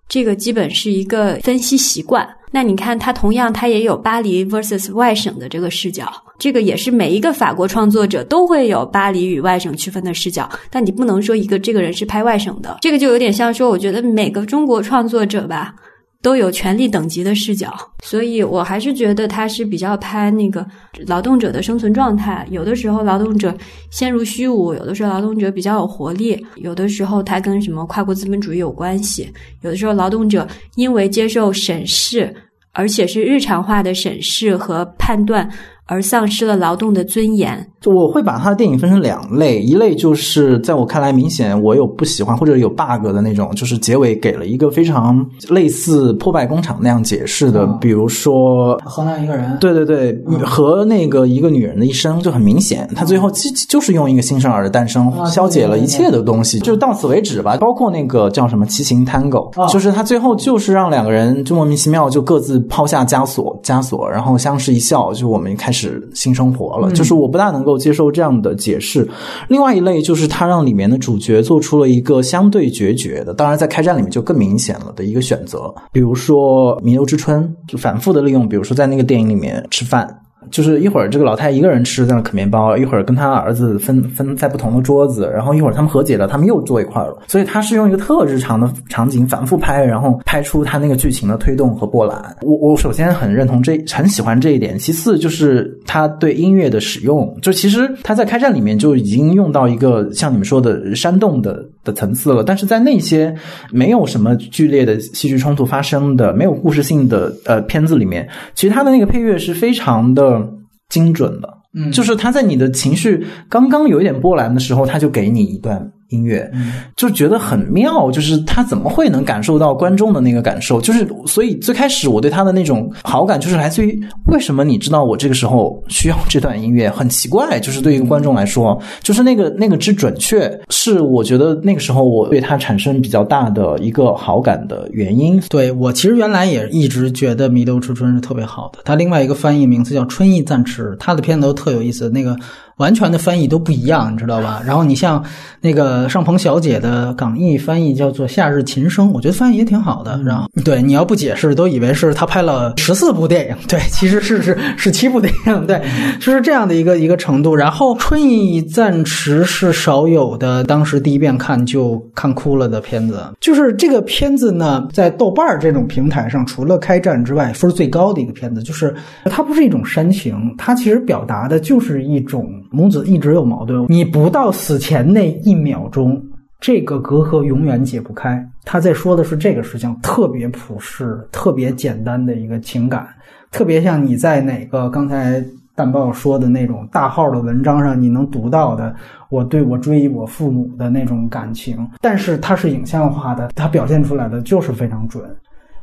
[0.07, 2.26] 这个基本是一个分析习惯。
[2.49, 6.10] 那你看，他同样他也有巴黎 versus 外省的这个视角，
[6.40, 10.49] 这个也是每一个法国创作者都会有巴黎与外省区分的视角。
[10.69, 15.76] 但你不能说一个这个人是拍外省的，这个就有点像说，我觉得每个中国创作者吧。
[16.22, 17.73] 都有权力等级的视角，
[18.03, 20.65] 所以我还是觉得他是比较拍那个
[21.06, 22.45] 劳动者的生存状态。
[22.49, 23.56] 有的时候劳动者
[23.91, 29.31] 陷入虚无，有的时候劳动者比较有活力，有的时候他跟什么跨国资本主义有关系，
[29.61, 32.34] 有的时候劳动者因为接受审视，
[32.73, 35.49] 而且是日常化的审视和判断。
[35.88, 37.68] 而丧失了劳动的尊严。
[37.80, 57.56] 就我会把他的电影分成两类，一类就是在我看来明显我有不喜欢或者有 bug 的那种，就是结尾给了一个非常类似破败工厂那样解释的，比如说河南一个人，对对对，和那个一个女人的一生就很明显，他最后就就是用一个新生儿的诞生消解了一切的东西，就是到此为止吧。
[57.58, 65.77] 包括那个叫什么骑行 Tango，就是他最后就是让两个人就莫名其妙就各自抛下枷锁，枷锁，然后相视一笑，就我们开始。
[65.78, 69.08] 是新生活了，就是我不大能够接受这样的解释。
[69.48, 80.22] 另外一类就是他让里面的主角做出了一个相对决绝的，当然在开战里面就更明显了的一个选择，比如说《弥留之春》，就反复的利用，比如说在那个电影里面吃饭。
[80.52, 87.18] 就是一会儿这个老太一个人吃在那啃面包，一会儿跟他儿子分分在不同的桌子，然后一会儿他们和解了，他们又坐一块了。
[87.28, 92.36] 所以他是用一个特日常的场景反复拍，然后拍出他那个剧情的推动和波澜。
[92.41, 103.34] 我我首先很认同这很喜欢这一点，其次就是他对音乐的使用，就其实他在开战里面就已经用到一个像你们说的煽动的的层次了，但是在那些
[103.72, 110.54] 没有什么剧烈的戏剧冲突发生的、没有故事性的呃片子里面，其实他的那个配乐是非常的。
[110.90, 115.92] 精准的，嗯，就是他在你的情绪刚刚有一点波澜的时候，他就给你一段。
[116.10, 116.50] 音乐
[116.96, 120.80] 就觉得很妙，就是他怎么会能感受到观众的那个感受？
[120.80, 124.00] 就是所以最开始我对他的那种好感，就是来自于
[124.32, 126.90] 为什么你知道我这个时候需要这段音乐？
[126.90, 135.42] 很奇怪，就是对于观众来说，就是那个那个之准确，是我觉得那个时候我对他产生比较大的一个好感的原因。
[135.50, 142.38] 对我其实原来也一直觉得《弥留之春》是特别好的，他另外一个翻译名字叫《春意暂迟》，他的片子都特有意思，那个。
[142.78, 144.62] 完全的翻译都不一样，你知道吧？
[144.66, 145.24] 然后你像
[145.62, 150.22] 那个尚鹏小姐的港译翻译叫做《夏日琴声》，我觉得翻译也挺好的。
[150.24, 155.82] 然后对你要不解释，都以为是他拍了十四部电影， 对，其实是是是七部电影，对，
[156.20, 157.56] 就是这样的一个一个程度。
[157.56, 163.24] 然后《春意暂时》是少有的，当时第一遍看就看哭了的片子。
[163.41, 168.62] 就是这个片子呢，在豆瓣这种平台上，除了《开战》之外，分最高的一个片子。
[168.62, 168.94] 就是
[169.26, 172.48] 它不是一种煽情，它其实表达的就是一种。
[172.78, 176.22] 母子一直有矛盾，你不到死前那一秒钟，
[176.60, 178.48] 这个隔阂永远解不开。
[178.64, 183.08] 他在说的是这个事情，特别普世、特别简单的一个情感，
[183.49, 185.44] 特别像你在哪个刚才
[185.74, 188.94] 淡豹说的那种大号的文章上你能读到的，
[189.30, 195.24] 我对我追忆我父母的那种感情，但是它是影像化的，它表现出来的就是非常准。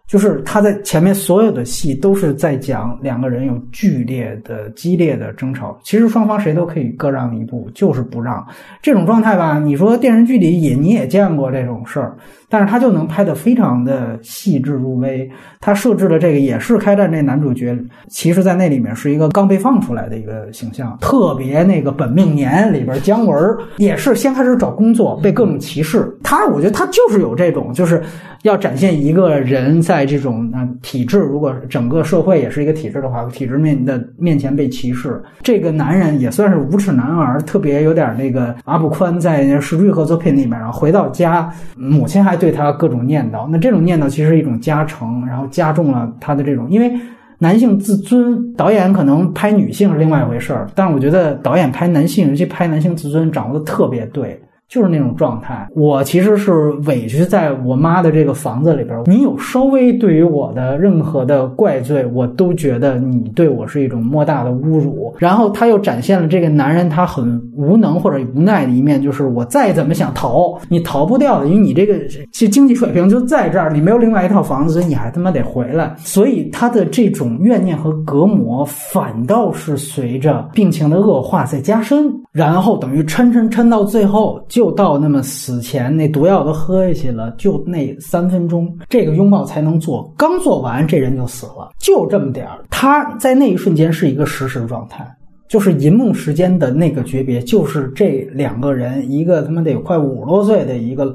[0.07, 8.47] 就是他在前面所有的戏都是在讲两个人有剧烈的、激烈的争吵，其实双方谁都可以各让一步，就是不让。
[8.83, 12.15] 这种状态吧，你说电视剧里也你也见过这种事儿，
[12.51, 15.29] 但是他就能拍得非常的细致入微。
[15.59, 17.75] 他设置的这个也是开战这男主角，
[18.09, 26.15] 其实在那里面是一个刚被放出来的一个形象，特别那个本命年里边姜文也是先开始找工作，被各种歧视。
[26.23, 28.03] 他我觉得他就是有这种，就是
[28.43, 29.94] 要展现一个人在。
[29.95, 46.93] 在这种啊体制，如果整个社会也是一个体制的话，体制面的面前被歧视，这个男人也算是无耻男儿，特别有点那个阿布宽在《是玉合作品》里面，然后回到家，母亲还对他各种念叨，那这种念叨其实是一种加成，然后加重了他的这种，因为
[47.39, 54.41] 男性自尊，导演可能拍女性是另外一回事儿，但是我觉得导演拍男性，尤其拍男性自尊，掌握的特别对。
[54.69, 59.01] 就是那种状态，我其实是委屈在我妈的这个房子里边。
[59.07, 65.15] 你有稍微对于我的任何的怪罪，我都觉得你对我是一种莫大的侮辱。
[65.19, 71.95] 然后他又展现了这个男人他很无能或者无奈的一面，就是我再怎么想逃，你逃不掉的，因为你这个
[72.33, 75.95] 其经济水平就在这儿，你没有另外一套房子，所以你还他妈得回来。
[75.99, 84.43] 所以他的这种怨念和隔膜，反倒是随着病情的恶化在加深，然后等于抻抻抻到最后。
[84.55, 90.15] 就到那么死前那毒药都喝下去了，就那三分钟，这个拥抱才能做。
[90.17, 92.61] 刚做完，这人就死了，就这么点儿。
[92.71, 95.05] 他在那一瞬间是一个实时状态，
[95.49, 101.13] 就是银幕时间的那个诀别，就是这两个人，一个他妈得快五十多岁的一个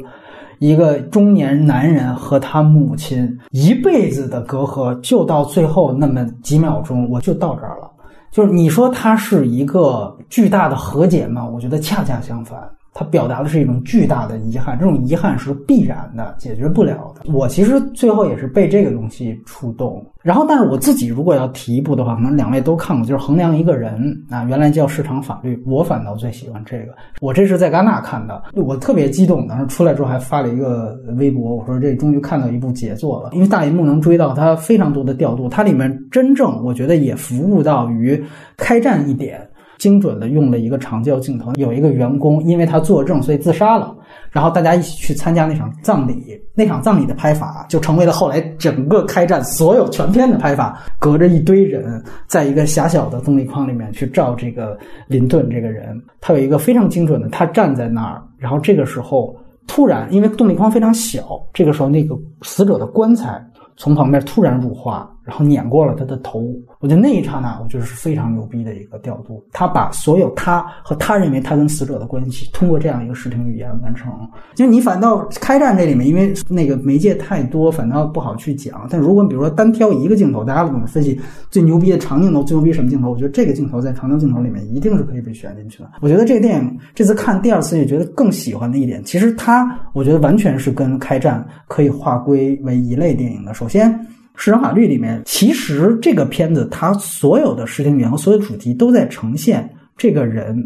[0.57, 7.89] 一个中年男人和他母亲一辈子的隔阂，就到最后那么几秒钟，我就到这儿了。
[8.33, 11.47] 就是你说他是一个巨大的和解吗？
[11.47, 12.59] 我觉得恰恰相反。
[12.93, 17.31] 它表达的是一种巨大的遗憾，这种遗憾是必然的，解决不了的。
[17.31, 20.05] 我其实最后也是被这个东西触动。
[20.21, 23.95] 然后，但是我自己如果要提一部的话，可能两位都看过，就是《衡量一个人》
[24.35, 26.93] 啊，原来叫《市场法律》，我反倒最喜欢这个。
[27.21, 38.21] 我这是在戛纳看的，我特别激动，当时出来之后还发了一个微博，我说这终于看到一部杰作了，因为大银幕能追到它非常多的调度，它里面真正我觉得也服务到于
[38.57, 39.47] 开战一点。
[39.79, 43.95] 精准的用了一个长焦镜头，有一个员工因为他作证，所以自杀了。
[44.31, 50.79] 然后大家一起去参加那场葬礼，那场葬礼的拍法就成为了后来整个开战所有全片的拍法。
[50.99, 54.77] 隔着一堆人，在一个狭小的动力框里面去照这个
[55.07, 59.35] 林顿这个人，他有一个非常精准的，他站在那儿，然后这个时候
[59.65, 63.43] 突然因为动力框非常小，这个时候那个死者的棺材
[63.77, 65.09] 从旁边突然入画。
[65.29, 69.45] 然后碾过了他的头，我觉得那一刹那，我觉得是非常牛逼的一个调度。
[69.51, 74.11] 他把所有他和他认为他跟死者的关系，通过这样一个视听语言完成。
[74.55, 78.87] 就你反倒开战这里面，因为那个媒介太多，反倒不好去讲。
[78.89, 83.11] 但如果比如说单挑一个镜头，大家怎么分析最牛逼的长镜头，最牛逼什么镜头？
[83.11, 85.91] 我觉得这个镜头在长焦镜头里面一定是可以被选进去的。
[86.01, 93.53] 我觉得这个电影这次看第二次也觉得更喜欢的一点，其实它我觉得完全是跟开战可以划归为一类电影的。
[93.53, 93.93] 首先。
[94.41, 100.57] 市场法律里面，其实这个片子它所有的视听语言和所有主题都在呈现这个人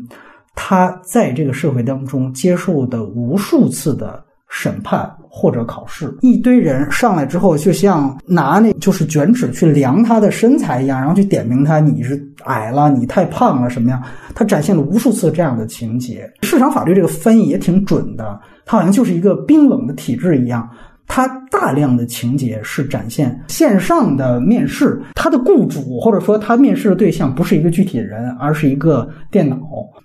[0.54, 6.16] 他在这个社会当中接受的无数次的审判或者考试。
[6.22, 14.00] 一堆人上来之后，就像拿那就是卷尺去量他的身材一样，然后去点名他：你是矮了，你太胖了，什么样？
[14.36, 16.32] 他展现了无数次这样的情节。
[16.44, 20.70] 市场法律这个翻译也挺准的，它好像就是一个冰冷的体制一样。
[21.07, 29.57] 它大量的情节是展现线上的面试，他的雇主或者说他面试的对象不是一个具体的人，而是一个电脑，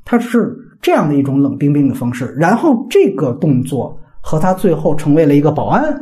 [0.04, 2.34] 它是这样的一种冷冰冰的方式。
[2.36, 5.98] 然后这个动作和他最后成为了一个保安，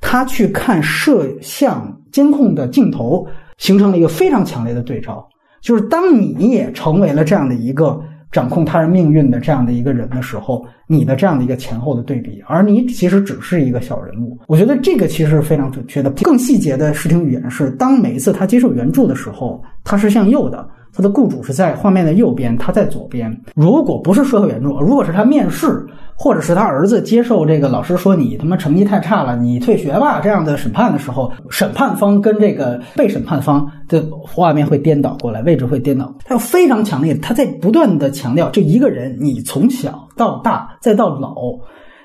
[0.00, 3.26] 他去看摄像监控的镜头，
[3.58, 5.28] 形成了一个非常强烈的对照。
[5.60, 8.00] 就是当你也成为了这样的一个。
[8.32, 14.38] 掌控他人命运的这样的一个人的时候，你的这样的一个前后的对比，而你其实只是一个小人物。
[14.48, 16.10] 我觉得这个其实是非常准确的。
[16.22, 20.66] 更细节的视听语言是，当每一次他接受援助的时候，他是向右的。
[20.94, 23.34] 他的雇主是在画面的右边，他在左边。
[23.54, 36.14] 如果不是社会援助，如果是他面试，或者是他儿子接受这个老师说你他妈成绩太差了，你退学吧这样的审判的时候，审判方跟这个被审判方的画面会颠倒过来，位置会颠倒。
[36.24, 41.34] 他有非常强烈，他在不断的强调这一个人，你从小到大再到老。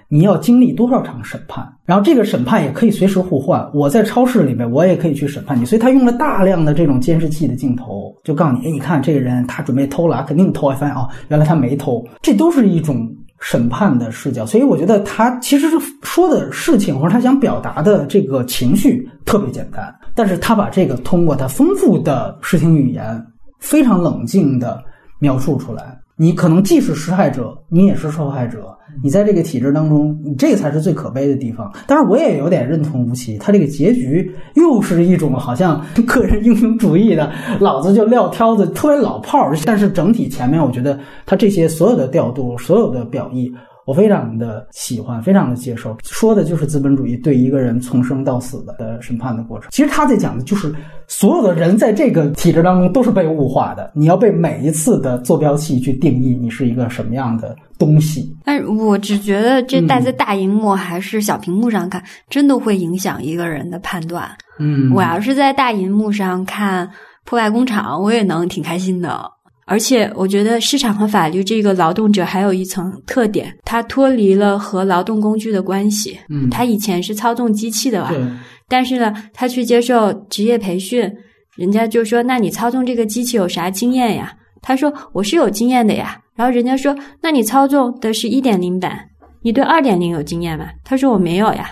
[0.10, 3.70] 你要经历多少场审判，然后这个审判也可以随时互换。
[3.74, 14.46] 我在超市里面，我也可以去审判你，所以他用了大量的这种监视器的镜头，就告诉你，哎，你看这个人他准备偷了，肯定偷，发现啊，原来他没偷，这都是一种审判的视角。
[14.46, 23.22] 所以我觉得他其实是说的事情或者他想表达的这个情绪特别简单，但是他把这个通过他丰富的视听语言，
[23.60, 24.82] 非常冷静的
[25.20, 26.00] 描述出来。
[26.16, 28.77] 你可能既是施害者，你也是受害者。
[29.04, 31.72] 你在这个体制当中，你这才是最可悲的地方。
[31.86, 39.56] 当然，我也有点认同吴奇，他这个结局又是一种好像 个人英雄主义的，老子就撂挑子，特别老炮儿。
[39.66, 43.52] 但是整体前面，我觉得他这些所有的调度，所有的表意。
[43.88, 49.70] 我非常的喜欢，非常的接受，说的就是资本主义对一个人从生到死的的审判的过程。
[49.72, 50.76] 其实他在讲的就是
[51.08, 58.36] 所有的人在这个体制当中都是被物化的，你要被每一次的坐标系去定义你是一个什么样的东西。
[58.44, 64.30] 但我只觉得这戴在大荧幕还是小屏幕上看，真的会影响一个人的判断。
[64.60, 66.86] 嗯，我要是在大荧幕上看
[67.24, 69.32] 《破坏工厂》，我也能挺开心的。
[69.68, 76.18] 而且我觉得市场和法律这个劳动者还有一层特点，他脱离了和劳动工具的关系。
[76.30, 78.10] 嗯，他以前是操纵机器的吧？
[78.10, 78.26] 对。
[78.70, 81.12] 但是呢，他去接受职业培训，
[81.58, 84.34] 人家就说：“那你操纵这个机器有啥经验呀？”
[84.64, 89.10] 他说：“我是有经验的呀。”然后人家说：“那你操纵的是一点零版，
[89.42, 91.72] 你对二点零有经验吗？”他说：“我没有呀。”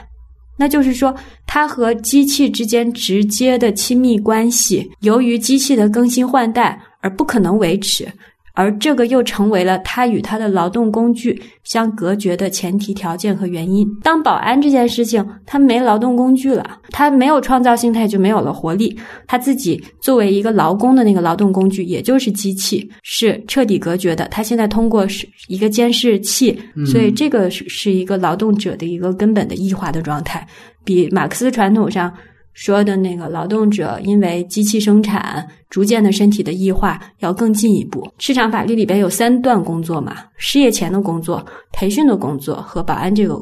[0.60, 1.14] 那就是说，
[1.46, 6.82] 他和机器之间直接的亲密关系，由于机器的更新换代。
[7.06, 8.12] 而不可能维持，
[8.56, 13.88] 而这个又成为了他与他的劳动工具相隔绝的前提条件和原因。
[14.02, 18.98] 当保安这件事情，他没劳动工具了，他没有创造性，他也就没有了活力。
[19.28, 24.28] 他自己作为一个劳工的那个劳动工具，也就是机器，是彻底隔绝的。
[24.30, 30.48] 他现在通过是一个监视器，所以这个是是一个劳动者的一个根本的异化的状态，
[30.84, 32.12] 比马克思传统上。
[32.56, 38.08] 说的那个劳动者因为机器生产逐渐的身体的异化要更进一步。
[38.18, 43.40] 市场法律里边有三段工作嘛，失业前的工作、培训的工作和保安这个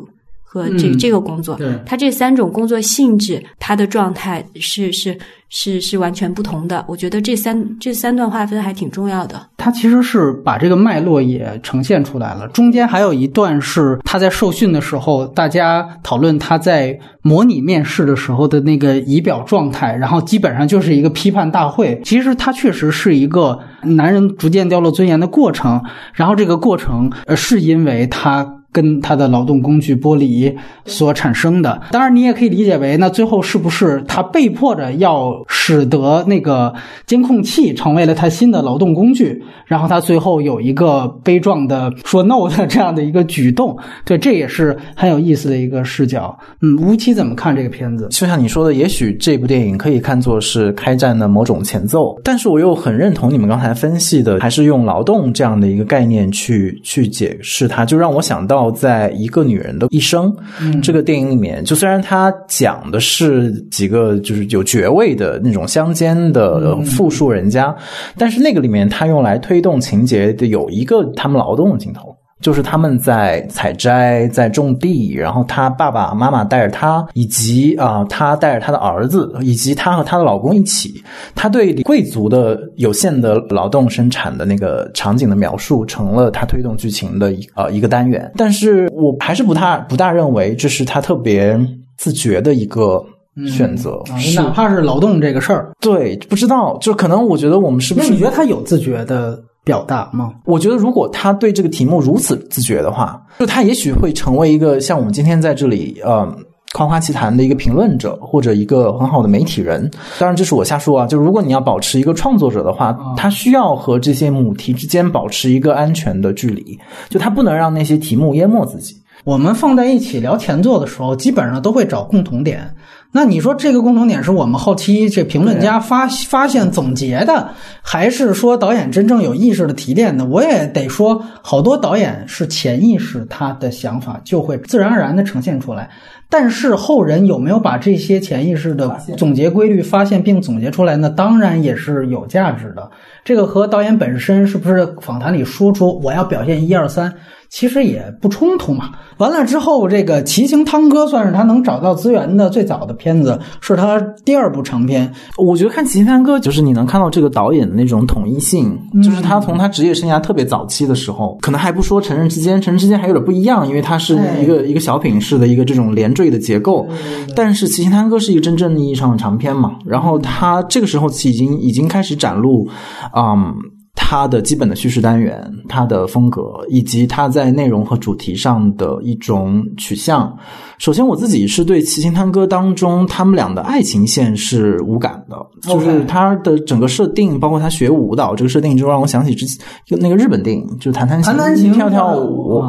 [0.54, 5.18] 和这这个工作，它这三种工作性质，它的状态是是。
[5.56, 9.40] 是是完全不同的，我觉得这三这三段划分还挺重要的。
[9.56, 22.02] 他其实是把这个脉络也呈现出来了，中间还有一段是他在受训的时候，大家讨论他在模拟面试的时候的那个仪表状态，然后基本上就是一个批判大会。
[22.04, 25.80] 其实他确实是一个男人逐渐掉落尊严的过程，
[26.16, 28.63] 然后这个过程呃是因为他。
[28.74, 36.74] 跟他的劳动工具剥离所产生的，当然你也可以理解为，那最后是不是他被迫着要使得那个
[37.06, 46.36] 监控器成为了他新的劳动工具，然后他最后有一个悲壮的说 no 的这样的一个举动，对，这也是很有意思的一个视角。
[46.62, 48.08] 嗯，吴奇怎么看这个片子？
[48.10, 58.63] 就像你说的，也许这部电影可以看作是开战的某种前奏，但是我又很认同你们刚才分析的，还是用劳动这样的一个概念去去解释它，就让我想到。
[58.72, 60.34] 在一个女人的一生，
[60.82, 67.76] 这个电影里面，就虽然它讲的是几个就是有爵位的那种乡间的富庶人家，
[68.18, 72.13] 但是那个里面，它用来推动情节的有一个他们劳动的镜头。
[72.44, 81.02] 就是他们在采摘，在种地，然后他爸爸妈妈带着他，以及啊，他带着他的儿子，以及他和他的老公一起，
[81.34, 88.30] 他对贵族的有限的劳动生产的那个场景的描述，成了他推动剧情的一呃一个单元。
[88.36, 91.58] 但是我还是不大不大认为这是他特别
[91.98, 93.02] 自觉的一个
[93.48, 94.04] 选择，
[94.36, 98.12] 哪怕是劳动这个事儿，对，不知道，就可能我觉得我们是不是？
[98.12, 99.42] 你觉得他有自觉的？
[99.64, 100.34] 表达吗？
[100.46, 106.28] 我觉得，如果他对这个题目如此自觉的话，就他也许会成为一个像我们今天在这里呃
[106.74, 109.90] 夸夸其谈的一个评论者，或者一个很好的媒体人。
[110.20, 111.08] 当然，这是我瞎说啊。
[111.08, 116.78] 就如果你要保持一个创作者的话，他需要和这些母题之间保持一个安全的距离，
[117.10, 118.96] 就他不能让那些题目淹没自己。
[119.24, 122.76] 我们放在一起聊前作的时候，基本上都会找共同点。
[123.16, 127.50] 那你说这个共同点是我们后期这评论家发发现总结的，
[127.82, 130.26] 还是说导演真正有意识的提炼的？
[130.26, 135.90] 我也得说，好多导演是潜意识，他的想法就会自然而然的呈现出来。
[136.28, 141.08] 但是后人有没有把这些潜意识的总结规律发现并总结出来呢？
[141.08, 142.90] 当然也是有价值的。
[143.24, 147.14] 这个和导演本身是不是访谈里说出我要表现一二三？
[147.54, 148.90] 其实也不冲突嘛。
[149.20, 155.14] 完了之后，这个《骑行汤哥》算是他能找到资源的最早的片子，是他第二部长片。
[155.38, 166.88] 我觉得看《骑行汤哥》，就是你能看到这个导演的那种统一性，就是他从他职业生涯特别早期的时候，可能还不说《成人之间》，《成人之间》还有点不一样，因为它是一个一个小品式的一个这种连缀的结构。
[167.36, 172.68] 但是《骑行汤哥》是一个真正意义上的长片嘛，然后他这个时候已经已经开始展露，
[173.16, 173.54] 嗯。
[173.94, 180.38] 它的基本的叙事单元、它的风格，以及它在内容和主题上的一种取向。
[180.78, 189.58] 首先，我自己是对《齐秦探戈》当中他们俩的爱情线是无感的，就是他的整个设定，包括他学舞蹈这个设定，就让我想起之前
[190.00, 191.22] 那个日本电影，就弹弹
[191.56, 192.64] 琴、跳跳舞。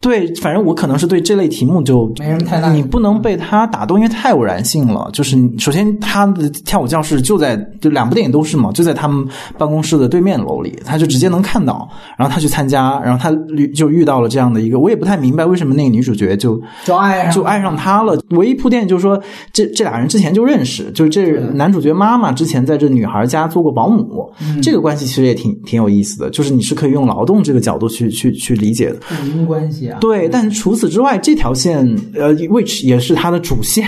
[0.00, 5.08] 对，反正我可能是对这类题目就没什么太大，你不能被他打动，因为太偶然性了。
[5.12, 9.24] 就是首先，他的跳舞教室就在就两部电影都是嘛，就在他们
[9.56, 11.88] 办公室的对面楼里，他就直接能看到。
[12.16, 13.30] 然后他去参加，然后他
[13.74, 18.16] 就遇到了这样的一个，我也不太明白为什么那个女主角就就爱就爱上他了。
[18.30, 19.20] 唯一铺垫就是说，
[19.52, 24.32] 这这俩人之前就认识，就是这男主角妈妈之前在这女孩家做过保姆，
[24.62, 26.30] 这个关系其实也挺挺有意思的。
[26.30, 29.98] 就是你是可以用劳动这个角度去去去理解的婚姻关系啊。
[30.00, 33.84] 对，但除此之外，这条线呃，which 也是它的主线，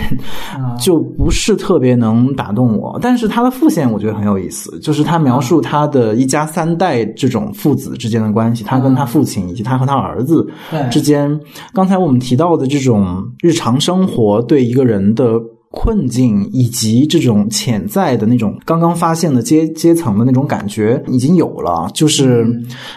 [0.81, 2.99] 就不是特别能打动我。
[3.01, 10.47] 但是它的副线我觉得很有意思，就是他描述他的一家三代这种父子之间的关系，他跟他父亲以及他和他儿子
[10.91, 11.39] 之间。
[11.73, 15.54] 刚才我们提到的这种日常生活对一个人的。
[15.75, 22.47] 困境以及这种潜在的那种刚刚发现的阶阶层的那种感觉已经有了，就是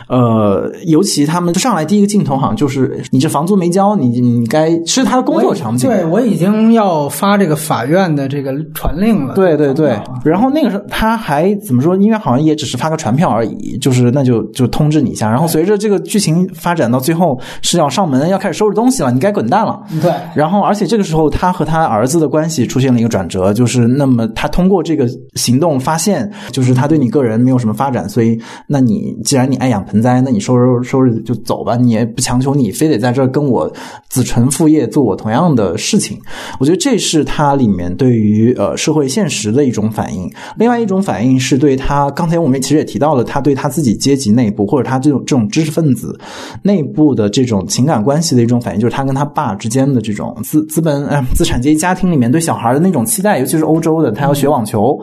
[0.08, 5.90] 呃，尤其他们上来第一个镜头好像就是你这房租没交，你你该是他的工作场景。
[5.90, 9.34] 对我已经要发这个法院的这个传令了。
[9.34, 11.96] 对对对，然后那个时候他还怎么说？
[11.98, 15.28] 因为好像也只是发个传票而已，就是那就就通知你一下。
[15.28, 19.82] 然后随着这个剧情发展到最后是要上门要开始收拾东西了，你该滚蛋了。
[20.02, 22.67] 对，然后而且这个时候他和他儿子的关系。
[22.68, 28.38] 出现了一个转折，就是那么他通过这个行动发现，就是他对你个人没有什么发展，所以
[28.68, 33.72] 那你既然你爱养盆栽，那你收拾收拾就走吧，你也不强求你非得在这跟我
[34.10, 36.20] 子承父业做我同样的事情。
[36.60, 40.30] 我觉得这是他里面对于呃社会现实的一种反应。
[40.58, 46.20] 另外一种反应是对他刚才我们其实也提到了，他对他自己阶级内部或者他这种这种知识分子
[46.64, 52.57] 内部的这种情感关系的一种反应，就是他跟他爸之间的这种资资本呃资产阶级家庭里面对小。
[52.58, 55.00] 孩的那种期待，尤其是欧洲的，他要学网球，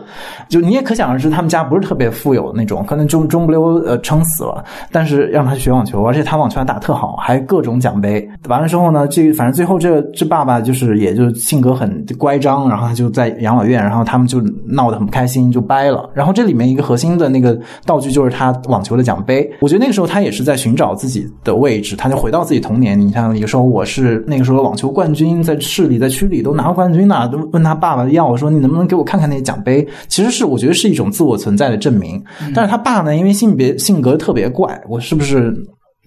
[0.49, 8.29] 就你也可想而知，他们家不是特别富有的那种，可能中中不溜呃撑死了，但是让他学网球，而且他网球还打特好，还各种奖杯。
[8.49, 16.11] 完了之后呢，这反正最后这这爸爸就是也就性格很乖张，然后他就在养老院，然后他们就闹得很不开心，就掰了。
[16.13, 23.01] 然后这里面一个核心的那个道具就是他网球的奖杯，我觉得那个时候他也是在寻找自己的位置，他就回到自己童年。
[23.01, 27.45] 你看，个时候我是那个时候网球冠军，在市里在区里都拿过冠军呢，都。
[27.55, 29.87] 问他爸爸要我说你能不能给我看看那些奖杯？
[30.09, 32.21] 其实是我觉得是一种自我存在的证明。
[32.53, 35.55] 但是他爸呢，因为性别性格特别怪，我是不是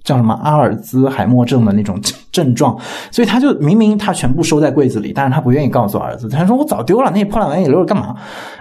[0.07, 1.99] 叫什么阿尔兹海默症的那种
[2.31, 2.77] 症状？
[3.11, 6.29] 所以他就明明他全部收在柜子里，但是他不愿意告诉儿子。
[6.29, 8.15] 他说我早丢了，那些破烂玩意留着干嘛？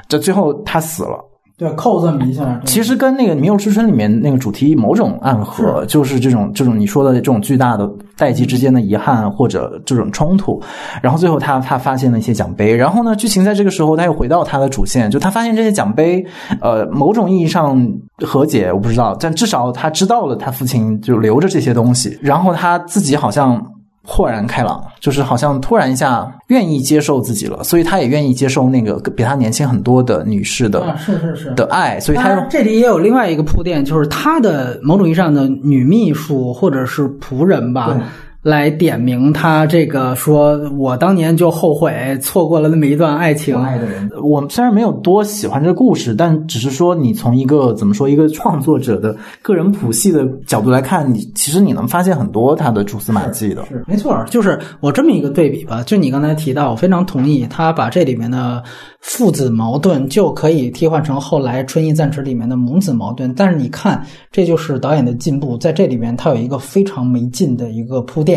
[0.08, 1.24] 这最后他死了。
[1.58, 10.60] 对，扣这么一下，其实跟那个《迷雾之春》里面那个主题某种暗合，就是这种这种你说的这种巨大的代际之间的遗憾或者这种冲突。
[11.00, 16.22] 然后最后他他发现了一些奖杯，然后呢，剧情在这个时候他又回到他的主线，就他发现这些奖杯，
[16.60, 23.64] 呃，某种意义上和解，我不知道，但至少他知道了他父亲就留着这些东西，然后他自己好像。
[24.06, 38.00] 豁然开朗，就是好像突然一下愿意接受自己了，所以他也愿意接受那个比他年轻很多的女士的，是是是的爱，所以他这里也有另外一个铺垫，就是他的某种意义上的女秘书或者是仆人吧。
[38.46, 43.56] 来点名他这个说，我当年就后悔错过了那么一段爱情。
[43.56, 53.66] 爱的人，我虽然没有多喜欢这个故事，但只是说你从一个怎么说一个创作者的个人谱系的角度来看，你其实你能发现很多他的蛛丝马迹的。
[53.66, 55.82] 是没错，就是我这么一个对比吧。
[55.82, 58.62] 就你刚才提到，我非常同意，他把这里面的
[59.00, 63.34] 父子矛盾就可以替换成后来《春意暂时》里面的母子矛盾。
[63.34, 64.00] 但是你看，
[64.30, 68.35] 这就是导演的进步，在这里面他有一个非常没劲的一个铺垫。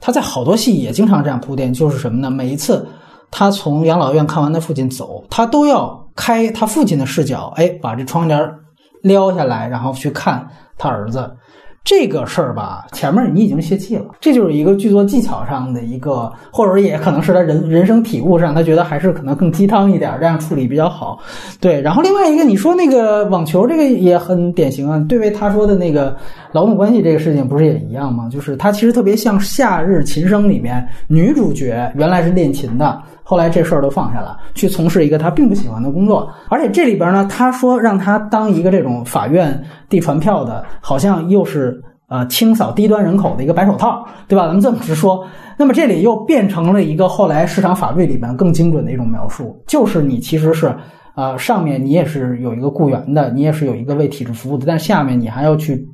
[0.00, 2.30] 他在好多戏也经常这样铺垫，就是什么呢？
[2.30, 2.86] 每一次
[3.30, 8.40] 他从养老院看完他父亲走，他都要开他父亲的视角，哎，把这窗帘
[9.02, 11.30] 撩下来，然后去看他儿子。
[11.88, 21.18] 这个事儿吧，前面你已经泄气了，这就是一个剧作技巧上的一个，或者也可能是他人人生体悟上，他觉得还是可能更鸡汤一点，这样处理比较好。
[21.58, 26.14] 对，然后另外一个你说那个网球这个也很典型啊，对位他说的那个
[26.52, 28.28] 劳动关系这个事情不是也一样吗？
[28.30, 33.02] 就是他其实特别像《夏日琴声》里面女主角原来是练琴的。
[33.30, 36.32] 后来这事儿都放下了，去从事一个他并不喜欢的工作。
[36.48, 41.78] 而且这里边呢，他说让他当一个这种法院递传票的，好像又是
[42.08, 44.46] 呃清扫低端人口的一个白手套，对吧？
[44.46, 45.22] 咱们这么直说。
[45.58, 50.74] 那么这里又变成了一个后来市场法律里边更精准的一种描述，就是你其实是
[51.14, 55.86] 呃上面你也是有一个雇员的，你也是有一个为体制服务的，但下面你还要去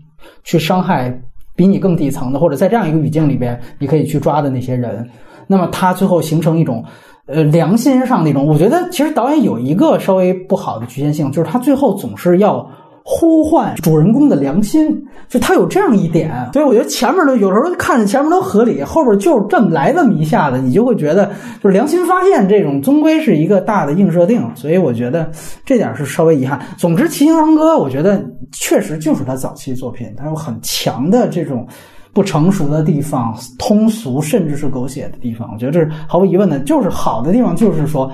[0.45, 1.13] 去伤害
[1.57, 5.05] 比你更底层的，或者在这样一个语境里边你可以去抓的那些人。
[5.49, 6.85] 那么他最后形成一种。
[7.27, 12.69] 呃，良心上那种，我觉得其实导演有一个稍微不好的局限性，就是他最后总是要
[13.03, 16.31] 呼唤主人公的良心，就他有这样一点。
[16.53, 21.25] 所以我觉得前面的有时候看着前面都合理，后边就这么来这么一下子，你就会觉得
[21.63, 24.47] 就是良心发现这种终归是一个大的硬设定。
[24.55, 25.31] 所以我觉得
[25.65, 26.61] 这点是稍微遗憾。
[26.77, 28.23] 总之，《骑行长歌》我觉得
[28.53, 31.67] 确实就是他早期作品，他有很强的这种。
[32.15, 36.59] 不成熟的地方，通俗甚至是狗血的地方，我觉得这是毫无疑问的。
[36.61, 38.11] 就是好的地方，就是说。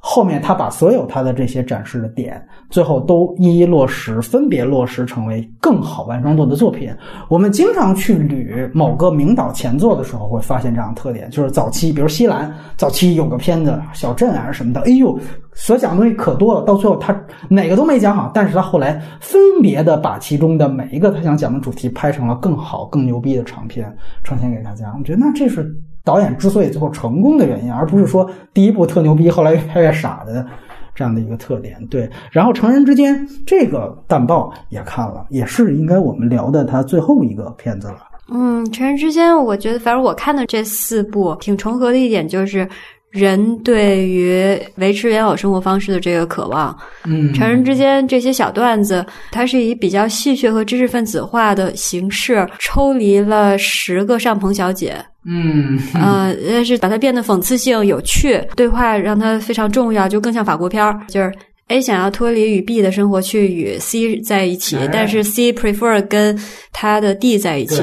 [0.00, 6.90] 后面他把所有他的这些展示的点，最后都一一落实，分别落实成为更好完成度的作品。
[7.28, 15.18] 我们经常去捋某个名导前作的时候，会发现这样的特点：就是早期，比如西兰早期有个片子《小镇》啊什么的，哎呦，
[15.52, 16.62] 所讲的东西可多了。
[16.62, 17.14] 到最后他
[17.48, 23.92] 哪个都没讲好，但是他后来分别的把其中的每一个他想讲的主题拍成了更好、更牛逼的长片
[24.22, 24.94] 呈现给大家。
[24.96, 25.76] 我觉得那这是。
[26.08, 30.46] 导演之所以最后成功的原因，而不是说第一部特牛逼，后来越拍越傻的
[30.94, 31.76] 这样的一个特点。
[31.88, 37.98] 对，然后成人之间这个淡报也看了，也是应该我们聊的他最后一个片子了。
[38.30, 42.66] 嗯，成人之间，我觉得反正我看的这四部挺重合的一点就是。
[43.10, 54.94] 人对于维持原有生活方式的这个渴望，嗯，成人之间这些小段子，它是以比较戏谑和知识分子化的形式抽离了十个上棚小姐，
[55.24, 61.32] 嗯，呃，但是把它变得讽刺性、有趣，对话让它非常重要，就更像法国片儿，就是
[61.68, 66.38] A 想要脱离与 B 的生活，去与 C 在一起，但是 C prefer 跟
[66.72, 67.82] 他的 D 在一起，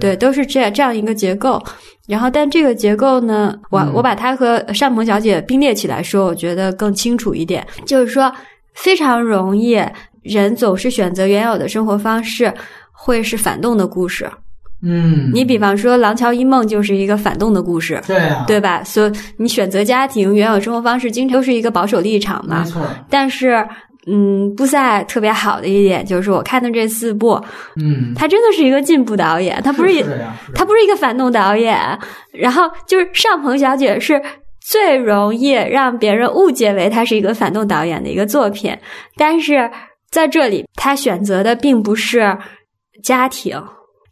[0.00, 1.62] 对，都是这样这样一个结构。
[2.06, 7.66] 然后，但这个结构呢，我我把它和单鹏小姐并列起来说，我觉得更清楚一点。
[7.84, 8.32] 就是说，
[8.74, 9.80] 非常容易，
[10.22, 12.52] 人总是选择原有的生活方式，
[12.92, 14.30] 会是反动的故事。
[14.82, 18.84] 嗯，你比方说《廊桥遗梦》就是一个反动的故事，对啊，对吧？
[18.84, 22.62] 所以你选择家庭原有生活方式，经常都是一个保守立场嘛。
[22.64, 23.66] 没错，但是。
[24.06, 27.42] 嗯，布赛特别好的一点就是我看的这四部，
[27.82, 30.04] 嗯，他真的是一个进步导演，他不是
[30.54, 31.76] 他不是一个反动导演。
[32.32, 34.22] 然后就是尚鹏小姐是
[34.60, 38.76] 最容易让别人误解为他是一个反动导演的一个作品，
[39.16, 39.70] 但是
[40.10, 42.38] 在这里他选择的并不是
[43.02, 43.60] 家庭。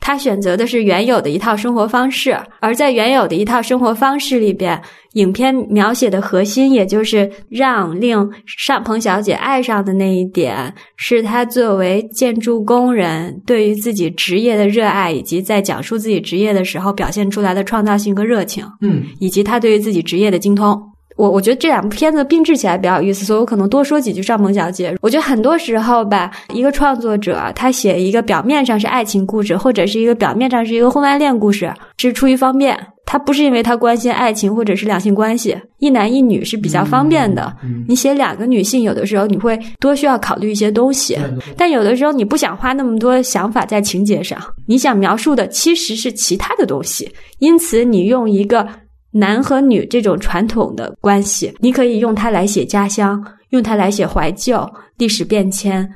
[0.06, 4.78] 他选择的是原有的一套生活方式，而在原有的一套生活方式里边，
[5.14, 20.78] 影片描写的核心，也就是让令上鹏小姐爱上的那一点，是他作为建筑工人对于自己职业的热爱，以及在讲述自己职业的时候表现出来的创造性和热情，嗯，以及他对于自己职业的精通。
[21.16, 24.96] 我我觉得这两部片子并置起来比较有意思，所以我可能多说几句上鹏小姐。
[25.00, 32.76] 我觉得很多时候吧，一个创作者他写一个表面上是爱情故事，或者是一个表面上是一个婚外恋故事，是出于方便，
[33.06, 37.54] 他不是因为他关心爱情或者是两性关系，一男一女是比较方便的。
[37.86, 41.16] 你写两个女性，有的时候你会多需要考虑一些东西，
[41.56, 44.36] 但有的时候你不想花那么多想法在情节上，
[44.66, 47.08] 你想描述的其实是其他的东西，
[47.38, 48.66] 因此你用一个。
[49.14, 54.68] 男和女这种传统的关系，你可以用它来写家乡，用它来写怀旧、
[54.98, 55.88] 历史变迁。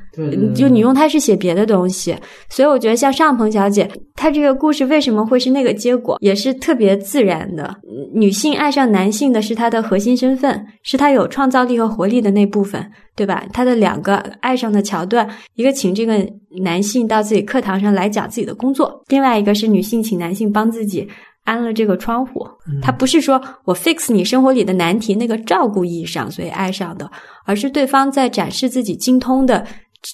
[0.53, 2.17] 就你用它是写别的东西，
[2.49, 7.73] 所以我觉得像上鹏小姐，她这个故事为什么会是那个结果，也是特别自然的。
[8.13, 12.85] 女性爱上男性的是她的核心身份，是她有创造力和活力的那部分，
[13.15, 13.45] 对吧？
[13.53, 16.29] 她的两个爱上的桥段，一个请这个
[16.63, 21.09] 男性到自己课堂上来讲自己的工作，另外一个是女性请男性帮自己。
[21.49, 22.47] 安了这个窗户，
[22.83, 27.11] 他不是说我 fix 你生活里的难题那个照顾意义上，所以爱上的，
[27.47, 29.67] 而是对方在展示自己精通的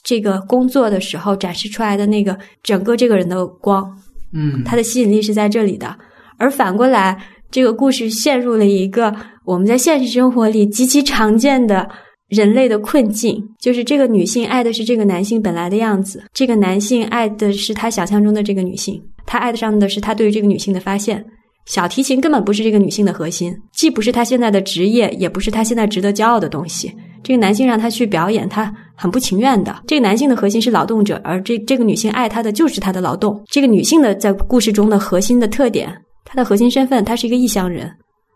[0.05, 3.85] 这个工作的时候展示出来的那个整个这个人的光，
[4.33, 5.97] 嗯，他的吸引力是在这里的。
[6.39, 7.21] 而反过来，
[7.51, 9.13] 这个故事陷入了一个
[9.45, 11.89] 我们在现实生活里极其常见的
[12.35, 21.25] 人类的困境，就是这个女性爱的是这个男性本来的样子，这个男性爱的是他想象中的这个女性，他爱上的是他对于这个女性的发现。
[21.67, 26.95] 小提琴根本不是这个女性的核心，既不是她现在的职业，也不是她现在值得骄傲的东西。
[27.23, 29.75] 这个男性让她去表演，她很不情愿的。
[29.87, 33.43] 这个男性的核心是劳动者，而这这个女性爱他的就是他的劳动。
[33.47, 35.91] 这个女性的在故事中的核心的特点，
[36.23, 37.91] 她的核心身份，她是一个异乡人，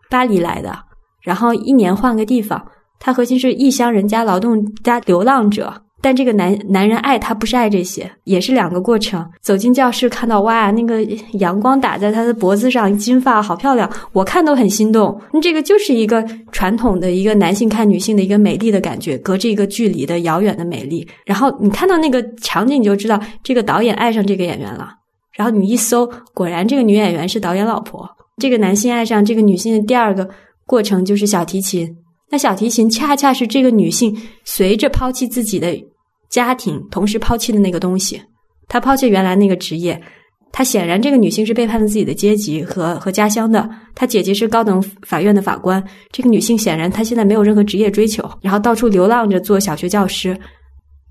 [0.09, 0.75] 巴黎来的，
[1.21, 2.59] 然后一年换个地方，
[2.99, 5.73] 她核心是异乡人加劳动加流浪者。
[6.01, 9.29] 但这个男男人爱他不是爱这些，也是两个过程。
[9.41, 11.03] 走进教室，看到哇，那个
[11.33, 15.19] 阳光打在他的脖子上，金发好漂亮，我看都很心动。
[15.33, 21.05] 那这个就是一个传统的一个男性看女性的一个美丽的感觉，隔着一个距离的遥远的美丽。
[21.25, 24.91] 然后你看到那个场景，你就知道这个导演爱上这个演员了。
[25.33, 28.09] 然后你一搜，果然这个女演员是导演老婆。
[28.37, 30.29] 这个男性爱上这个女性的第二个
[30.65, 31.93] 过程就是小提琴。
[32.31, 34.15] 那小提琴恰恰是这个女性
[34.45, 35.75] 随着抛弃自己的
[36.29, 38.21] 家庭，同时抛弃的那个东西。
[38.67, 39.99] 她抛弃原来那个职业，
[40.51, 43.67] 她显然这个女性是背叛了自己的阶级和和家乡的。
[43.95, 50.39] 她姐姐是高等法院的法官，这个女性显然她现在没有任何职业追求，然后到处流浪着做小学教师。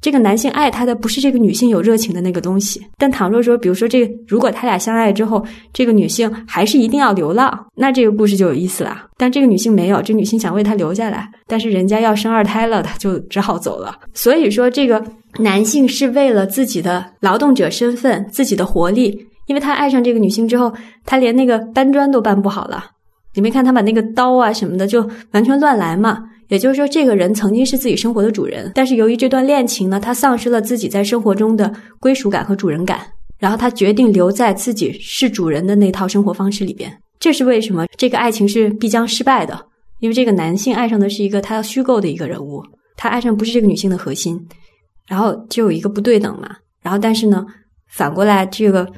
[0.00, 9.06] 这个男性爱她的不是这个女性有热情的那个东西，但倘若说，比如说这个，如果他俩相爱之后，这个女性还是一定要流浪，那这个故事就有意思了。
[9.16, 13.96] 但这个女性没有，这女性想为他留下来，但是人家要生二胎了，他就只好走了。
[14.14, 15.04] 所以说，这个
[15.38, 20.72] 男性是为了自己的劳动者身份、自己的活力，因为他爱上这个女性之后，
[21.04, 22.84] 他连那个搬砖都搬不好了。
[23.34, 26.22] 你没看他把那个刀啊什么的就完全乱来嘛？
[26.48, 31.70] 也就是说，这个人曾经是自己生活的主人，但是由于这段恋情呢，他丧失了自己在生活中的
[32.00, 33.00] 归属感和主人感，
[33.38, 36.90] 然后他决定留在自己是主人的那套生活方式里边。
[37.20, 39.66] 这是为什么这个爱情是必将失败的？
[40.00, 42.62] 因为这个男性爱上的是一个他要虚构的一个人物，
[42.96, 44.40] 他爱上不是这个女性的核心，
[45.06, 46.56] 然后就有一个不对等嘛。
[46.80, 47.44] 然后但是呢，
[47.88, 48.88] 反过来这个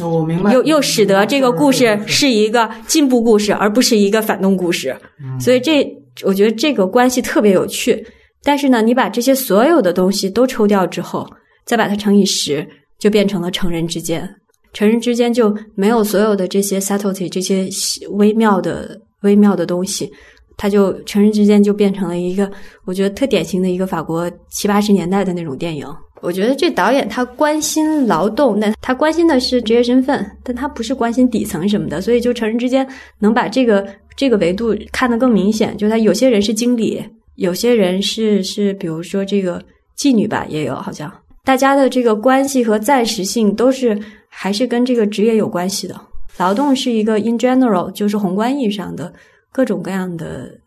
[0.00, 4.96] 我明白，又又使得这个故事是一个进步故事，而不是一个反动故事。
[5.40, 5.84] 所以这。
[6.24, 8.06] 我觉得这个关系特别有趣，
[8.42, 11.26] 但是呢，你把这些所有的东西都抽掉之后，
[11.64, 12.66] 再把它乘以十，
[12.98, 14.28] 就变成了成人之间。
[14.72, 17.68] 成人之间就没有所有的这些 subtlety 这些
[18.10, 20.10] 微妙的微妙的东西，
[20.56, 22.50] 它就成人之间就变成了一个
[22.84, 25.86] 我觉得特典型的一个法国七八十年代的那种电影。
[26.22, 32.86] 我觉得这导演他关心劳动，但他关心的是职业身份，但他不是关心底层什么的，所以就成人之间
[33.18, 33.86] 能把这个。
[34.20, 37.02] 这个维度看得更明显，就是他有些人是经理，
[37.36, 39.64] 有些人是是，比如说这个
[39.96, 41.10] 妓女吧，也有好像
[41.42, 43.98] 大家的这个关系和暂时性都是
[44.28, 45.98] 还是跟这个职业有关系的。
[46.36, 49.10] 劳动是一个 in general，就是宏观意义上的
[49.50, 50.59] 各种各样的。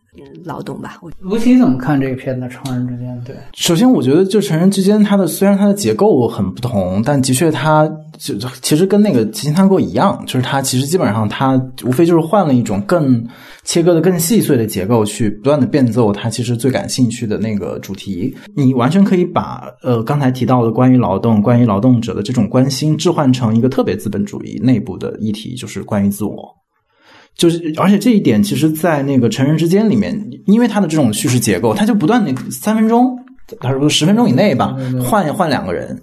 [0.43, 3.09] 劳动吧，我吴奇怎么看这个片子《成人之间》？
[3.25, 13.25] 对，首先我觉得就《成人之间》，它的虽然它的结构很不同，但的确它就其实跟那个《奇情探戈》一样，就是它其实基本上它无非就是换了一种更
[13.63, 18.35] 切割的更细碎的结构，去不断的变奏它其实最感兴趣的那个主题。
[18.55, 26.62] 你完全可以把呃刚才提到的关于劳动、关于劳动者的这种关心置换成一个特别资本主义内部的议题，就是关于自我。
[27.35, 30.15] 就是，而且这一点，其实，在那个成人之间里面，
[30.45, 33.17] 因为他的这种叙事结构，他就不断的三分钟，
[33.59, 35.99] 他说十分钟以内吧，换换两个人，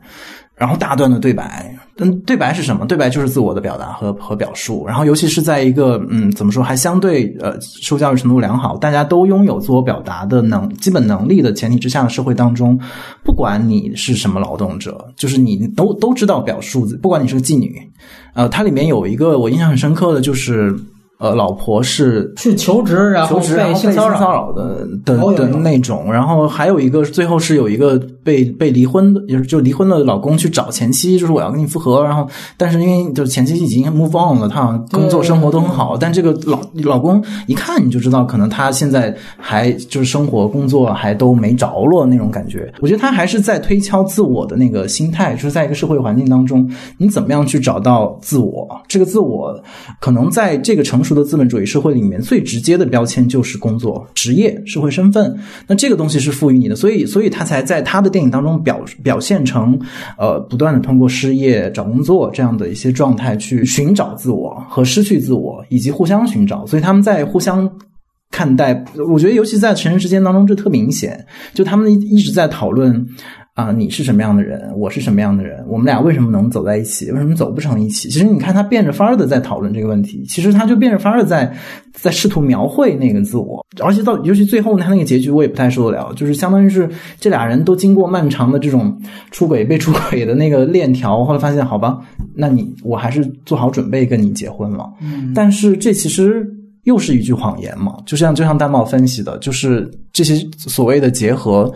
[0.56, 1.74] 然后大段的对白。
[2.02, 2.86] 嗯，对白是什么？
[2.86, 4.86] 对白就是自我的表达和和表述。
[4.86, 12.80] 然后，尤其是在一个嗯，怎么说，还相对呃，受教育程度良好，大家都拥有自我表达的能基本能力的前提之下的社会当中，
[13.22, 17.78] 不管你是什么劳动者，就是你都都知道表述，不管你是个妓女，
[18.34, 20.74] 呃，它里面有一个我印象很深刻的就是。
[21.20, 32.26] 呃，老婆是去求职，然后被性骚扰的的的那种，然后还有一个最后是有一个被被离婚的，就是就离婚的老公去找前妻，就是我要跟你复合，然后
[32.56, 42.72] 但是因为就是前妻已经 move on 了，他工作生活都很好，但这个老老公一看你就知道，可能他现在还就是生活工作还都没着落那种感觉。
[42.80, 46.66] 我觉得他还是在推敲自我的那个心态，就是在一个社会环境当中，
[46.96, 48.66] 你怎么样去找到自我？
[48.88, 49.54] 这个自我
[50.00, 55.36] 可能在这个城的资本主义社会里面最直接的标签就是工作、职业、社会身份。
[55.66, 59.78] 那这个东西是赋予你的，所以，所以他才在他的电影当中表表现成，
[60.18, 66.66] 呃，不断的通过失业、找工作这样的一些状态去寻找自我和失去自我，以及互相寻找。
[66.66, 67.70] 所以他们在互相
[68.30, 71.26] 看待，我觉得尤其在成人之间当中，这特明显。
[71.54, 73.06] 就他们一直在讨论。
[73.54, 78.08] 啊，你是什么样的人，我是什么样的人，我们俩为什么能走在一起，为什么走不成一起？
[78.08, 81.52] 其实你看他变着法儿的在讨论这个问题，其实他就变着法儿的在
[81.92, 88.96] 在试图描绘那个自我，而且到尤其最后他那个结局我也不太受得了，就是相当于是这俩人都经过漫长的这种
[89.30, 91.98] 出轨被出轨的那个链条，后来发现好吧，
[92.34, 96.48] 那你我还是做好准备跟你结婚了，嗯但是这其实
[96.84, 101.70] 又是一句谎言嘛，就像就像戴茂分析的，就是这些所谓的结合，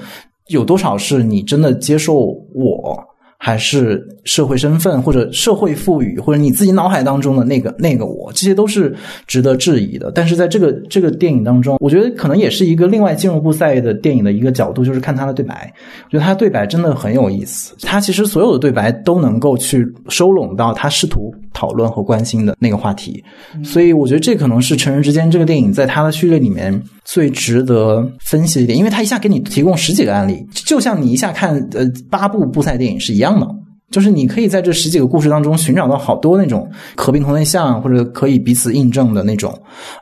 [0.49, 2.21] 有多少是你真的接受
[2.55, 2.99] 我，
[3.39, 8.95] 还是社会身份或者社会赋予，或者你自己脑海当中的那个那个我，这些都是
[9.27, 10.11] 值得质疑的。
[10.15, 15.73] 但是在这个这个电影当中，我觉得可能也是一个另外进入布赛的电影的一个角度，就是看他的对白。
[16.07, 23.23] 我觉得他对白真的很有意思，他其实所有的对白都能够去收拢到他试图讨论和关心的那个话题。
[23.63, 33.47] 所以我觉得这可能是《成人之间》这个电影在它的序列里面最值得分析的一点，因为它一下给你提供十几个案例，就像你一下看呃八部布赛电影是一样的。
[33.91, 39.57] 就是你可以在这十几个故事当中寻找到好多那种可并同类项，或者可以彼此印证的那种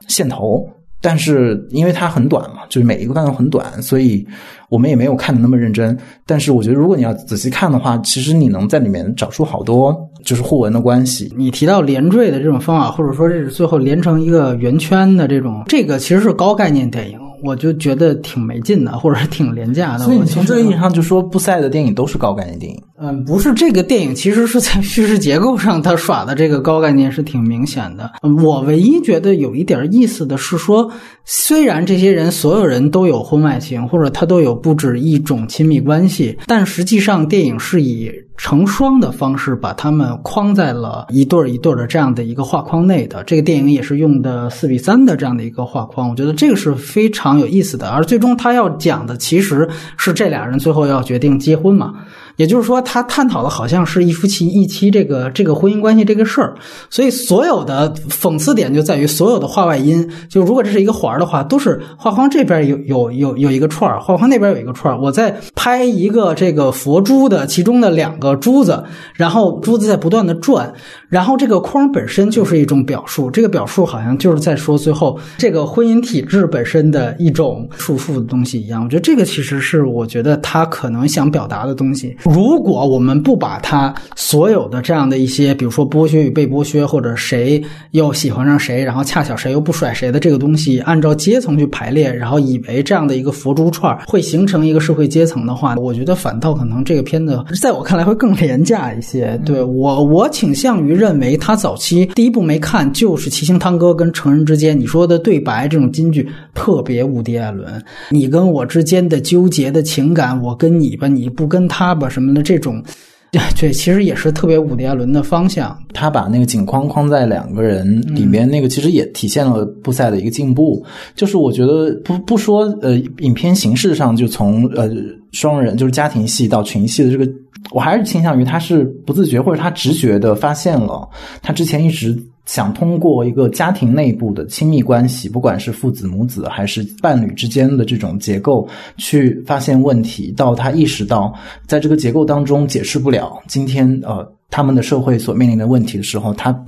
[0.08, 0.66] 线头，
[1.02, 4.26] 但是因为它很短嘛，就是每一个段落很短，所以
[4.70, 5.98] 我们也没有看的那么认真。
[6.24, 11.32] 但是我觉得，如果你要仔细看的话，其实你能在里面找出好多就是互文的关系。
[11.36, 20.04] 你提到连缀的这种方法，或者说这是最后连成一个圆圈的这种，这个其实是高概念电影，我就觉得挺没劲的，或者挺廉价的。
[20.04, 22.80] 所以我从这个意义上就说，布塞的电影都是高概念电影。
[23.04, 28.08] 嗯，不是这个电影，其实是在叙事结构上，他耍的这个高概念是挺明显的。
[28.44, 30.88] 我唯一觉得有一点意思的是说，
[31.24, 43.24] 虽然这些人所有人都有婚外情，或者他都有不止一种亲密关系，但实际上电影是以成双的方式把他们框在了一对儿一对儿的这样的一个画框内的。
[43.24, 47.88] 这个电影也是用的四比三的这样的一个画框，我觉得这个是非常有意思的。
[47.88, 51.94] 而最终他要讲的其实是这俩人最后要决定结婚嘛。
[52.36, 56.54] 也就是说，他探讨的好像是一夫妻一妻这个这个婚姻关系这个事儿，
[56.90, 68.82] 所以所有的讽刺点就在于所有的画外音，就如果这是一个环儿的话，都是画框这边有有有有一个串儿，画框那边有一个串儿，我在拍一个这个佛珠的其中的两个珠子，
[69.14, 70.72] 然后珠子在不断的转，
[71.08, 78.82] 然后这个框本身就是一种表述，这个表述好像就是在说最后这个婚姻体制本身的一种束缚的东西一样。
[78.82, 82.16] 我觉得这个其实是我觉得他可能想表达的东西。
[82.32, 99.38] 如果我们不把他所有的这样的一些，比如说剥削与被剥削，或者谁又喜欢上谁，然后恰巧谁又不甩谁的这个东西，按照阶层去排列，然后以为这样的一个佛珠串儿会形成一个社会阶层的话，我觉得反倒可能这个片子在我看来会更廉价一些。
[99.44, 112.80] 对我，我倾向于认为他早期第一部没看就是《七星汤哥》跟《成人之间》，你说的对白这种金句特别无敌·艾伦，你跟我之间的纠结的情感，我跟你吧，你不跟他吧什么的这种。
[113.58, 115.74] 对，其实也是特别伍迪·艾伦的方向。
[115.94, 120.84] 他把那个景框框在两个人里面，那个其实也体现了布赛的一个进步。
[121.14, 124.90] 就是我觉得不不说呃，影片形式上就从呃
[125.32, 127.26] 双人就是家庭戏到群戏的这个，
[127.70, 131.08] 我还是倾向于他是不自觉或者他直觉的发现了
[131.40, 132.14] 他之前一直。
[132.44, 141.32] 想通过一个家庭内部的亲密关系，不管是父子、母子还是伴侣之间的这种结构，去发现问题，到他意识到
[141.66, 146.64] 在这个结构当中解释不了今天呃他们的社会所面临的问题的时候，他。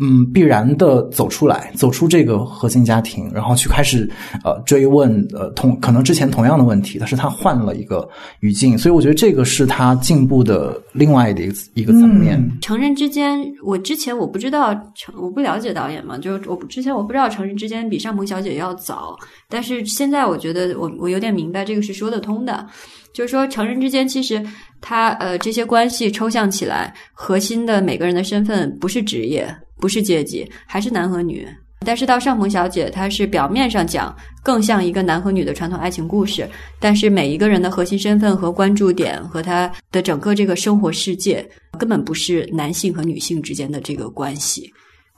[0.00, 4.08] 嗯，必然的走出来，走出这个核心家庭，然后去开始
[4.44, 8.08] 呃追问呃同可能之前同样的问题，但是他换了一个
[8.40, 12.40] 语境，所以我觉得这个是他进步的另外的一个一个层面。
[12.60, 19.16] 成人之间，我之前我不知道成，我不了解导演嘛，就我之前我不知道成人之间比上鹏小姐要早，
[19.48, 22.66] 但是现在我觉得我我有点明白这个是说得通的，
[23.12, 24.40] 就是说成人之间其实
[24.80, 29.52] 他呃这些关系抽象起来，核心的每个人的身份不是职业。
[29.78, 31.46] 不是阶级，还是男和女。
[31.86, 36.46] 但是到上鹏小姐，她是表面上讲更像一个男和女的传统爱情故事，
[36.80, 41.48] 但是每一个人的核心身份和关注点和他的整个这个生活世界，
[41.78, 44.68] 根本不是男性和女性之间的这个关系。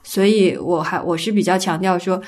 [0.03, 2.21] 所以我还我是比较强调说，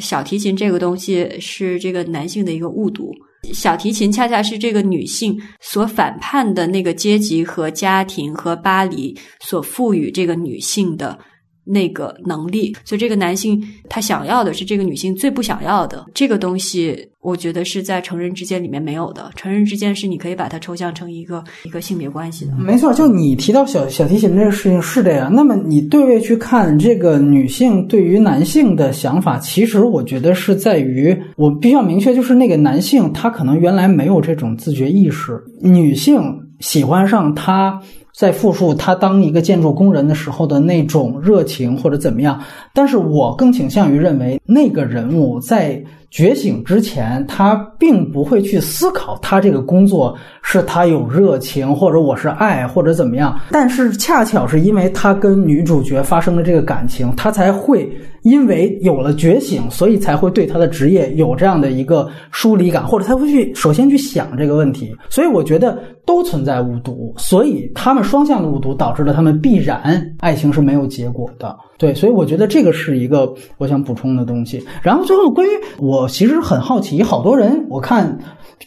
[0.00, 3.12] 小提琴这个东西是这个男性的一个误读，
[3.52, 11.18] 小提琴恰恰是这个女性所反叛的那个阶级和家庭和巴黎所赋予这个女性的。
[11.64, 19.30] 那个能力，所以这个男性他想要的是这个女性最不想要的这个东西，我觉得是在成人之间里面没有的。
[19.34, 22.52] 成人之间是你可以把它抽象成一个一个性别关系的。
[22.56, 25.32] 没错，就你提到小小提琴这个事情是这样。
[25.34, 36.22] 那么你对位去看这个女性对于男性的想法，其实我觉得是在于我必须要明确，就是那个男性他可能原来没有这种自觉意识，女性
[36.60, 37.80] 喜欢上他。
[38.14, 42.40] 在复述他当一个建筑工人的时候的那种热情或者怎么样，
[42.72, 45.84] 但是我更倾向于认为那个人物在。
[46.14, 53.36] 觉醒之前，他并不会去思考他这个工作是他有热情，或者我是爱，或者怎么样。
[53.50, 57.92] 但是恰巧是因为他跟女主角发生了这个感情，他才会
[58.22, 64.96] 因为有了觉醒，所以才会对他的职业有这样的一个疏离感，或者他会去首先去想这个问题。
[65.10, 65.76] 所以我觉得
[66.06, 71.56] 都存在误读，所以他们双向的误读导致了他们必然爱情是没有结果的。
[71.76, 74.64] 对，所以我觉得这个是一个我想补充的东西。
[74.80, 75.50] 然后最后关于
[75.80, 76.03] 我。
[76.04, 78.18] 我其实很好奇，好多人我看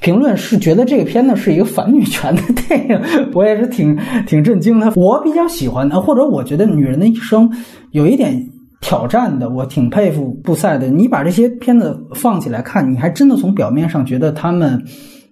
[0.02, 3.00] 评论是觉得这个片子是一个反女权的电影，
[3.32, 3.96] 我也是挺
[4.26, 4.92] 挺震惊的。
[4.96, 7.48] 我比较喜欢的，或者我觉得女人的一生
[7.92, 8.44] 有一点
[8.82, 10.88] 挑战的，我挺佩服布赛的。
[10.88, 14.84] 你把这些片子放起来看，你还真的从表面上觉得他们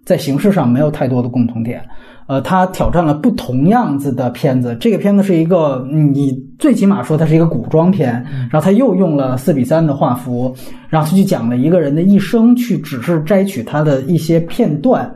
[0.06, 1.82] 在形式上没有太多的共同点。
[2.28, 4.76] 呃，他挑战了不同样子的片子。
[4.80, 8.14] 这个片子是一个，你最起码说它是一个古装片，
[8.50, 10.56] 然后他又用了四比三的画幅，
[10.90, 15.14] 然后他去讲了一个人的一生，去只是摘取他的一些片段。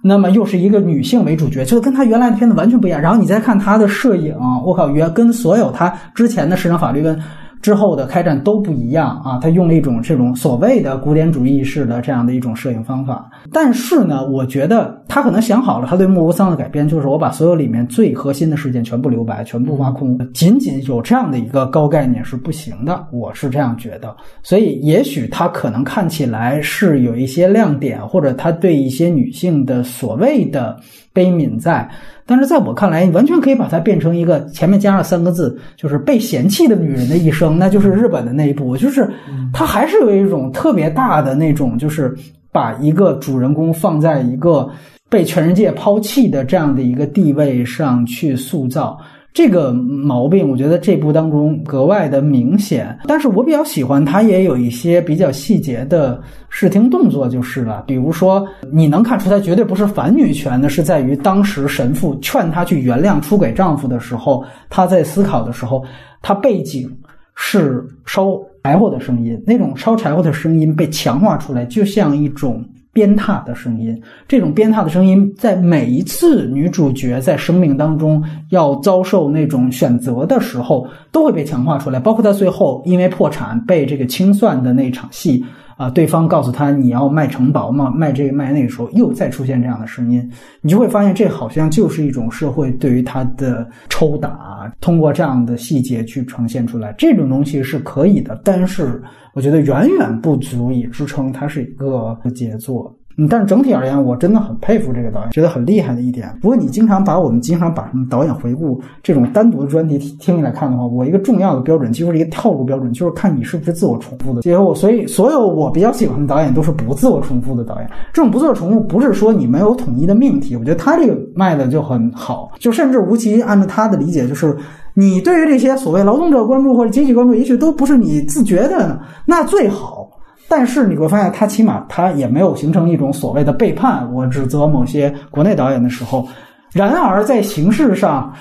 [0.00, 3.00] 那么又是一个女性为主角，就跟他原来的片子完全不一样。
[3.00, 4.34] 然后你再看他的摄影，
[4.64, 7.18] 我靠，原跟所有他之前的市场法律跟。
[7.60, 13.28] 之后的开战都不一样啊，他用了一种这种所谓的古典主义式的这样的一种摄影方法。
[13.52, 20.18] 但是呢，我觉得他可能想好了，他对莫泊桑的改编就是我把所有里面最核心的事件全部留白，全部挖空。
[20.32, 24.14] 仅仅有这样的一个高概念是不行的，我是这样觉得。
[24.42, 30.78] 所以也许他可能看起来是有一些亮点，或者他对一些女性的所谓的
[31.18, 31.90] 悲悯在。
[32.24, 39.10] 但是在我看来，完全可以把它变成一个前面加上三个字，就是被嫌弃的女人的一生，那就是日本的那一部，就是
[39.52, 42.14] 它还是有一种特别大的那种，就是
[42.52, 44.70] 把一个主人公放在一个
[45.08, 48.98] 被全世界抛弃的这样的一个地位上去塑造。
[49.38, 52.98] 这个毛病，我觉得这部当中格外的明显。
[53.06, 57.84] 但是我比较喜欢它，也有一些比较细节的视听动作，就是了。
[57.86, 65.84] 比如说，你能看出它绝对不是反女权的，是在于当时神父劝她去原谅出轨丈夫的时候，她在思考的时候，
[66.20, 66.92] 她背景
[67.36, 72.60] 是烧柴火的声音，那种烧柴火的声音被强化出来，就像一种。
[72.92, 82.00] 鞭挞的声音，这种鞭挞的声音，在每一次女主角在生命当中要遭受那种选择的时候，都会被强化出来。
[82.00, 85.44] 包括她最后因为破产被这个清算的那场戏
[85.76, 90.28] 啊，对方告诉她你要卖城堡嘛，卖这个卖那个时候，又再出现这样的声音，
[90.60, 96.92] 你就会发现这好像就是一种社会对于她的抽打，通过这样的细节去呈现出来。
[96.98, 99.00] 这种东西是可以的，但是。
[99.34, 102.94] 我觉得远远不足以支撑它是一个杰作。
[103.20, 106.32] 嗯，但是整体而言，我真的很佩服这个导演，觉得很厉害的一点。
[106.40, 114.42] 不过你经常把我们经常把什么导演回顾这种单独的专题听起来看的话，我一个重要的标准几乎是一个套路标准，就是看你是不是自我重复的。
[114.42, 117.90] 结果，所以所有我比较喜欢的导演都是不自我重复的导演。
[118.12, 122.52] 这种不自我重复不是说你没有统一的命题，我觉得他这个卖的就很好。
[122.60, 124.56] 就甚至吴奇按照他的理解，就是。
[124.94, 130.08] 你对于这些所谓劳动者关注或者阶级关注，也许都不是你自觉的，那最好。
[130.48, 134.10] 但是你会发现，他起码他也没有形成一种所谓的背叛。
[134.12, 136.26] 我指责某些国内导演的时候，
[136.72, 138.32] 然而在形式上，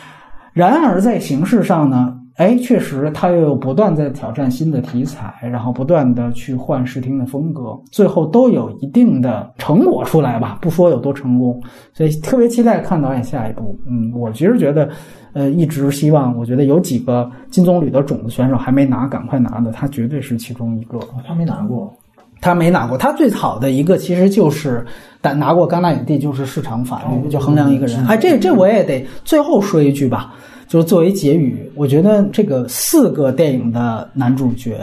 [0.53, 2.13] 然而在形式上呢？
[2.37, 10.59] 哎，确实，他又不断在挑战新的题材，然后不断的去换视听的风格，最后都有一定的成果出来吧。
[10.61, 11.59] 不说有多成功，
[11.93, 13.75] 所以特别期待看导演下一步。
[13.89, 14.87] 嗯，我其实觉得，
[15.33, 20.99] 呃，一直希望，我觉得有几个金棕榈的种子选手还没拿，赶快拿的，他绝对是其中一个。
[21.27, 21.91] 他没拿过，
[22.39, 22.95] 他没拿过。
[22.95, 24.85] 他最好的一个其实就是，
[25.21, 28.05] 但拿过戛纳影帝就是市场反应，就衡量一个人。
[28.05, 30.35] 哎，这这我也得最后说一句吧。
[30.67, 34.77] 就是作为结语，我觉得这个四个电影的男主角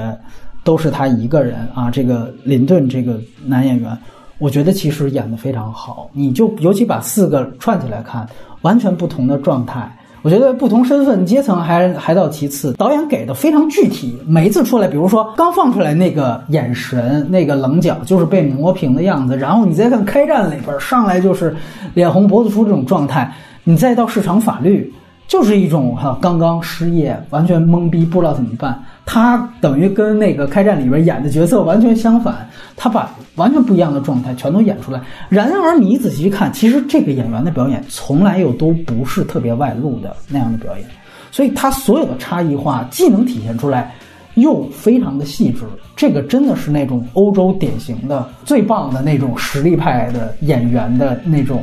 [0.63, 1.91] 都是他一个人啊。
[1.91, 3.97] 这个林顿这个男演员，
[4.39, 6.09] 我觉得其实演的非常好。
[6.15, 8.27] 你就尤其把四个串起来看，
[8.63, 9.95] 完全不同的状态。
[10.23, 14.19] 我觉得不同身份阶层还还到其次，导演给的非常具体。
[14.27, 19.37] 每一次出来，比如说刚放出来那个眼神、那个棱角，就是被磨平的样子。
[19.37, 21.55] 然后你再看开战里边上来就是
[21.93, 23.31] 脸红脖子粗这种状态，
[23.65, 24.91] 你再到市场法律。
[25.27, 28.83] 就是一种哈刚刚失业，完全懵逼，不知道怎么办。
[29.07, 35.01] 他等于跟那个开战里边演的角色完全相反，他把完全不一样的状态全都演出来。
[35.29, 40.87] 然而你仔细看，其实这个演员的表演从来又都不是特别外露的那样的表演，
[41.31, 43.95] 所以他所有的差异化既能体现出来。
[44.35, 45.61] 又非常的细致，
[45.95, 51.63] 这个真的是那种欧洲典型的最棒的那种实力派的演员的那种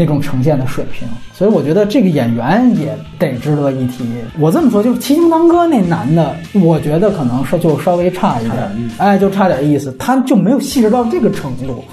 [0.00, 4.04] 那种呈现的水平，所以我觉得这个演员也得值得一提。
[4.38, 11.84] 我这么说，就是《七星当歌》那男的，我觉得可能是就稍微差一点，哎，就差点意思，他就没有细致到这个程度。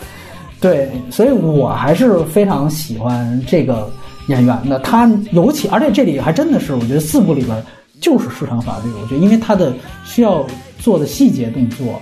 [0.62, 3.90] 对，所以我还是非常喜欢这个
[4.28, 4.80] 演员的。
[4.80, 7.62] 他尤其，而且这里还真的是，我觉得四部里边。
[8.00, 9.74] 就是市场法律，我觉得，因为他的
[10.06, 10.46] 需要
[10.78, 12.00] 做的细节动作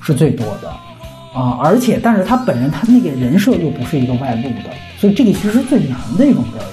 [0.00, 0.72] 是最多的
[1.34, 6.70] 啊，而且，但是他本人他那个人设又不是一个外露的，所以这个其实是最难的一种表演。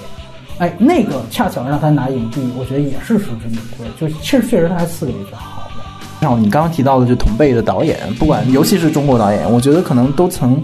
[0.58, 5.82] 哎，那个恰巧让他拿影帝，我觉得也是实至名归，就确确实他还四个里最好的。
[6.20, 10.62] 然后你刚刚提到的就同辈的导演，不管尤其是中国导演，我觉得可能都曾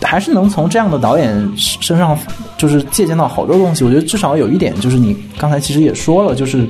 [0.00, 2.16] 还是能从这样的导演身上
[2.56, 3.82] 就是借鉴到好多东西。
[3.82, 6.68] 我觉得至少有一点就是你刚才其实也说了，就是。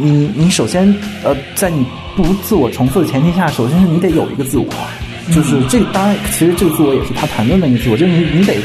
[0.00, 0.94] 你你首先
[1.24, 1.84] 呃，在你
[2.16, 4.64] 不自我重复的前提下，首先是你得有一个自我，
[5.34, 8.56] 就是这当然其实这个自我也是他谈论的一个自我，就是你你得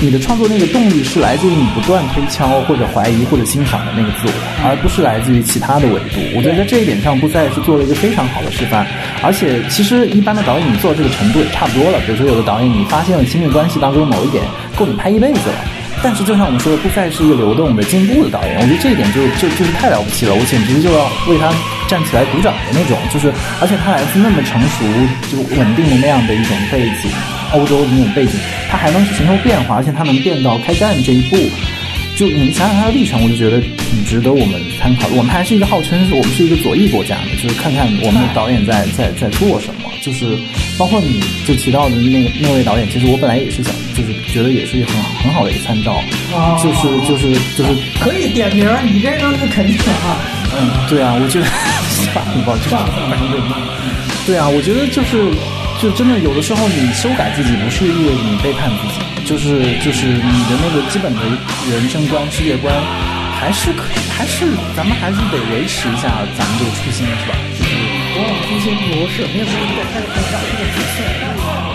[0.00, 4.32] 你的创作那个动力是来自于你不断推敲或者怀疑或者欣赏的那个自我，
[4.64, 6.20] 而不是来自于其他的维度。
[6.36, 8.86] 我觉得在这一点上，布赛是做了一个非常好的示范。
[9.22, 14.44] 而且其实一般的导演你做到这个程度也差不多了，比如说有的导演你发现了亲密关系当中某一点
[14.76, 15.81] 够你拍一辈子了。
[16.02, 21.48] 但是，就像我们说的，布赛是一个流动的、进步的导演，我觉得这一点就就就是太了不起了，我简直就要为他
[21.86, 22.98] 站起来鼓掌的那种。
[23.12, 24.82] 就是，而且他来自那么成熟、
[25.30, 27.08] 就稳定的那样的一种背景，
[27.52, 28.32] 欧洲的那种背景，
[28.68, 31.36] 他还能去寻求变化，而且他能变到开战这一步。
[32.16, 35.08] 就你们想想他的历程，我就觉得挺值得我们参考。
[35.08, 39.90] 我们还是一个号称是我们是一个左翼国家的，就是看看我们的导演在在在做什么。
[40.02, 40.36] 就是
[40.76, 45.92] 包括你就提到的那那位导演，其实我本来也是想，就是觉得也是一个很好很好的一个参照。
[46.34, 47.70] 啊，就是就是就是
[48.02, 50.18] 可以点名，你这个是肯定啊。
[50.58, 51.46] 嗯，对啊，我觉得
[52.12, 53.56] 算了吧，算了算了，
[54.26, 55.30] 对啊，我觉得就是
[55.82, 59.02] 就真的有的时候你修改自己，不是意味着你背叛自己。
[59.26, 61.20] 就是就是你的那个基本的
[61.72, 62.72] 人生观、世界观，
[63.34, 64.46] 还是可还是
[64.76, 67.34] 咱们还是得维持一下咱们这个初心，是吧？
[67.58, 67.74] 就是
[68.16, 69.58] 往往初心不如是，没有什么
[69.92, 71.71] 太太高的自信。